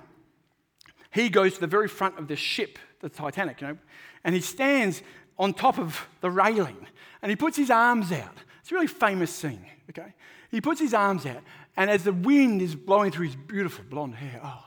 he 1.12 1.30
goes 1.30 1.56
to 1.56 1.60
the 1.60 1.68
very 1.68 1.88
front 1.88 2.18
of 2.18 2.28
the 2.28 2.36
ship, 2.36 2.80
the 3.02 3.10
Titanic, 3.10 3.62
you 3.62 3.68
know, 3.68 3.78
and 4.24 4.34
he 4.34 4.42
stands 4.42 5.04
on 5.38 5.54
top 5.54 5.78
of 5.78 6.08
the 6.22 6.30
railing 6.30 6.88
and 7.22 7.30
he 7.30 7.36
puts 7.36 7.58
his 7.58 7.70
arms 7.70 8.12
out. 8.12 8.38
It's 8.62 8.72
a 8.72 8.76
really 8.76 8.88
famous 8.88 9.32
scene, 9.32 9.66
okay? 9.90 10.14
He 10.50 10.62
puts 10.62 10.80
his 10.80 10.94
arms 10.94 11.26
out 11.26 11.42
and 11.76 11.90
as 11.90 12.04
the 12.04 12.14
wind 12.14 12.62
is 12.62 12.76
blowing 12.76 13.12
through 13.12 13.28
his 13.28 13.36
beautiful 13.36 13.84
blonde 13.90 14.16
hair, 14.16 14.40
oh, 14.44 14.64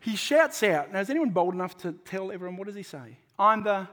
he 0.00 0.16
shouts 0.16 0.62
out. 0.62 0.92
Now, 0.92 1.00
is 1.00 1.10
anyone 1.10 1.30
bold 1.30 1.54
enough 1.54 1.76
to 1.78 1.92
tell 1.92 2.30
everyone 2.30 2.56
what 2.56 2.66
does 2.66 2.76
he 2.76 2.82
say? 2.82 3.18
I'm 3.38 3.62
the 3.64 3.88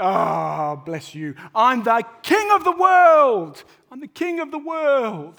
Ah, 0.00 0.72
oh, 0.72 0.76
bless 0.76 1.14
you. 1.14 1.34
I'm 1.54 1.84
the 1.84 2.04
king 2.22 2.50
of 2.50 2.64
the 2.64 2.72
world. 2.72 3.62
I'm 3.90 4.00
the 4.00 4.08
king 4.08 4.40
of 4.40 4.50
the 4.50 4.58
world. 4.58 5.38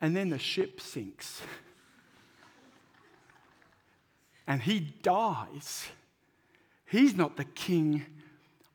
And 0.00 0.14
then 0.14 0.28
the 0.28 0.38
ship 0.38 0.80
sinks. 0.80 1.40
And 4.46 4.60
he 4.62 4.80
dies. 4.80 5.86
He's 6.86 7.14
not 7.14 7.36
the 7.36 7.44
king 7.44 8.04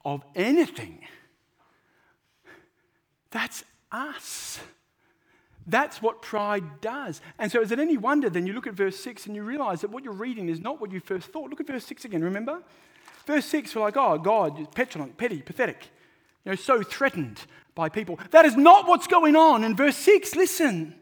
of 0.06 0.24
anything. 0.36 1.00
That's 3.32 3.66
us. 3.92 4.60
That's 5.68 6.02
what 6.02 6.22
pride 6.22 6.80
does. 6.80 7.22
And 7.40 7.52
so, 7.52 7.60
is 7.62 7.72
it 7.72 7.80
any 7.80 7.98
wonder 7.98 8.30
then 8.30 8.46
you 8.46 8.54
look 8.54 8.68
at 8.68 8.76
verse 8.76 8.98
6 9.00 9.26
and 9.26 9.36
you 9.36 9.44
realize 9.44 9.82
that 9.82 9.90
what 9.90 10.04
you're 10.04 10.14
reading 10.14 10.48
is 10.48 10.60
not 10.60 10.80
what 10.80 10.92
you 10.92 11.00
first 11.00 11.28
thought? 11.30 11.50
Look 11.50 11.60
at 11.60 11.68
verse 11.68 11.86
6 11.86 12.06
again, 12.06 12.24
remember? 12.24 12.62
Verse 13.26 13.46
6, 13.46 13.76
we're 13.76 13.82
like, 13.82 13.98
oh, 13.98 14.20
God, 14.20 14.74
petulant, 14.76 15.18
petty, 15.18 15.42
pathetic. 15.42 15.90
you 16.44 16.52
know, 16.52 16.56
so 16.56 16.84
threatened 16.84 17.42
by 17.74 17.90
people. 17.90 18.20
That 18.30 18.46
is 18.46 18.56
not 18.56 18.88
what's 18.88 19.08
going 19.08 19.36
on 19.36 19.64
in 19.64 19.76
verse 19.76 19.98
6. 19.98 20.36
Listen. 20.36 20.96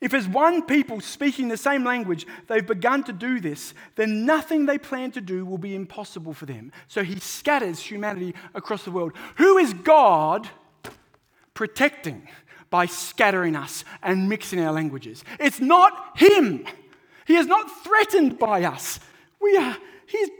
If, 0.00 0.14
as 0.14 0.26
one 0.26 0.62
people 0.62 1.00
speaking 1.00 1.48
the 1.48 1.58
same 1.58 1.84
language, 1.84 2.26
they've 2.46 2.66
begun 2.66 3.04
to 3.04 3.12
do 3.12 3.38
this, 3.38 3.74
then 3.96 4.24
nothing 4.24 4.64
they 4.64 4.78
plan 4.78 5.12
to 5.12 5.20
do 5.20 5.44
will 5.44 5.58
be 5.58 5.74
impossible 5.74 6.32
for 6.32 6.46
them. 6.46 6.72
So 6.88 7.02
he 7.02 7.20
scatters 7.20 7.80
humanity 7.80 8.34
across 8.54 8.84
the 8.84 8.90
world. 8.90 9.12
Who 9.36 9.58
is 9.58 9.74
God 9.74 10.48
protecting 11.52 12.28
by 12.70 12.86
scattering 12.86 13.56
us 13.56 13.84
and 14.02 14.28
mixing 14.28 14.60
our 14.60 14.72
languages? 14.72 15.22
It's 15.38 15.60
not 15.60 16.18
him. 16.18 16.64
He 17.26 17.36
is 17.36 17.46
not 17.46 17.84
threatened 17.84 18.38
by 18.38 18.64
us. 18.64 19.00
We 19.38 19.56
are, 19.58 19.76
he's 20.06 20.30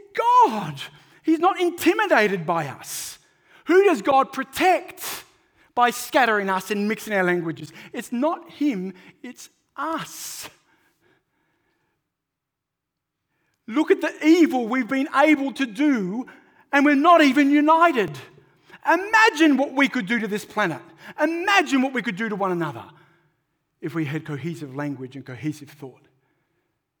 God. 0.43 0.81
He's 1.21 1.39
not 1.39 1.61
intimidated 1.61 2.47
by 2.47 2.67
us. 2.67 3.19
Who 3.65 3.83
does 3.83 4.01
God 4.01 4.33
protect? 4.33 5.23
By 5.75 5.89
scattering 5.89 6.49
us 6.49 6.71
and 6.71 6.87
mixing 6.87 7.13
our 7.13 7.23
languages. 7.23 7.71
It's 7.93 8.11
not 8.11 8.49
him, 8.51 8.93
it's 9.23 9.49
us. 9.75 10.49
Look 13.67 13.91
at 13.91 14.01
the 14.01 14.13
evil 14.25 14.67
we've 14.67 14.87
been 14.87 15.07
able 15.15 15.53
to 15.53 15.65
do, 15.65 16.25
and 16.71 16.83
we're 16.83 16.95
not 16.95 17.21
even 17.21 17.51
united. 17.51 18.11
Imagine 18.85 19.57
what 19.57 19.73
we 19.73 19.87
could 19.87 20.07
do 20.07 20.19
to 20.19 20.27
this 20.27 20.43
planet. 20.43 20.81
Imagine 21.21 21.81
what 21.81 21.93
we 21.93 22.01
could 22.01 22.15
do 22.15 22.27
to 22.29 22.35
one 22.35 22.51
another 22.51 22.83
if 23.79 23.95
we 23.95 24.05
had 24.05 24.25
cohesive 24.25 24.75
language 24.75 25.15
and 25.15 25.25
cohesive 25.25 25.69
thought. 25.69 26.01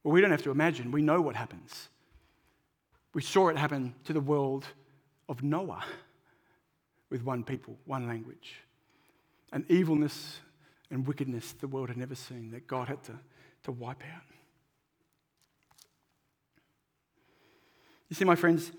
Well, 0.03 0.13
we 0.13 0.21
don't 0.21 0.31
have 0.31 0.43
to 0.43 0.51
imagine, 0.51 0.91
we 0.91 1.01
know 1.01 1.21
what 1.21 1.35
happens. 1.35 1.89
We 3.13 3.21
saw 3.21 3.49
it 3.49 3.57
happen 3.57 3.93
to 4.05 4.13
the 4.13 4.21
world 4.21 4.65
of 5.27 5.43
Noah 5.43 5.83
with 7.11 7.23
one 7.23 7.43
people, 7.43 7.77
one 7.85 8.07
language. 8.07 8.55
An 9.51 9.65
evilness 9.69 10.39
and 10.89 11.05
wickedness 11.05 11.51
the 11.51 11.67
world 11.67 11.89
had 11.89 11.97
never 11.97 12.15
seen 12.15 12.49
that 12.51 12.65
God 12.65 12.87
had 12.87 13.03
to, 13.03 13.19
to 13.63 13.71
wipe 13.71 14.01
out. 14.15 14.23
You 18.09 18.15
see, 18.15 18.25
my 18.25 18.35
friends, 18.35 18.71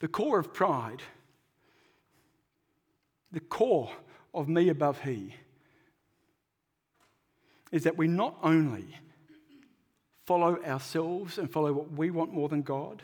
the 0.00 0.08
core 0.08 0.38
of 0.38 0.52
pride, 0.52 1.02
the 3.30 3.40
core 3.40 3.90
of 4.34 4.48
me 4.48 4.68
above 4.68 5.02
he, 5.02 5.34
is 7.70 7.84
that 7.84 7.98
we 7.98 8.06
not 8.06 8.36
only 8.42 8.86
follow 10.24 10.62
ourselves 10.62 11.38
and 11.38 11.50
follow 11.50 11.72
what 11.72 11.92
we 11.92 12.10
want 12.10 12.32
more 12.32 12.48
than 12.48 12.62
God, 12.62 13.02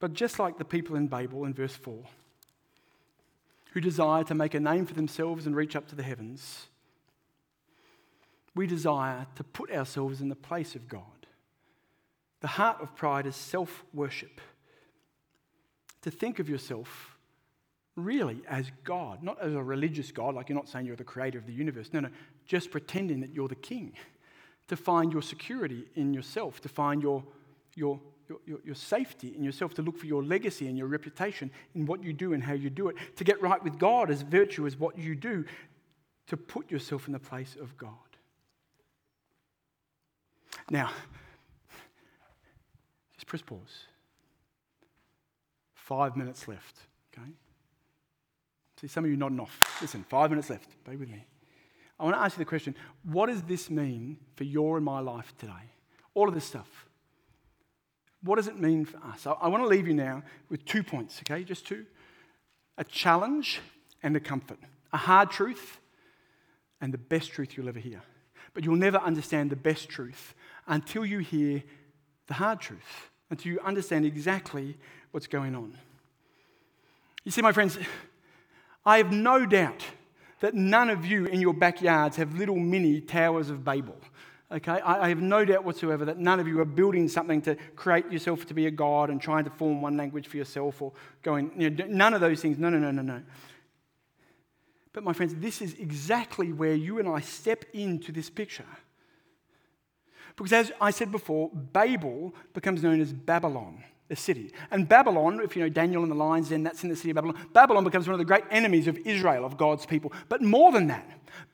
but 0.00 0.12
just 0.12 0.38
like 0.38 0.58
the 0.58 0.64
people 0.64 0.96
in 0.96 1.08
Babel 1.08 1.44
in 1.44 1.54
verse 1.54 1.74
4, 1.74 1.98
who 3.72 3.80
desire 3.80 4.24
to 4.24 4.34
make 4.34 4.54
a 4.54 4.60
name 4.60 4.86
for 4.86 4.94
themselves 4.94 5.46
and 5.46 5.54
reach 5.54 5.76
up 5.76 5.88
to 5.88 5.94
the 5.94 6.02
heavens, 6.02 6.66
we 8.54 8.66
desire 8.66 9.26
to 9.34 9.44
put 9.44 9.70
ourselves 9.70 10.20
in 10.20 10.28
the 10.28 10.36
place 10.36 10.74
of 10.74 10.88
God. 10.88 11.02
The 12.40 12.48
heart 12.48 12.80
of 12.80 12.94
pride 12.94 13.26
is 13.26 13.36
self 13.36 13.84
worship. 13.92 14.40
To 16.02 16.10
think 16.10 16.38
of 16.38 16.48
yourself 16.48 17.16
really 17.96 18.42
as 18.46 18.70
God, 18.84 19.22
not 19.22 19.40
as 19.40 19.54
a 19.54 19.62
religious 19.62 20.12
God, 20.12 20.34
like 20.34 20.48
you're 20.48 20.56
not 20.56 20.68
saying 20.68 20.86
you're 20.86 20.96
the 20.96 21.04
creator 21.04 21.38
of 21.38 21.46
the 21.46 21.52
universe. 21.52 21.90
No, 21.92 22.00
no, 22.00 22.10
just 22.46 22.70
pretending 22.70 23.20
that 23.20 23.32
you're 23.32 23.48
the 23.48 23.54
king. 23.54 23.94
To 24.68 24.76
find 24.76 25.12
your 25.12 25.22
security 25.22 25.86
in 25.94 26.12
yourself, 26.12 26.60
to 26.60 26.68
find 26.68 27.02
your, 27.02 27.24
your 27.74 27.98
your, 28.28 28.38
your, 28.46 28.58
your, 28.64 28.74
safety 28.74 29.34
in 29.36 29.42
yourself, 29.42 29.74
to 29.74 29.82
look 29.82 29.98
for 29.98 30.06
your 30.06 30.24
legacy 30.24 30.66
and 30.68 30.76
your 30.76 30.86
reputation 30.86 31.50
in 31.74 31.86
what 31.86 32.02
you 32.02 32.12
do 32.12 32.32
and 32.32 32.42
how 32.42 32.52
you 32.52 32.70
do 32.70 32.88
it, 32.88 32.96
to 33.16 33.24
get 33.24 33.40
right 33.40 33.62
with 33.62 33.78
God 33.78 34.10
as 34.10 34.22
virtue 34.22 34.66
as 34.66 34.76
what 34.76 34.98
you 34.98 35.14
do, 35.14 35.44
to 36.26 36.36
put 36.36 36.70
yourself 36.70 37.06
in 37.06 37.12
the 37.12 37.18
place 37.18 37.56
of 37.60 37.76
God. 37.76 37.92
Now, 40.70 40.90
just 43.14 43.26
press 43.26 43.42
pause. 43.42 43.86
Five 45.74 46.16
minutes 46.16 46.48
left, 46.48 46.76
okay? 47.16 47.30
See, 48.80 48.88
some 48.88 49.04
of 49.04 49.10
you 49.10 49.16
nodding 49.16 49.40
off. 49.40 49.78
Listen, 49.80 50.04
five 50.08 50.30
minutes 50.30 50.50
left. 50.50 50.68
Be 50.84 50.96
with 50.96 51.08
me. 51.08 51.24
I 51.98 52.04
want 52.04 52.16
to 52.16 52.20
ask 52.20 52.36
you 52.36 52.44
the 52.44 52.48
question 52.48 52.74
what 53.04 53.26
does 53.26 53.42
this 53.42 53.70
mean 53.70 54.18
for 54.34 54.44
your 54.44 54.76
and 54.76 54.84
my 54.84 55.00
life 55.00 55.32
today? 55.38 55.52
All 56.14 56.28
of 56.28 56.34
this 56.34 56.44
stuff. 56.44 56.85
What 58.22 58.36
does 58.36 58.48
it 58.48 58.58
mean 58.58 58.84
for 58.84 58.98
us? 58.98 59.26
I, 59.26 59.32
I 59.32 59.48
want 59.48 59.62
to 59.62 59.68
leave 59.68 59.86
you 59.86 59.94
now 59.94 60.22
with 60.48 60.64
two 60.64 60.82
points, 60.82 61.20
okay? 61.20 61.44
Just 61.44 61.66
two 61.66 61.86
a 62.78 62.84
challenge 62.84 63.60
and 64.02 64.16
a 64.16 64.20
comfort, 64.20 64.58
a 64.92 64.96
hard 64.98 65.30
truth 65.30 65.78
and 66.80 66.92
the 66.92 66.98
best 66.98 67.30
truth 67.30 67.56
you'll 67.56 67.68
ever 67.68 67.78
hear. 67.78 68.02
But 68.52 68.64
you'll 68.64 68.76
never 68.76 68.98
understand 68.98 69.50
the 69.50 69.56
best 69.56 69.88
truth 69.88 70.34
until 70.66 71.04
you 71.04 71.18
hear 71.20 71.62
the 72.26 72.34
hard 72.34 72.60
truth, 72.60 73.10
until 73.30 73.52
you 73.52 73.60
understand 73.60 74.04
exactly 74.04 74.76
what's 75.10 75.26
going 75.26 75.54
on. 75.54 75.76
You 77.24 77.30
see, 77.32 77.42
my 77.42 77.52
friends, 77.52 77.78
I 78.84 78.98
have 78.98 79.12
no 79.12 79.46
doubt 79.46 79.84
that 80.40 80.54
none 80.54 80.90
of 80.90 81.04
you 81.04 81.26
in 81.26 81.40
your 81.40 81.54
backyards 81.54 82.16
have 82.16 82.38
little 82.38 82.56
mini 82.56 83.00
towers 83.00 83.50
of 83.50 83.64
Babel. 83.64 83.96
Okay, 84.50 84.80
I, 84.80 85.08
have 85.08 85.20
no 85.20 85.44
doubt 85.44 85.64
whatsoever 85.64 86.04
that 86.04 86.18
none 86.18 86.38
of 86.38 86.46
you 86.46 86.60
are 86.60 86.64
building 86.64 87.08
something 87.08 87.42
to 87.42 87.56
create 87.74 88.12
yourself 88.12 88.46
to 88.46 88.54
be 88.54 88.66
a 88.66 88.70
god 88.70 89.10
and 89.10 89.20
trying 89.20 89.42
to 89.42 89.50
form 89.50 89.82
one 89.82 89.96
language 89.96 90.28
for 90.28 90.36
yourself 90.36 90.80
or 90.80 90.92
going, 91.24 91.50
you 91.58 91.68
know, 91.68 91.84
none 91.88 92.14
of 92.14 92.20
those 92.20 92.40
things. 92.40 92.56
No, 92.56 92.70
no, 92.70 92.78
no, 92.78 92.92
no, 92.92 93.02
no. 93.02 93.22
But 94.92 95.02
my 95.02 95.12
friends, 95.12 95.34
this 95.34 95.60
is 95.60 95.74
exactly 95.74 96.52
where 96.52 96.74
you 96.74 97.00
and 97.00 97.08
I 97.08 97.20
step 97.20 97.64
into 97.72 98.12
this 98.12 98.30
picture. 98.30 98.64
Because 100.36 100.52
as 100.52 100.72
I 100.80 100.92
said 100.92 101.10
before, 101.10 101.50
Babel 101.52 102.32
becomes 102.54 102.84
known 102.84 103.00
as 103.00 103.12
Babylon, 103.12 103.82
the 104.08 104.16
city. 104.16 104.52
And 104.70 104.88
Babylon, 104.88 105.40
if 105.42 105.56
you 105.56 105.62
know 105.62 105.68
Daniel 105.68 106.02
and 106.02 106.10
the 106.10 106.16
lions, 106.16 106.50
then 106.50 106.62
that's 106.62 106.82
in 106.82 106.88
the 106.88 106.96
city 106.96 107.10
of 107.10 107.16
Babylon. 107.16 107.36
Babylon 107.52 107.84
becomes 107.84 108.06
one 108.06 108.14
of 108.14 108.18
the 108.18 108.24
great 108.24 108.44
enemies 108.50 108.86
of 108.86 108.96
Israel, 108.98 109.44
of 109.44 109.56
God's 109.56 109.86
people. 109.86 110.12
But 110.28 110.42
more 110.42 110.72
than 110.72 110.86
that, 110.88 111.08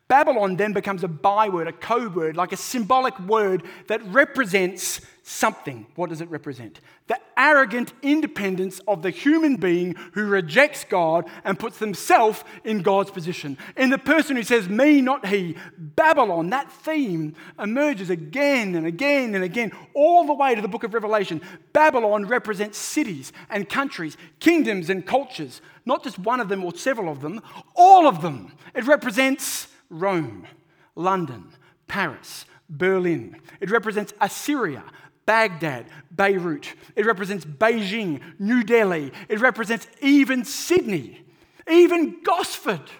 Babylon 0.08 0.56
then 0.56 0.72
becomes 0.72 1.02
a 1.04 1.08
byword, 1.08 1.68
a 1.68 1.72
code 1.72 2.14
word, 2.14 2.36
like 2.36 2.52
a 2.52 2.56
symbolic 2.56 3.18
word 3.20 3.62
that 3.88 4.04
represents 4.06 5.00
something. 5.22 5.86
What 5.94 6.10
does 6.10 6.20
it 6.20 6.30
represent? 6.30 6.80
The 7.06 7.18
arrogant 7.36 7.92
independence 8.02 8.80
of 8.88 9.02
the 9.02 9.10
human 9.10 9.56
being 9.56 9.94
who 10.12 10.26
rejects 10.26 10.84
God 10.84 11.28
and 11.44 11.58
puts 11.58 11.78
themselves 11.78 12.42
in 12.64 12.82
God's 12.82 13.10
position. 13.10 13.56
In 13.76 13.90
the 13.90 13.98
person 13.98 14.36
who 14.36 14.42
says, 14.42 14.68
Me, 14.68 15.00
not 15.00 15.26
he, 15.26 15.56
Babylon, 15.78 16.50
that 16.50 16.72
theme 16.72 17.34
emerges 17.58 18.10
again 18.10 18.74
and 18.74 18.86
again 18.86 19.34
and 19.34 19.44
again, 19.44 19.72
all 19.94 20.26
the 20.26 20.34
way 20.34 20.54
to 20.54 20.60
the 20.60 20.68
book 20.68 20.84
of 20.84 20.94
Revelation. 20.94 21.40
Babylon 21.72 22.26
represents 22.26 22.78
cities 22.78 23.32
and 23.48 23.68
countries, 23.68 24.16
kingdoms 24.40 24.90
and 24.90 25.06
cultures, 25.06 25.60
not 25.86 26.02
just 26.02 26.18
one 26.18 26.40
of 26.40 26.48
them 26.48 26.64
or 26.64 26.74
several 26.74 27.10
of 27.10 27.20
them, 27.20 27.40
all 27.74 28.06
of 28.06 28.22
them. 28.22 28.52
It 28.74 28.86
represents 28.86 29.68
Rome, 29.88 30.46
London, 30.96 31.52
Paris, 31.86 32.46
Berlin. 32.68 33.36
It 33.60 33.70
represents 33.70 34.14
Assyria, 34.20 34.82
Baghdad, 35.26 35.86
Beirut. 36.10 36.74
It 36.96 37.06
represents 37.06 37.44
Beijing, 37.44 38.20
New 38.38 38.64
Delhi. 38.64 39.12
It 39.28 39.40
represents 39.40 39.86
even 40.00 40.44
Sydney, 40.44 41.24
even 41.70 42.22
Gosford. 42.22 42.90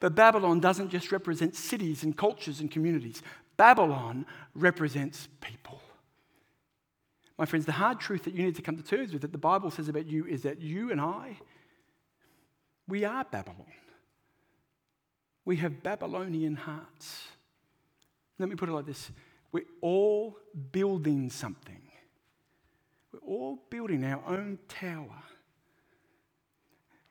But 0.00 0.14
Babylon 0.14 0.60
doesn't 0.60 0.90
just 0.90 1.12
represent 1.12 1.56
cities 1.56 2.02
and 2.02 2.16
cultures 2.16 2.60
and 2.60 2.70
communities, 2.70 3.22
Babylon 3.56 4.26
represents 4.54 5.28
people. 5.40 5.80
My 7.38 7.46
friends, 7.46 7.66
the 7.66 7.72
hard 7.72 8.00
truth 8.00 8.24
that 8.24 8.34
you 8.34 8.44
need 8.44 8.56
to 8.56 8.62
come 8.62 8.76
to 8.76 8.82
terms 8.82 9.12
with 9.12 9.22
that 9.22 9.32
the 9.32 9.38
Bible 9.38 9.70
says 9.70 9.88
about 9.88 10.06
you 10.06 10.24
is 10.26 10.42
that 10.42 10.60
you 10.60 10.92
and 10.92 11.00
I 11.00 11.36
we 12.86 13.04
are 13.04 13.24
Babylon. 13.24 13.64
We 15.44 15.56
have 15.56 15.82
Babylonian 15.82 16.56
hearts. 16.56 17.28
Let 18.38 18.48
me 18.48 18.56
put 18.56 18.68
it 18.68 18.72
like 18.72 18.86
this 18.86 19.10
we're 19.52 19.64
all 19.80 20.36
building 20.72 21.30
something, 21.30 21.82
we're 23.12 23.20
all 23.20 23.58
building 23.70 24.04
our 24.04 24.22
own 24.26 24.58
tower. 24.68 25.22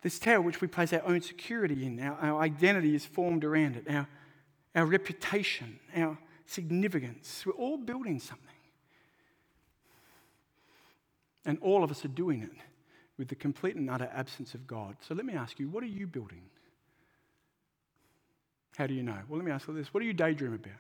This 0.02 0.20
tower, 0.20 0.42
which 0.42 0.60
we 0.60 0.68
place 0.68 0.92
our 0.92 1.02
own 1.06 1.22
security 1.22 1.86
in, 1.86 1.98
our, 2.02 2.18
our 2.20 2.42
identity 2.42 2.94
is 2.94 3.06
formed 3.06 3.46
around 3.46 3.78
it, 3.78 3.86
our, 3.90 4.06
our 4.76 4.86
reputation, 4.86 5.80
our 5.96 6.18
significance. 6.46 7.46
We're 7.46 7.54
all 7.54 7.78
building 7.78 8.20
something. 8.20 8.48
And 11.46 11.58
all 11.62 11.86
of 11.86 11.92
us 11.92 12.04
are 12.04 12.10
doing 12.10 12.44
it 12.44 12.52
with 13.18 13.30
the 13.30 13.36
complete 13.36 13.78
and 13.78 13.90
utter 13.90 14.10
absence 14.14 14.54
of 14.54 14.68
God. 14.68 14.98
So 15.08 15.14
let 15.14 15.26
me 15.26 15.36
ask 15.36 15.58
you, 15.58 15.70
what 15.70 15.84
are 15.84 15.88
you 15.88 16.06
building? 16.06 16.44
How 18.76 18.88
do 18.88 18.94
you 18.94 19.04
know? 19.04 19.20
Well, 19.30 19.38
let 19.38 19.46
me 19.46 19.52
ask 19.52 19.68
you 19.68 19.74
this 19.74 19.94
what 19.94 20.02
do 20.02 20.06
you 20.06 20.14
daydream 20.14 20.54
about? 20.54 20.74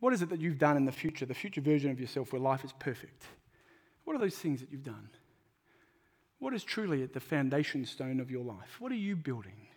What 0.00 0.12
is 0.12 0.22
it 0.22 0.30
that 0.30 0.40
you've 0.40 0.58
done 0.58 0.76
in 0.76 0.84
the 0.84 0.92
future, 0.92 1.26
the 1.26 1.34
future 1.34 1.60
version 1.60 1.90
of 1.90 2.00
yourself 2.00 2.32
where 2.32 2.40
life 2.40 2.64
is 2.64 2.72
perfect? 2.78 3.24
What 4.04 4.14
are 4.14 4.20
those 4.20 4.36
things 4.36 4.60
that 4.60 4.70
you've 4.70 4.84
done? 4.84 5.10
What 6.38 6.54
is 6.54 6.62
truly 6.62 7.02
at 7.02 7.12
the 7.12 7.20
foundation 7.20 7.84
stone 7.84 8.20
of 8.20 8.30
your 8.30 8.44
life? 8.44 8.76
What 8.78 8.92
are 8.92 8.96
you 8.96 9.16
building? 9.16 9.68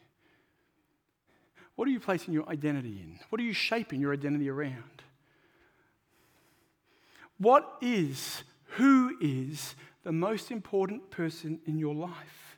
What 1.76 1.88
are 1.88 1.92
you 1.92 2.00
placing 2.00 2.34
your 2.34 2.48
identity 2.48 3.00
in? 3.02 3.20
What 3.30 3.42
are 3.42 3.44
you 3.44 3.54
shaping 3.54 4.00
your 4.00 4.14
identity 4.14 4.50
around? 4.50 5.02
What 7.40 7.78
is, 7.82 8.44
who 8.78 9.18
is 9.20 9.74
the 10.04 10.12
most 10.12 10.52
important 10.52 11.10
person 11.10 11.60
in 11.66 11.80
your 11.80 11.96
life? 11.96 12.58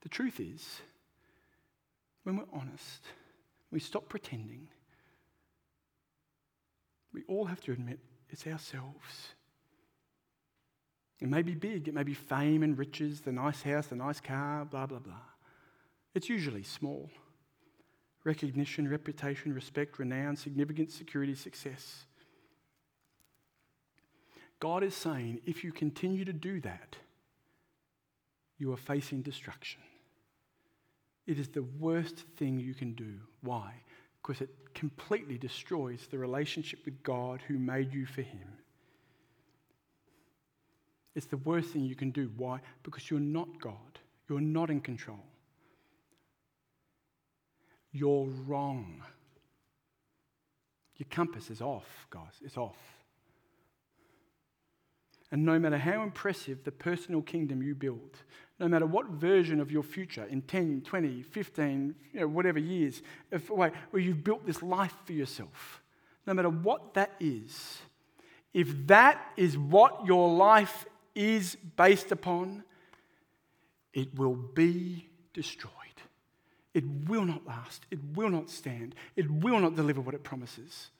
The 0.00 0.08
truth 0.08 0.40
is, 0.40 0.80
when 2.24 2.36
we're 2.36 2.44
honest, 2.52 3.02
we 3.72 3.80
stop 3.80 4.08
pretending, 4.08 4.68
we 7.12 7.22
all 7.26 7.46
have 7.46 7.60
to 7.62 7.72
admit 7.72 7.98
it's 8.28 8.46
ourselves. 8.46 9.34
It 11.20 11.28
may 11.28 11.42
be 11.42 11.54
big, 11.54 11.88
it 11.88 11.94
may 11.94 12.02
be 12.02 12.14
fame 12.14 12.62
and 12.62 12.76
riches, 12.76 13.22
the 13.22 13.32
nice 13.32 13.62
house, 13.62 13.86
the 13.86 13.96
nice 13.96 14.20
car, 14.20 14.64
blah, 14.64 14.86
blah, 14.86 14.98
blah. 14.98 15.14
It's 16.14 16.28
usually 16.28 16.62
small 16.62 17.10
recognition, 18.24 18.88
reputation, 18.88 19.52
respect, 19.52 19.98
renown, 19.98 20.36
significance, 20.36 20.94
security, 20.94 21.34
success. 21.34 22.06
God 24.60 24.84
is 24.84 24.94
saying 24.94 25.40
if 25.44 25.64
you 25.64 25.72
continue 25.72 26.24
to 26.24 26.32
do 26.32 26.60
that, 26.60 26.96
you 28.58 28.72
are 28.72 28.76
facing 28.76 29.22
destruction. 29.22 29.80
It 31.26 31.38
is 31.38 31.48
the 31.48 31.62
worst 31.62 32.18
thing 32.36 32.58
you 32.58 32.74
can 32.74 32.94
do. 32.94 33.14
Why? 33.42 33.74
Because 34.20 34.40
it 34.40 34.50
completely 34.74 35.38
destroys 35.38 36.06
the 36.10 36.18
relationship 36.18 36.80
with 36.84 37.02
God 37.02 37.40
who 37.46 37.58
made 37.58 37.92
you 37.92 38.06
for 38.06 38.22
Him. 38.22 38.48
It's 41.14 41.26
the 41.26 41.36
worst 41.38 41.70
thing 41.70 41.84
you 41.84 41.94
can 41.94 42.10
do. 42.10 42.30
Why? 42.36 42.60
Because 42.82 43.10
you're 43.10 43.20
not 43.20 43.60
God. 43.60 43.98
You're 44.28 44.40
not 44.40 44.70
in 44.70 44.80
control. 44.80 45.24
You're 47.92 48.26
wrong. 48.46 49.02
Your 50.96 51.06
compass 51.10 51.50
is 51.50 51.60
off, 51.60 52.06
guys. 52.10 52.40
It's 52.42 52.56
off. 52.56 52.78
And 55.30 55.44
no 55.44 55.58
matter 55.58 55.78
how 55.78 56.02
impressive 56.02 56.64
the 56.64 56.72
personal 56.72 57.22
kingdom 57.22 57.62
you 57.62 57.74
build, 57.74 58.18
no 58.62 58.68
matter 58.68 58.86
what 58.86 59.08
version 59.08 59.58
of 59.58 59.72
your 59.72 59.82
future 59.82 60.24
in 60.30 60.40
10, 60.40 60.82
20, 60.82 61.22
15, 61.22 61.94
you 62.12 62.20
know, 62.20 62.28
whatever 62.28 62.60
years, 62.60 63.02
if, 63.32 63.50
where 63.50 63.72
you've 63.92 64.22
built 64.22 64.46
this 64.46 64.62
life 64.62 64.94
for 65.04 65.14
yourself, 65.14 65.82
no 66.28 66.32
matter 66.32 66.48
what 66.48 66.94
that 66.94 67.10
is, 67.18 67.78
if 68.54 68.86
that 68.86 69.20
is 69.36 69.58
what 69.58 70.06
your 70.06 70.32
life 70.32 70.84
is 71.12 71.56
based 71.76 72.12
upon, 72.12 72.62
it 73.92 74.16
will 74.16 74.36
be 74.36 75.08
destroyed. 75.34 75.72
It 76.72 76.84
will 77.08 77.24
not 77.24 77.44
last. 77.44 77.84
It 77.90 77.98
will 78.14 78.30
not 78.30 78.48
stand. 78.48 78.94
It 79.16 79.28
will 79.28 79.58
not 79.58 79.74
deliver 79.74 80.00
what 80.00 80.14
it 80.14 80.22
promises. 80.22 80.90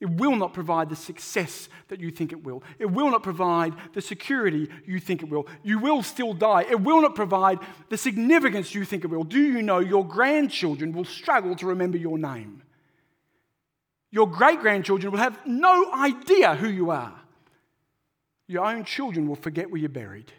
It 0.00 0.10
will 0.10 0.36
not 0.36 0.52
provide 0.52 0.90
the 0.90 0.96
success 0.96 1.70
that 1.88 2.00
you 2.00 2.10
think 2.10 2.32
it 2.32 2.44
will. 2.44 2.62
It 2.78 2.86
will 2.86 3.10
not 3.10 3.22
provide 3.22 3.74
the 3.94 4.02
security 4.02 4.68
you 4.84 5.00
think 5.00 5.22
it 5.22 5.30
will. 5.30 5.46
You 5.62 5.78
will 5.78 6.02
still 6.02 6.34
die. 6.34 6.66
It 6.68 6.80
will 6.82 7.00
not 7.00 7.14
provide 7.14 7.60
the 7.88 7.96
significance 7.96 8.74
you 8.74 8.84
think 8.84 9.04
it 9.04 9.08
will. 9.08 9.24
Do 9.24 9.40
you 9.40 9.62
know 9.62 9.78
your 9.78 10.06
grandchildren 10.06 10.92
will 10.92 11.06
struggle 11.06 11.56
to 11.56 11.66
remember 11.66 11.96
your 11.96 12.18
name? 12.18 12.62
Your 14.10 14.28
great 14.28 14.60
grandchildren 14.60 15.12
will 15.12 15.18
have 15.18 15.38
no 15.46 15.92
idea 15.92 16.54
who 16.54 16.68
you 16.68 16.90
are. 16.90 17.14
Your 18.46 18.66
own 18.66 18.84
children 18.84 19.26
will 19.26 19.36
forget 19.36 19.70
where 19.70 19.80
you're 19.80 19.88
buried. 19.88 20.30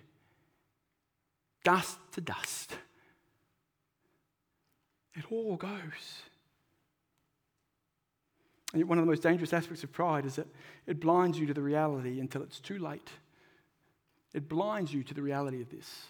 Dust 1.64 1.98
to 2.14 2.22
dust. 2.22 2.74
It 5.16 5.26
all 5.32 5.58
goes. 5.58 6.27
One 8.84 8.98
of 8.98 9.06
the 9.06 9.10
most 9.10 9.24
dangerous 9.24 9.54
aspects 9.54 9.84
of 9.84 9.92
pride 9.92 10.26
is 10.26 10.36
that 10.36 10.48
it 10.86 11.00
blinds 11.00 11.40
you 11.40 11.46
to 11.48 11.54
the 11.54 11.62
reality 11.62 12.20
until 12.20 12.42
it's 12.42 12.60
too 12.60 12.80
late. 12.80 13.10
It 14.34 14.48
blinds 14.48 14.94
you 14.94 15.04
to 15.04 15.14
the 15.14 15.22
reality 15.22 15.62
of 15.62 15.70
this. 15.70 16.04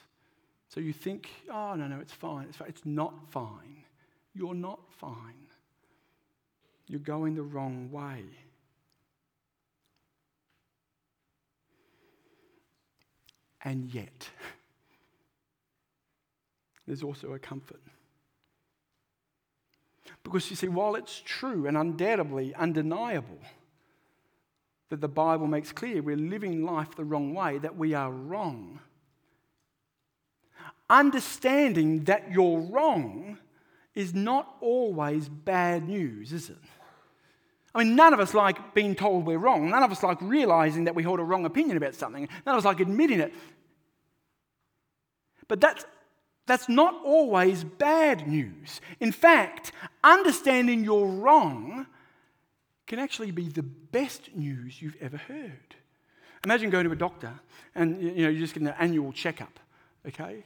So 0.69 0.79
you 0.79 0.93
think, 0.93 1.29
oh, 1.51 1.75
no, 1.75 1.87
no, 1.87 1.99
it's 1.99 2.11
fine. 2.11 2.47
It's, 2.47 2.57
fine. 2.57 2.69
it's 2.69 2.85
not 2.85 3.13
fine. 3.31 3.83
You're 4.33 4.53
not 4.53 4.79
fine. 4.99 5.47
You're 6.87 6.99
going 6.99 7.35
the 7.35 7.43
wrong 7.43 7.91
way. 7.91 8.23
And 13.63 13.93
yet, 13.93 14.29
there's 16.87 17.03
also 17.03 17.33
a 17.33 17.39
comfort. 17.39 17.81
Because 20.27 20.49
you 20.49 20.57
see, 20.57 20.67
while 20.67 20.95
it's 20.95 21.21
true 21.23 21.67
and 21.67 21.77
undoubtedly 21.77 22.53
undeniable 22.53 23.39
that 24.89 24.99
the 24.99 25.07
Bible 25.07 25.47
makes 25.47 25.71
clear 25.71 26.01
we're 26.01 26.17
living 26.17 26.65
life 26.65 26.95
the 26.95 27.05
wrong 27.05 27.33
way, 27.33 27.57
that 27.59 27.77
we 27.77 27.93
are 27.93 28.11
wrong, 28.11 28.79
understanding 30.89 32.03
that 32.05 32.29
you're 32.31 32.59
wrong 32.59 33.37
is 33.95 34.13
not 34.13 34.55
always 34.59 35.29
bad 35.29 35.87
news, 35.87 36.33
is 36.33 36.49
it? 36.49 36.57
I 37.73 37.83
mean, 37.83 37.95
none 37.95 38.13
of 38.13 38.19
us 38.19 38.33
like 38.33 38.73
being 38.73 38.95
told 38.95 39.25
we're 39.25 39.37
wrong. 39.37 39.69
None 39.69 39.83
of 39.83 39.91
us 39.91 40.03
like 40.03 40.17
realizing 40.21 40.85
that 40.85 40.95
we 40.95 41.03
hold 41.03 41.19
a 41.19 41.23
wrong 41.23 41.45
opinion 41.45 41.77
about 41.77 41.95
something. 41.95 42.27
None 42.45 42.55
of 42.55 42.59
us 42.59 42.65
like 42.65 42.79
admitting 42.79 43.19
it. 43.21 43.33
But 45.47 45.61
that's 45.61 45.85
that's 46.47 46.67
not 46.69 46.95
always 47.03 47.63
bad 47.63 48.27
news. 48.27 48.81
In 48.99 49.11
fact, 49.11 49.73
understanding 50.03 50.83
you're 50.83 51.05
wrong 51.05 51.85
can 52.87 52.99
actually 52.99 53.31
be 53.31 53.49
the 53.49 53.63
best 53.63 54.33
news 54.33 54.81
you've 54.81 54.95
ever 55.01 55.17
heard. 55.17 55.75
Imagine 56.45 56.69
going 56.69 56.85
to 56.85 56.91
a 56.91 56.95
doctor 56.95 57.33
and 57.75 58.01
you 58.01 58.23
know, 58.23 58.29
you're 58.29 58.39
just 58.39 58.53
getting 58.53 58.69
an 58.69 58.75
annual 58.79 59.11
checkup, 59.11 59.59
okay? 60.07 60.45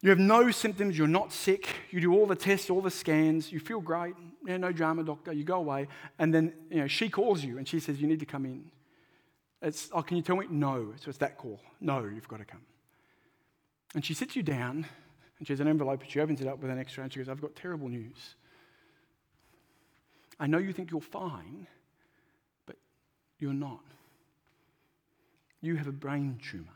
You 0.00 0.10
have 0.10 0.18
no 0.18 0.50
symptoms, 0.50 0.96
you're 0.96 1.06
not 1.06 1.32
sick, 1.32 1.68
you 1.90 2.00
do 2.00 2.12
all 2.12 2.26
the 2.26 2.34
tests, 2.34 2.70
all 2.70 2.80
the 2.80 2.90
scans, 2.90 3.52
you 3.52 3.60
feel 3.60 3.80
great, 3.80 4.14
yeah, 4.46 4.56
no 4.56 4.72
drama, 4.72 5.04
doctor, 5.04 5.32
you 5.32 5.44
go 5.44 5.56
away, 5.56 5.88
and 6.18 6.32
then 6.32 6.54
you 6.70 6.80
know, 6.80 6.86
she 6.86 7.10
calls 7.10 7.44
you 7.44 7.58
and 7.58 7.68
she 7.68 7.80
says, 7.80 8.00
You 8.00 8.06
need 8.06 8.20
to 8.20 8.26
come 8.26 8.46
in. 8.46 8.70
It's, 9.62 9.88
oh, 9.92 10.02
can 10.02 10.16
you 10.16 10.22
tell 10.22 10.36
me? 10.36 10.46
No. 10.50 10.92
So 11.00 11.08
it's 11.08 11.18
that 11.18 11.38
call. 11.38 11.58
No, 11.80 12.04
you've 12.04 12.28
got 12.28 12.38
to 12.38 12.44
come. 12.44 12.60
And 13.94 14.04
she 14.04 14.14
sits 14.14 14.34
you 14.34 14.42
down, 14.42 14.86
and 15.38 15.46
she 15.46 15.52
has 15.52 15.60
an 15.60 15.68
envelope, 15.68 16.02
and 16.02 16.10
she 16.10 16.20
opens 16.20 16.40
it 16.40 16.48
up 16.48 16.58
with 16.60 16.70
an 16.70 16.78
extra, 16.78 17.04
and 17.04 17.12
she 17.12 17.20
goes, 17.20 17.28
I've 17.28 17.40
got 17.40 17.54
terrible 17.54 17.88
news. 17.88 18.34
I 20.40 20.46
know 20.46 20.58
you 20.58 20.72
think 20.72 20.90
you're 20.90 21.00
fine, 21.00 21.68
but 22.66 22.76
you're 23.38 23.52
not. 23.52 23.84
You 25.60 25.76
have 25.76 25.86
a 25.86 25.92
brain 25.92 26.40
tumor. 26.50 26.66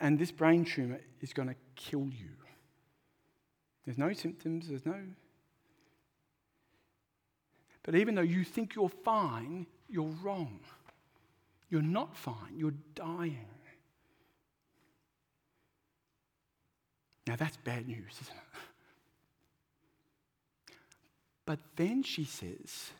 And 0.00 0.18
this 0.18 0.30
brain 0.30 0.64
tumor 0.64 1.00
is 1.20 1.32
going 1.32 1.48
to 1.48 1.56
kill 1.74 2.06
you. 2.06 2.30
There's 3.84 3.98
no 3.98 4.12
symptoms, 4.12 4.68
there's 4.68 4.86
no. 4.86 5.00
But 7.82 7.94
even 7.94 8.14
though 8.14 8.22
you 8.22 8.44
think 8.44 8.74
you're 8.74 8.88
fine, 8.88 9.66
you're 9.88 10.14
wrong. 10.22 10.60
You're 11.70 11.82
not 11.82 12.16
fine, 12.16 12.56
you're 12.56 12.74
dying. 12.94 13.48
Now 17.26 17.36
that's 17.36 17.56
bad 17.58 17.88
news, 17.88 18.18
isn't 18.22 18.36
it? 18.36 18.42
But 21.46 21.58
then 21.76 22.02
she 22.02 22.24
says, 22.24 22.90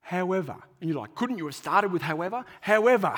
however, 0.00 0.56
and 0.80 0.88
you're 0.88 0.98
like, 0.98 1.14
couldn't 1.14 1.38
you 1.38 1.46
have 1.46 1.54
started 1.54 1.92
with 1.92 2.02
however? 2.02 2.44
However, 2.60 3.14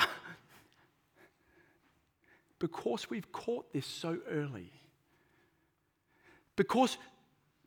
because 2.59 3.09
we've 3.09 3.31
caught 3.31 3.71
this 3.71 3.85
so 3.85 4.17
early, 4.29 4.71
because, 6.55 6.97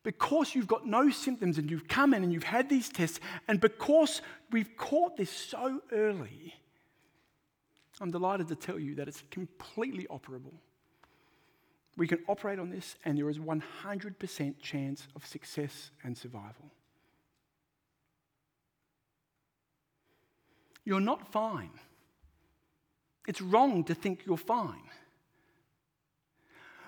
because 0.02 0.54
you've 0.54 0.66
got 0.66 0.86
no 0.86 1.10
symptoms 1.10 1.58
and 1.58 1.70
you've 1.70 1.88
come 1.88 2.12
in 2.12 2.22
and 2.22 2.32
you've 2.32 2.42
had 2.44 2.68
these 2.68 2.88
tests, 2.88 3.20
and 3.48 3.60
because 3.60 4.20
we've 4.50 4.76
caught 4.76 5.16
this 5.16 5.30
so 5.30 5.80
early, 5.92 6.54
I'm 8.00 8.10
delighted 8.10 8.48
to 8.48 8.54
tell 8.54 8.78
you 8.78 8.94
that 8.96 9.08
it's 9.08 9.22
completely 9.30 10.06
operable. 10.10 10.54
We 11.98 12.06
can 12.06 12.20
operate 12.28 12.60
on 12.60 12.70
this, 12.70 12.94
and 13.04 13.18
there 13.18 13.28
is 13.28 13.40
100% 13.40 14.54
chance 14.62 15.08
of 15.16 15.26
success 15.26 15.90
and 16.04 16.16
survival. 16.16 16.70
You're 20.84 21.00
not 21.00 21.32
fine. 21.32 21.72
It's 23.26 23.42
wrong 23.42 23.82
to 23.84 23.96
think 23.96 24.20
you're 24.24 24.36
fine. 24.36 24.88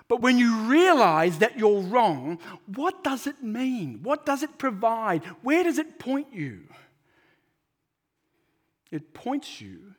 But 0.07 0.21
when 0.21 0.37
you 0.37 0.61
realize 0.61 1.39
that 1.39 1.59
you're 1.59 1.81
wrong, 1.81 2.39
what 2.65 3.03
does 3.03 3.27
it 3.27 3.43
mean? 3.43 3.99
What 4.03 4.25
does 4.25 4.43
it 4.43 4.57
provide? 4.57 5.25
Where 5.41 5.65
does 5.65 5.77
it 5.77 5.99
point 5.99 6.27
you? 6.31 6.61
It 8.91 9.13
points 9.13 9.59
you 9.59 9.93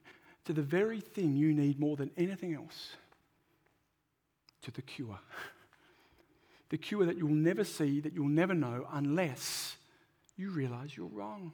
to 0.46 0.54
the 0.54 0.62
very 0.62 1.00
thing 1.00 1.36
you 1.36 1.52
need 1.52 1.78
more 1.78 1.96
than 1.96 2.10
anything 2.16 2.54
else 2.54 2.96
to 4.62 4.70
the 4.70 4.82
cure. 4.82 5.18
The 6.68 6.78
cure 6.78 7.04
that 7.04 7.18
you'll 7.18 7.28
never 7.28 7.64
see, 7.64 8.00
that 8.00 8.14
you'll 8.14 8.28
never 8.28 8.54
know, 8.54 8.86
unless 8.94 9.76
you 10.38 10.48
realize 10.48 10.96
you're 10.96 11.04
wrong. 11.04 11.52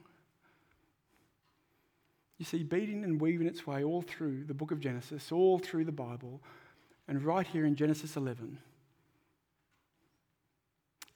You 2.37 2.45
see, 2.45 2.63
beating 2.63 3.03
and 3.03 3.19
weaving 3.19 3.45
its 3.45 3.67
way 3.67 3.83
all 3.83 4.01
through 4.01 4.45
the 4.45 4.53
book 4.53 4.71
of 4.71 4.79
Genesis, 4.79 5.29
all 5.29 5.59
through 5.59 5.83
the 5.83 5.91
Bible, 5.91 6.41
and 7.09 7.21
right 7.21 7.45
here 7.45 7.65
in 7.65 7.75
Genesis 7.75 8.15
11 8.15 8.59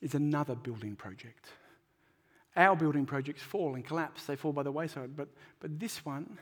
is 0.02 0.16
another 0.16 0.54
building 0.54 0.98
project. 0.98 1.48
Our 2.58 2.76
building 2.76 3.06
projects 3.06 3.42
fall 3.42 3.76
and 3.76 3.86
collapse, 3.86 4.26
they 4.26 4.36
fall 4.36 4.52
by 4.52 4.64
the 4.64 4.72
wayside. 4.72 5.16
But, 5.16 5.30
but 5.62 5.80
this 5.80 6.06
one, 6.06 6.38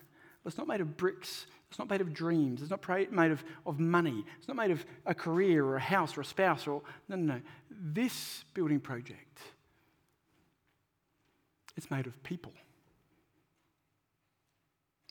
it's 0.46 0.58
not 0.58 0.68
made 0.68 0.82
of 0.82 0.98
bricks, 0.98 1.46
it's 1.70 1.80
not 1.80 1.90
made 1.90 2.02
of 2.02 2.14
dreams, 2.14 2.62
it's 2.62 2.72
not 2.72 2.86
made 3.12 3.32
of, 3.32 3.44
of 3.66 3.80
money, 3.80 4.26
it's 4.38 4.48
not 4.48 4.58
made 4.58 4.72
of 4.72 4.86
a 5.06 5.14
career 5.14 5.66
or 5.66 5.76
a 5.76 5.82
house 5.82 6.18
or 6.18 6.22
a 6.22 6.26
spouse 6.26 6.68
or. 6.68 6.82
No, 7.08 7.16
no, 7.16 7.36
no. 7.36 7.42
This 7.70 8.44
building 8.54 8.80
project, 8.80 9.40
it's 11.78 11.90
made 11.92 12.08
of 12.08 12.22
people. 12.24 12.54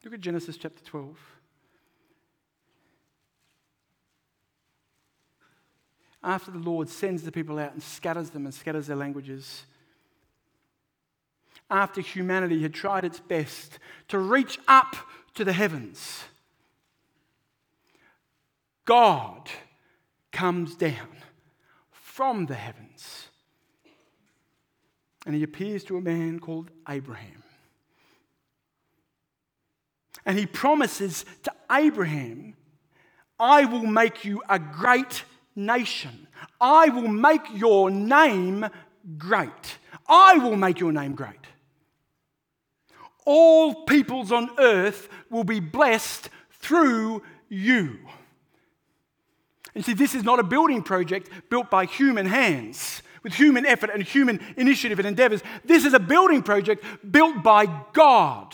Look 0.04 0.14
at 0.14 0.20
Genesis 0.20 0.56
chapter 0.56 0.82
12. 0.84 1.18
After 6.22 6.50
the 6.50 6.58
Lord 6.58 6.88
sends 6.88 7.22
the 7.22 7.32
people 7.32 7.58
out 7.58 7.72
and 7.72 7.82
scatters 7.82 8.30
them 8.30 8.44
and 8.44 8.54
scatters 8.54 8.86
their 8.86 8.96
languages, 8.96 9.64
after 11.70 12.00
humanity 12.00 12.62
had 12.62 12.74
tried 12.74 13.04
its 13.04 13.20
best 13.20 13.78
to 14.08 14.18
reach 14.18 14.58
up 14.66 14.96
to 15.34 15.44
the 15.44 15.52
heavens, 15.52 16.24
God 18.84 19.48
comes 20.32 20.74
down 20.74 21.16
from 21.90 22.46
the 22.46 22.54
heavens 22.54 23.28
and 25.26 25.34
he 25.34 25.42
appears 25.42 25.84
to 25.84 25.96
a 25.96 26.00
man 26.00 26.40
called 26.40 26.70
Abraham. 26.88 27.42
And 30.24 30.38
he 30.38 30.46
promises 30.46 31.24
to 31.44 31.52
Abraham, 31.70 32.54
I 33.38 33.64
will 33.64 33.86
make 33.86 34.24
you 34.24 34.42
a 34.48 34.58
great 34.58 35.24
nation. 35.56 36.26
I 36.60 36.88
will 36.88 37.08
make 37.08 37.42
your 37.54 37.90
name 37.90 38.66
great. 39.16 39.78
I 40.08 40.38
will 40.38 40.56
make 40.56 40.80
your 40.80 40.92
name 40.92 41.14
great. 41.14 41.39
All 43.32 43.84
peoples 43.84 44.32
on 44.32 44.50
earth 44.58 45.08
will 45.30 45.44
be 45.44 45.60
blessed 45.60 46.28
through 46.50 47.22
you. 47.48 48.00
And 49.72 49.84
see, 49.84 49.92
this 49.92 50.16
is 50.16 50.24
not 50.24 50.40
a 50.40 50.42
building 50.42 50.82
project 50.82 51.30
built 51.48 51.70
by 51.70 51.84
human 51.84 52.26
hands 52.26 53.02
with 53.22 53.34
human 53.34 53.64
effort 53.66 53.90
and 53.94 54.02
human 54.02 54.40
initiative 54.56 54.98
and 54.98 55.06
endeavors. 55.06 55.42
This 55.64 55.84
is 55.84 55.94
a 55.94 56.00
building 56.00 56.42
project 56.42 56.84
built 57.08 57.44
by 57.44 57.66
God. 57.92 58.52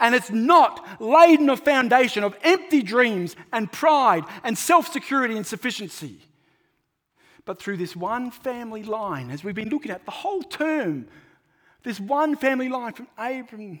And 0.00 0.16
it's 0.16 0.32
not 0.32 0.84
in 1.28 1.48
a 1.48 1.56
foundation 1.56 2.24
of 2.24 2.36
empty 2.42 2.82
dreams 2.82 3.36
and 3.52 3.70
pride 3.70 4.24
and 4.42 4.58
self 4.58 4.92
security 4.92 5.36
and 5.36 5.46
sufficiency. 5.46 6.18
But 7.44 7.62
through 7.62 7.76
this 7.76 7.94
one 7.94 8.32
family 8.32 8.82
line, 8.82 9.30
as 9.30 9.44
we've 9.44 9.54
been 9.54 9.68
looking 9.68 9.92
at 9.92 10.04
the 10.06 10.10
whole 10.10 10.42
term, 10.42 11.06
this 11.84 12.00
one 12.00 12.34
family 12.36 12.68
line 12.68 12.94
from 12.94 13.08
Abram, 13.16 13.80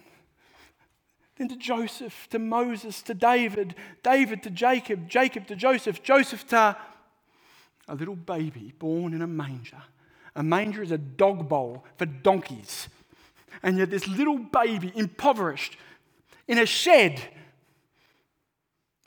then 1.36 1.48
to 1.48 1.56
Joseph, 1.56 2.28
to 2.30 2.38
Moses, 2.38 3.02
to 3.02 3.14
David, 3.14 3.74
David 4.02 4.42
to 4.44 4.50
Jacob, 4.50 5.08
Jacob 5.08 5.48
to 5.48 5.56
Joseph, 5.56 6.02
Joseph 6.02 6.46
to 6.48 6.76
a 7.88 7.94
little 7.94 8.16
baby 8.16 8.72
born 8.78 9.12
in 9.12 9.22
a 9.22 9.26
manger. 9.26 9.82
A 10.36 10.42
manger 10.42 10.82
is 10.82 10.90
a 10.90 10.98
dog 10.98 11.48
bowl 11.48 11.84
for 11.96 12.06
donkeys. 12.06 12.88
And 13.62 13.78
yet, 13.78 13.90
this 13.90 14.06
little 14.06 14.38
baby, 14.38 14.92
impoverished, 14.94 15.76
in 16.46 16.58
a 16.58 16.66
shed 16.66 17.22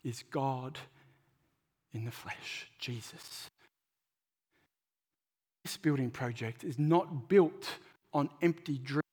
is 0.04 0.24
God 0.32 0.80
in 1.94 2.06
the 2.06 2.12
flesh, 2.12 2.68
Jesus. 2.80 3.50
This 5.64 5.78
building 5.78 6.10
project 6.10 6.64
is 6.64 6.80
not 6.80 7.28
built 7.28 7.76
on 8.18 8.30
empty 8.42 8.80
dreams, 8.80 9.04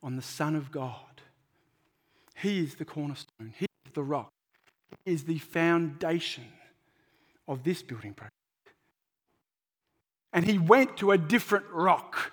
on 0.00 0.14
the 0.14 0.22
Son 0.22 0.54
of 0.54 0.70
God. 0.70 0.94
He 2.36 2.60
is 2.60 2.76
the 2.76 2.84
cornerstone, 2.84 3.52
He 3.58 3.66
is 3.84 3.92
the 3.94 4.02
rock, 4.02 4.30
He 5.04 5.12
is 5.12 5.24
the 5.24 5.38
foundation 5.38 6.44
of 7.48 7.64
this 7.64 7.82
building 7.82 8.14
project. 8.14 8.32
And 10.32 10.44
He 10.44 10.56
went 10.56 10.96
to 10.98 11.10
a 11.10 11.18
different 11.18 11.66
rock 11.72 12.32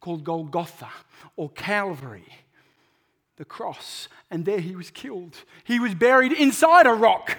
called 0.00 0.24
Golgotha 0.24 0.88
or 1.36 1.48
Calvary 1.50 2.26
the 3.36 3.44
cross, 3.46 4.06
and 4.30 4.44
there 4.44 4.60
he 4.60 4.76
was 4.76 4.90
killed. 4.90 5.34
He 5.64 5.80
was 5.80 5.94
buried 5.94 6.30
inside 6.32 6.86
a 6.86 6.92
rock. 6.92 7.38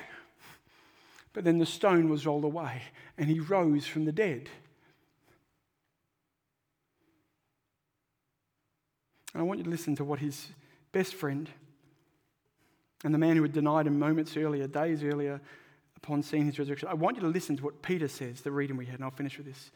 But 1.32 1.44
then 1.44 1.60
the 1.60 1.66
stone 1.68 2.10
was 2.10 2.26
rolled 2.26 2.44
away, 2.44 2.82
and 3.20 3.30
he 3.30 3.40
rose 3.40 3.86
from 3.86 4.06
the 4.06 4.12
dead. 4.12 4.50
And 9.34 9.42
I 9.42 9.44
want 9.44 9.60
you 9.60 9.64
to 9.64 9.70
listen 9.70 9.96
to 9.98 10.04
what 10.04 10.20
his 10.20 10.48
best 10.92 11.16
friend 11.16 11.50
and 13.04 13.14
the 13.14 13.18
man 13.18 13.36
who 13.36 13.42
had 13.42 13.54
denied 13.54 13.88
him 13.88 13.98
moments 13.98 14.38
earlier, 14.38 14.68
days 14.68 15.04
earlier, 15.04 15.42
upon 15.98 16.22
seeing 16.24 16.46
his 16.46 16.60
resurrection, 16.60 16.88
I 16.88 16.94
want 16.94 17.18
you 17.18 17.22
to 17.22 17.28
listen 17.28 17.58
to 17.58 17.64
what 17.64 17.82
Peter 17.82 18.08
says, 18.08 18.42
the 18.42 18.52
reading 18.52 18.78
we 18.78 18.86
had, 18.86 18.96
and 18.96 19.04
I'll 19.04 19.12
finish 19.12 19.38
with 19.38 19.48
this. 19.48 19.72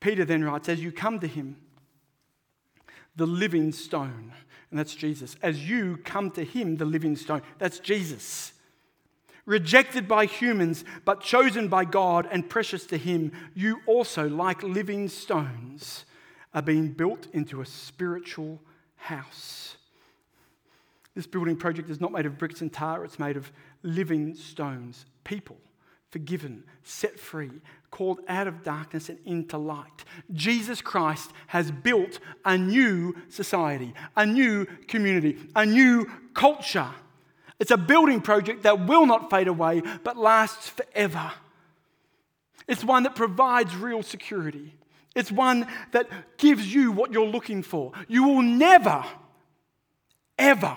Peter 0.00 0.24
then 0.24 0.44
writes, 0.44 0.68
As 0.68 0.80
you 0.82 0.92
come 0.92 1.18
to 1.20 1.26
him, 1.26 1.56
the 3.16 3.26
living 3.26 3.72
stone. 3.72 4.32
And 4.70 4.78
that's 4.78 4.94
Jesus. 4.94 5.36
As 5.42 5.68
you 5.68 5.98
come 5.98 6.30
to 6.32 6.44
him, 6.44 6.76
the 6.76 6.84
living 6.84 7.16
stone. 7.16 7.42
That's 7.58 7.78
Jesus. 7.78 8.52
Rejected 9.46 10.08
by 10.08 10.26
humans, 10.26 10.84
but 11.04 11.20
chosen 11.20 11.68
by 11.68 11.84
God 11.84 12.28
and 12.30 12.48
precious 12.48 12.84
to 12.86 12.98
him, 12.98 13.32
you 13.54 13.80
also, 13.86 14.28
like 14.28 14.62
living 14.62 15.08
stones, 15.08 16.04
are 16.52 16.62
being 16.62 16.88
built 16.88 17.28
into 17.32 17.60
a 17.60 17.66
spiritual 17.66 18.60
house. 18.96 19.76
This 21.14 21.26
building 21.26 21.56
project 21.56 21.88
is 21.88 22.00
not 22.00 22.12
made 22.12 22.26
of 22.26 22.38
bricks 22.38 22.60
and 22.60 22.72
tar, 22.72 23.04
it's 23.04 23.18
made 23.18 23.36
of 23.36 23.50
living 23.82 24.34
stones, 24.34 25.06
people 25.24 25.56
forgiven, 26.16 26.64
set 26.82 27.18
free, 27.18 27.50
called 27.90 28.20
out 28.28 28.46
of 28.46 28.62
darkness 28.62 29.10
and 29.10 29.18
into 29.26 29.58
light. 29.58 30.04
Jesus 30.32 30.80
Christ 30.80 31.30
has 31.48 31.70
built 31.70 32.20
a 32.44 32.56
new 32.56 33.14
society, 33.28 33.92
a 34.16 34.24
new 34.24 34.64
community, 34.88 35.36
a 35.54 35.66
new 35.66 36.10
culture. 36.32 36.88
It's 37.58 37.70
a 37.70 37.76
building 37.76 38.22
project 38.22 38.62
that 38.62 38.86
will 38.86 39.04
not 39.04 39.30
fade 39.30 39.48
away 39.48 39.82
but 40.04 40.16
lasts 40.16 40.70
forever. 40.70 41.32
It's 42.66 42.82
one 42.82 43.02
that 43.02 43.14
provides 43.14 43.76
real 43.76 44.02
security. 44.02 44.74
It's 45.16 45.32
one 45.32 45.66
that 45.92 46.08
gives 46.36 46.72
you 46.72 46.92
what 46.92 47.10
you're 47.10 47.26
looking 47.26 47.62
for. 47.62 47.92
You 48.06 48.22
will 48.22 48.42
never, 48.42 49.04
ever 50.38 50.76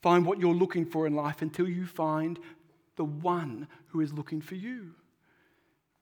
find 0.00 0.24
what 0.24 0.38
you're 0.38 0.54
looking 0.54 0.86
for 0.86 1.06
in 1.06 1.14
life 1.14 1.42
until 1.42 1.68
you 1.68 1.84
find 1.84 2.38
the 2.96 3.04
one 3.04 3.66
who 3.88 4.00
is 4.00 4.12
looking 4.12 4.40
for 4.40 4.54
you 4.54 4.94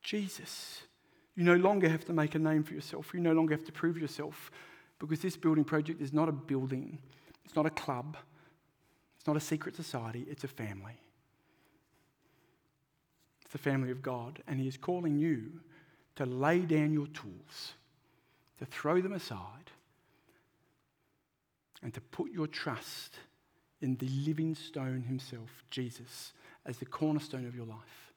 Jesus. 0.02 0.82
You 1.34 1.42
no 1.42 1.56
longer 1.56 1.88
have 1.88 2.04
to 2.04 2.12
make 2.12 2.36
a 2.36 2.38
name 2.38 2.62
for 2.62 2.74
yourself. 2.74 3.10
You 3.12 3.20
no 3.20 3.32
longer 3.32 3.54
have 3.54 3.64
to 3.64 3.72
prove 3.72 3.98
yourself 3.98 4.52
because 5.00 5.20
this 5.20 5.36
building 5.36 5.64
project 5.64 6.00
is 6.00 6.12
not 6.12 6.28
a 6.28 6.32
building, 6.32 6.98
it's 7.44 7.56
not 7.56 7.66
a 7.66 7.70
club, 7.70 8.16
it's 9.18 9.26
not 9.26 9.36
a 9.36 9.40
secret 9.40 9.74
society, 9.74 10.24
it's 10.30 10.44
a 10.44 10.48
family. 10.48 11.00
It's 13.42 13.52
the 13.52 13.58
family 13.58 13.90
of 13.90 14.00
God, 14.00 14.42
and 14.46 14.60
He 14.60 14.68
is 14.68 14.76
calling 14.76 15.18
you 15.18 15.60
to 16.16 16.26
lay 16.26 16.60
down 16.60 16.92
your 16.92 17.06
tools, 17.08 17.74
to 18.58 18.66
throw 18.66 19.00
them 19.00 19.12
aside, 19.12 19.70
and 21.82 21.92
to 21.94 22.00
put 22.00 22.32
your 22.32 22.46
trust 22.46 23.16
in 23.80 23.96
the 23.96 24.08
living 24.08 24.54
stone 24.54 25.02
Himself, 25.02 25.62
Jesus 25.70 26.32
as 26.66 26.78
the 26.78 26.86
cornerstone 26.86 27.46
of 27.46 27.54
your 27.54 27.66
life. 27.66 28.12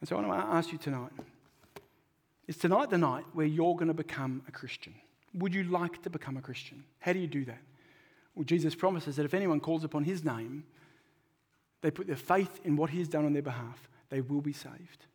And 0.00 0.08
so 0.08 0.16
I 0.16 0.26
want 0.26 0.40
to 0.40 0.54
ask 0.54 0.72
you 0.72 0.78
tonight 0.78 1.12
is 2.48 2.56
tonight 2.56 2.90
the 2.90 2.98
night 2.98 3.24
where 3.32 3.46
you're 3.46 3.74
going 3.74 3.86
to 3.86 3.94
become 3.94 4.42
a 4.48 4.50
Christian? 4.50 4.94
Would 5.34 5.54
you 5.54 5.62
like 5.62 6.02
to 6.02 6.10
become 6.10 6.36
a 6.36 6.42
Christian? 6.42 6.82
How 6.98 7.12
do 7.12 7.20
you 7.20 7.28
do 7.28 7.44
that? 7.44 7.60
Well, 8.34 8.44
Jesus 8.44 8.74
promises 8.74 9.16
that 9.16 9.24
if 9.24 9.32
anyone 9.32 9.60
calls 9.60 9.84
upon 9.84 10.04
his 10.04 10.24
name, 10.24 10.64
they 11.82 11.90
put 11.90 12.08
their 12.08 12.16
faith 12.16 12.60
in 12.64 12.76
what 12.76 12.90
He 12.90 12.98
has 12.98 13.08
done 13.08 13.24
on 13.24 13.32
their 13.32 13.42
behalf, 13.42 13.88
they 14.08 14.20
will 14.20 14.40
be 14.40 14.52
saved. 14.52 15.06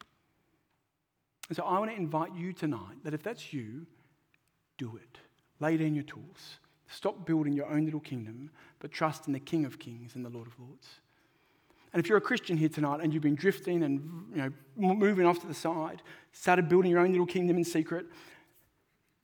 And 1.50 1.56
so 1.56 1.64
I 1.64 1.80
want 1.80 1.92
to 1.92 1.98
invite 1.98 2.36
you 2.36 2.54
tonight 2.54 3.04
that 3.04 3.14
if 3.14 3.24
that's 3.24 3.54
you, 3.54 3.86
do 4.78 4.98
it. 4.98 5.18
Lay 5.60 5.78
down 5.78 5.96
your 5.96 6.04
tools. 6.04 6.60
Stop 6.88 7.26
building 7.26 7.54
your 7.54 7.68
own 7.68 7.86
little 7.86 8.00
kingdom, 8.00 8.50
but 8.80 8.92
trust 8.92 9.28
in 9.28 9.34
the 9.34 9.40
King 9.40 9.66
of 9.66 9.80
Kings 9.80 10.16
and 10.16 10.24
the 10.24 10.30
Lord 10.30 10.48
of 10.48 10.60
Lords. 10.60 10.88
And 11.94 12.04
if 12.04 12.10
you're 12.10 12.18
a 12.18 12.22
Christian 12.22 12.58
here 12.58 12.70
tonight 12.70 13.00
and 13.02 13.14
you've 13.14 13.24
been 13.24 13.36
drifting 13.36 13.84
and 13.84 14.26
you 14.36 14.42
know, 14.42 14.52
moving 14.76 15.26
off 15.26 15.40
to 15.40 15.48
the 15.48 15.54
side, 15.54 16.02
started 16.32 16.70
building 16.70 16.92
your 16.92 17.00
own 17.00 17.12
little 17.12 17.26
kingdom 17.26 17.58
in 17.58 17.64
secret, 17.64 18.06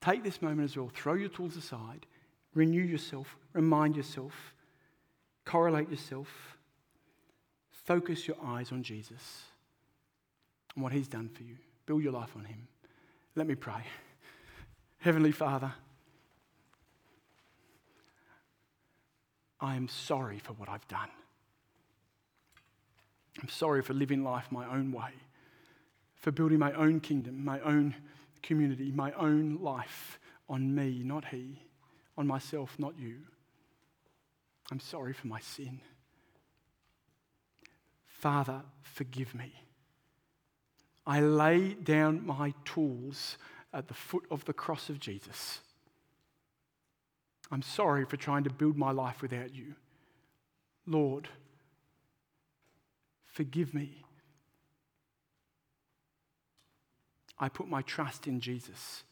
take 0.01 0.23
this 0.23 0.41
moment 0.41 0.65
as 0.65 0.77
well. 0.77 0.89
Throw 0.93 1.13
your 1.13 1.29
tools 1.29 1.55
aside, 1.55 2.05
renew 2.53 2.81
yourself, 2.81 3.37
remind 3.53 3.95
yourself, 3.95 4.53
correlate 5.45 5.89
yourself, 5.89 6.57
focus 7.69 8.27
your 8.27 8.37
eyes 8.43 8.71
on 8.71 8.81
Jesus 8.81 9.43
and 10.73 10.83
what 10.83 10.93
he's 10.93 11.07
done 11.07 11.29
for 11.29 11.43
you. 11.43 11.57
Build 11.85 12.03
your 12.03 12.13
life 12.13 12.31
on 12.35 12.45
him. 12.45 12.67
Let 13.35 13.47
me 13.47 13.55
pray. 13.55 13.83
Heavenly 14.99 15.31
Father, 15.31 15.73
I 19.59 19.75
am 19.75 19.87
sorry 19.87 20.39
for 20.39 20.53
what 20.53 20.69
I've 20.69 20.87
done. 20.87 21.09
I'm 23.41 23.49
sorry 23.49 23.81
for 23.81 23.93
living 23.93 24.23
life 24.23 24.51
my 24.51 24.65
own 24.67 24.91
way, 24.91 25.11
for 26.15 26.31
building 26.31 26.59
my 26.59 26.71
own 26.73 26.99
kingdom, 26.99 27.43
my 27.43 27.59
own 27.61 27.95
community, 28.41 28.91
my 28.91 29.11
own 29.13 29.57
life 29.61 30.19
on 30.47 30.75
me, 30.75 31.01
not 31.03 31.25
He, 31.25 31.61
on 32.17 32.27
myself, 32.27 32.75
not 32.77 32.97
you. 32.99 33.17
I'm 34.71 34.79
sorry 34.79 35.13
for 35.13 35.27
my 35.27 35.39
sin. 35.39 35.81
Father, 38.05 38.61
forgive 38.81 39.33
me. 39.33 39.53
I 41.05 41.19
lay 41.19 41.73
down 41.73 42.25
my 42.25 42.53
tools 42.65 43.37
at 43.73 43.87
the 43.87 43.93
foot 43.93 44.25
of 44.31 44.45
the 44.45 44.53
cross 44.53 44.89
of 44.89 44.99
Jesus. 44.99 45.59
I'm 47.51 47.61
sorry 47.61 48.05
for 48.05 48.17
trying 48.17 48.45
to 48.45 48.49
build 48.49 48.77
my 48.77 48.91
life 48.91 49.21
without 49.21 49.53
you. 49.53 49.75
Lord, 50.87 51.27
Forgive 53.33 53.73
me. 53.73 53.89
I 57.39 57.49
put 57.49 57.67
my 57.67 57.81
trust 57.81 58.27
in 58.27 58.39
Jesus. 58.39 59.03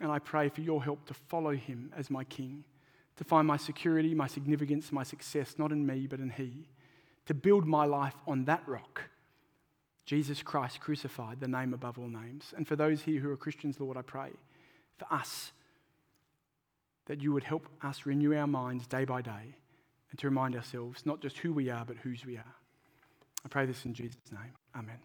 And 0.00 0.12
I 0.12 0.20
pray 0.20 0.48
for 0.48 0.60
your 0.60 0.84
help 0.84 1.04
to 1.06 1.14
follow 1.14 1.50
him 1.50 1.92
as 1.96 2.08
my 2.08 2.22
king, 2.22 2.62
to 3.16 3.24
find 3.24 3.44
my 3.44 3.56
security, 3.56 4.14
my 4.14 4.28
significance, 4.28 4.92
my 4.92 5.02
success, 5.02 5.56
not 5.58 5.72
in 5.72 5.84
me, 5.84 6.06
but 6.06 6.20
in 6.20 6.30
he, 6.30 6.68
to 7.26 7.34
build 7.34 7.66
my 7.66 7.84
life 7.84 8.14
on 8.28 8.44
that 8.44 8.62
rock. 8.68 9.02
Jesus 10.06 10.40
Christ 10.42 10.80
crucified, 10.80 11.40
the 11.40 11.48
name 11.48 11.74
above 11.74 11.98
all 11.98 12.08
names. 12.08 12.54
And 12.56 12.66
for 12.66 12.76
those 12.76 13.02
here 13.02 13.20
who 13.20 13.30
are 13.30 13.36
Christians, 13.36 13.80
Lord, 13.80 13.96
I 13.96 14.02
pray 14.02 14.30
for 14.96 15.12
us 15.12 15.52
that 17.06 17.20
you 17.20 17.32
would 17.32 17.44
help 17.44 17.68
us 17.82 18.06
renew 18.06 18.34
our 18.34 18.46
minds 18.46 18.86
day 18.86 19.04
by 19.04 19.20
day 19.20 19.56
and 20.10 20.18
to 20.18 20.28
remind 20.28 20.54
ourselves 20.54 21.04
not 21.04 21.20
just 21.20 21.38
who 21.38 21.52
we 21.52 21.70
are, 21.70 21.84
but 21.84 21.96
whose 21.98 22.24
we 22.24 22.36
are. 22.36 22.54
I 23.44 23.48
pray 23.48 23.66
this 23.66 23.84
in 23.84 23.94
Jesus' 23.94 24.32
name. 24.32 24.52
Amen. 24.74 24.98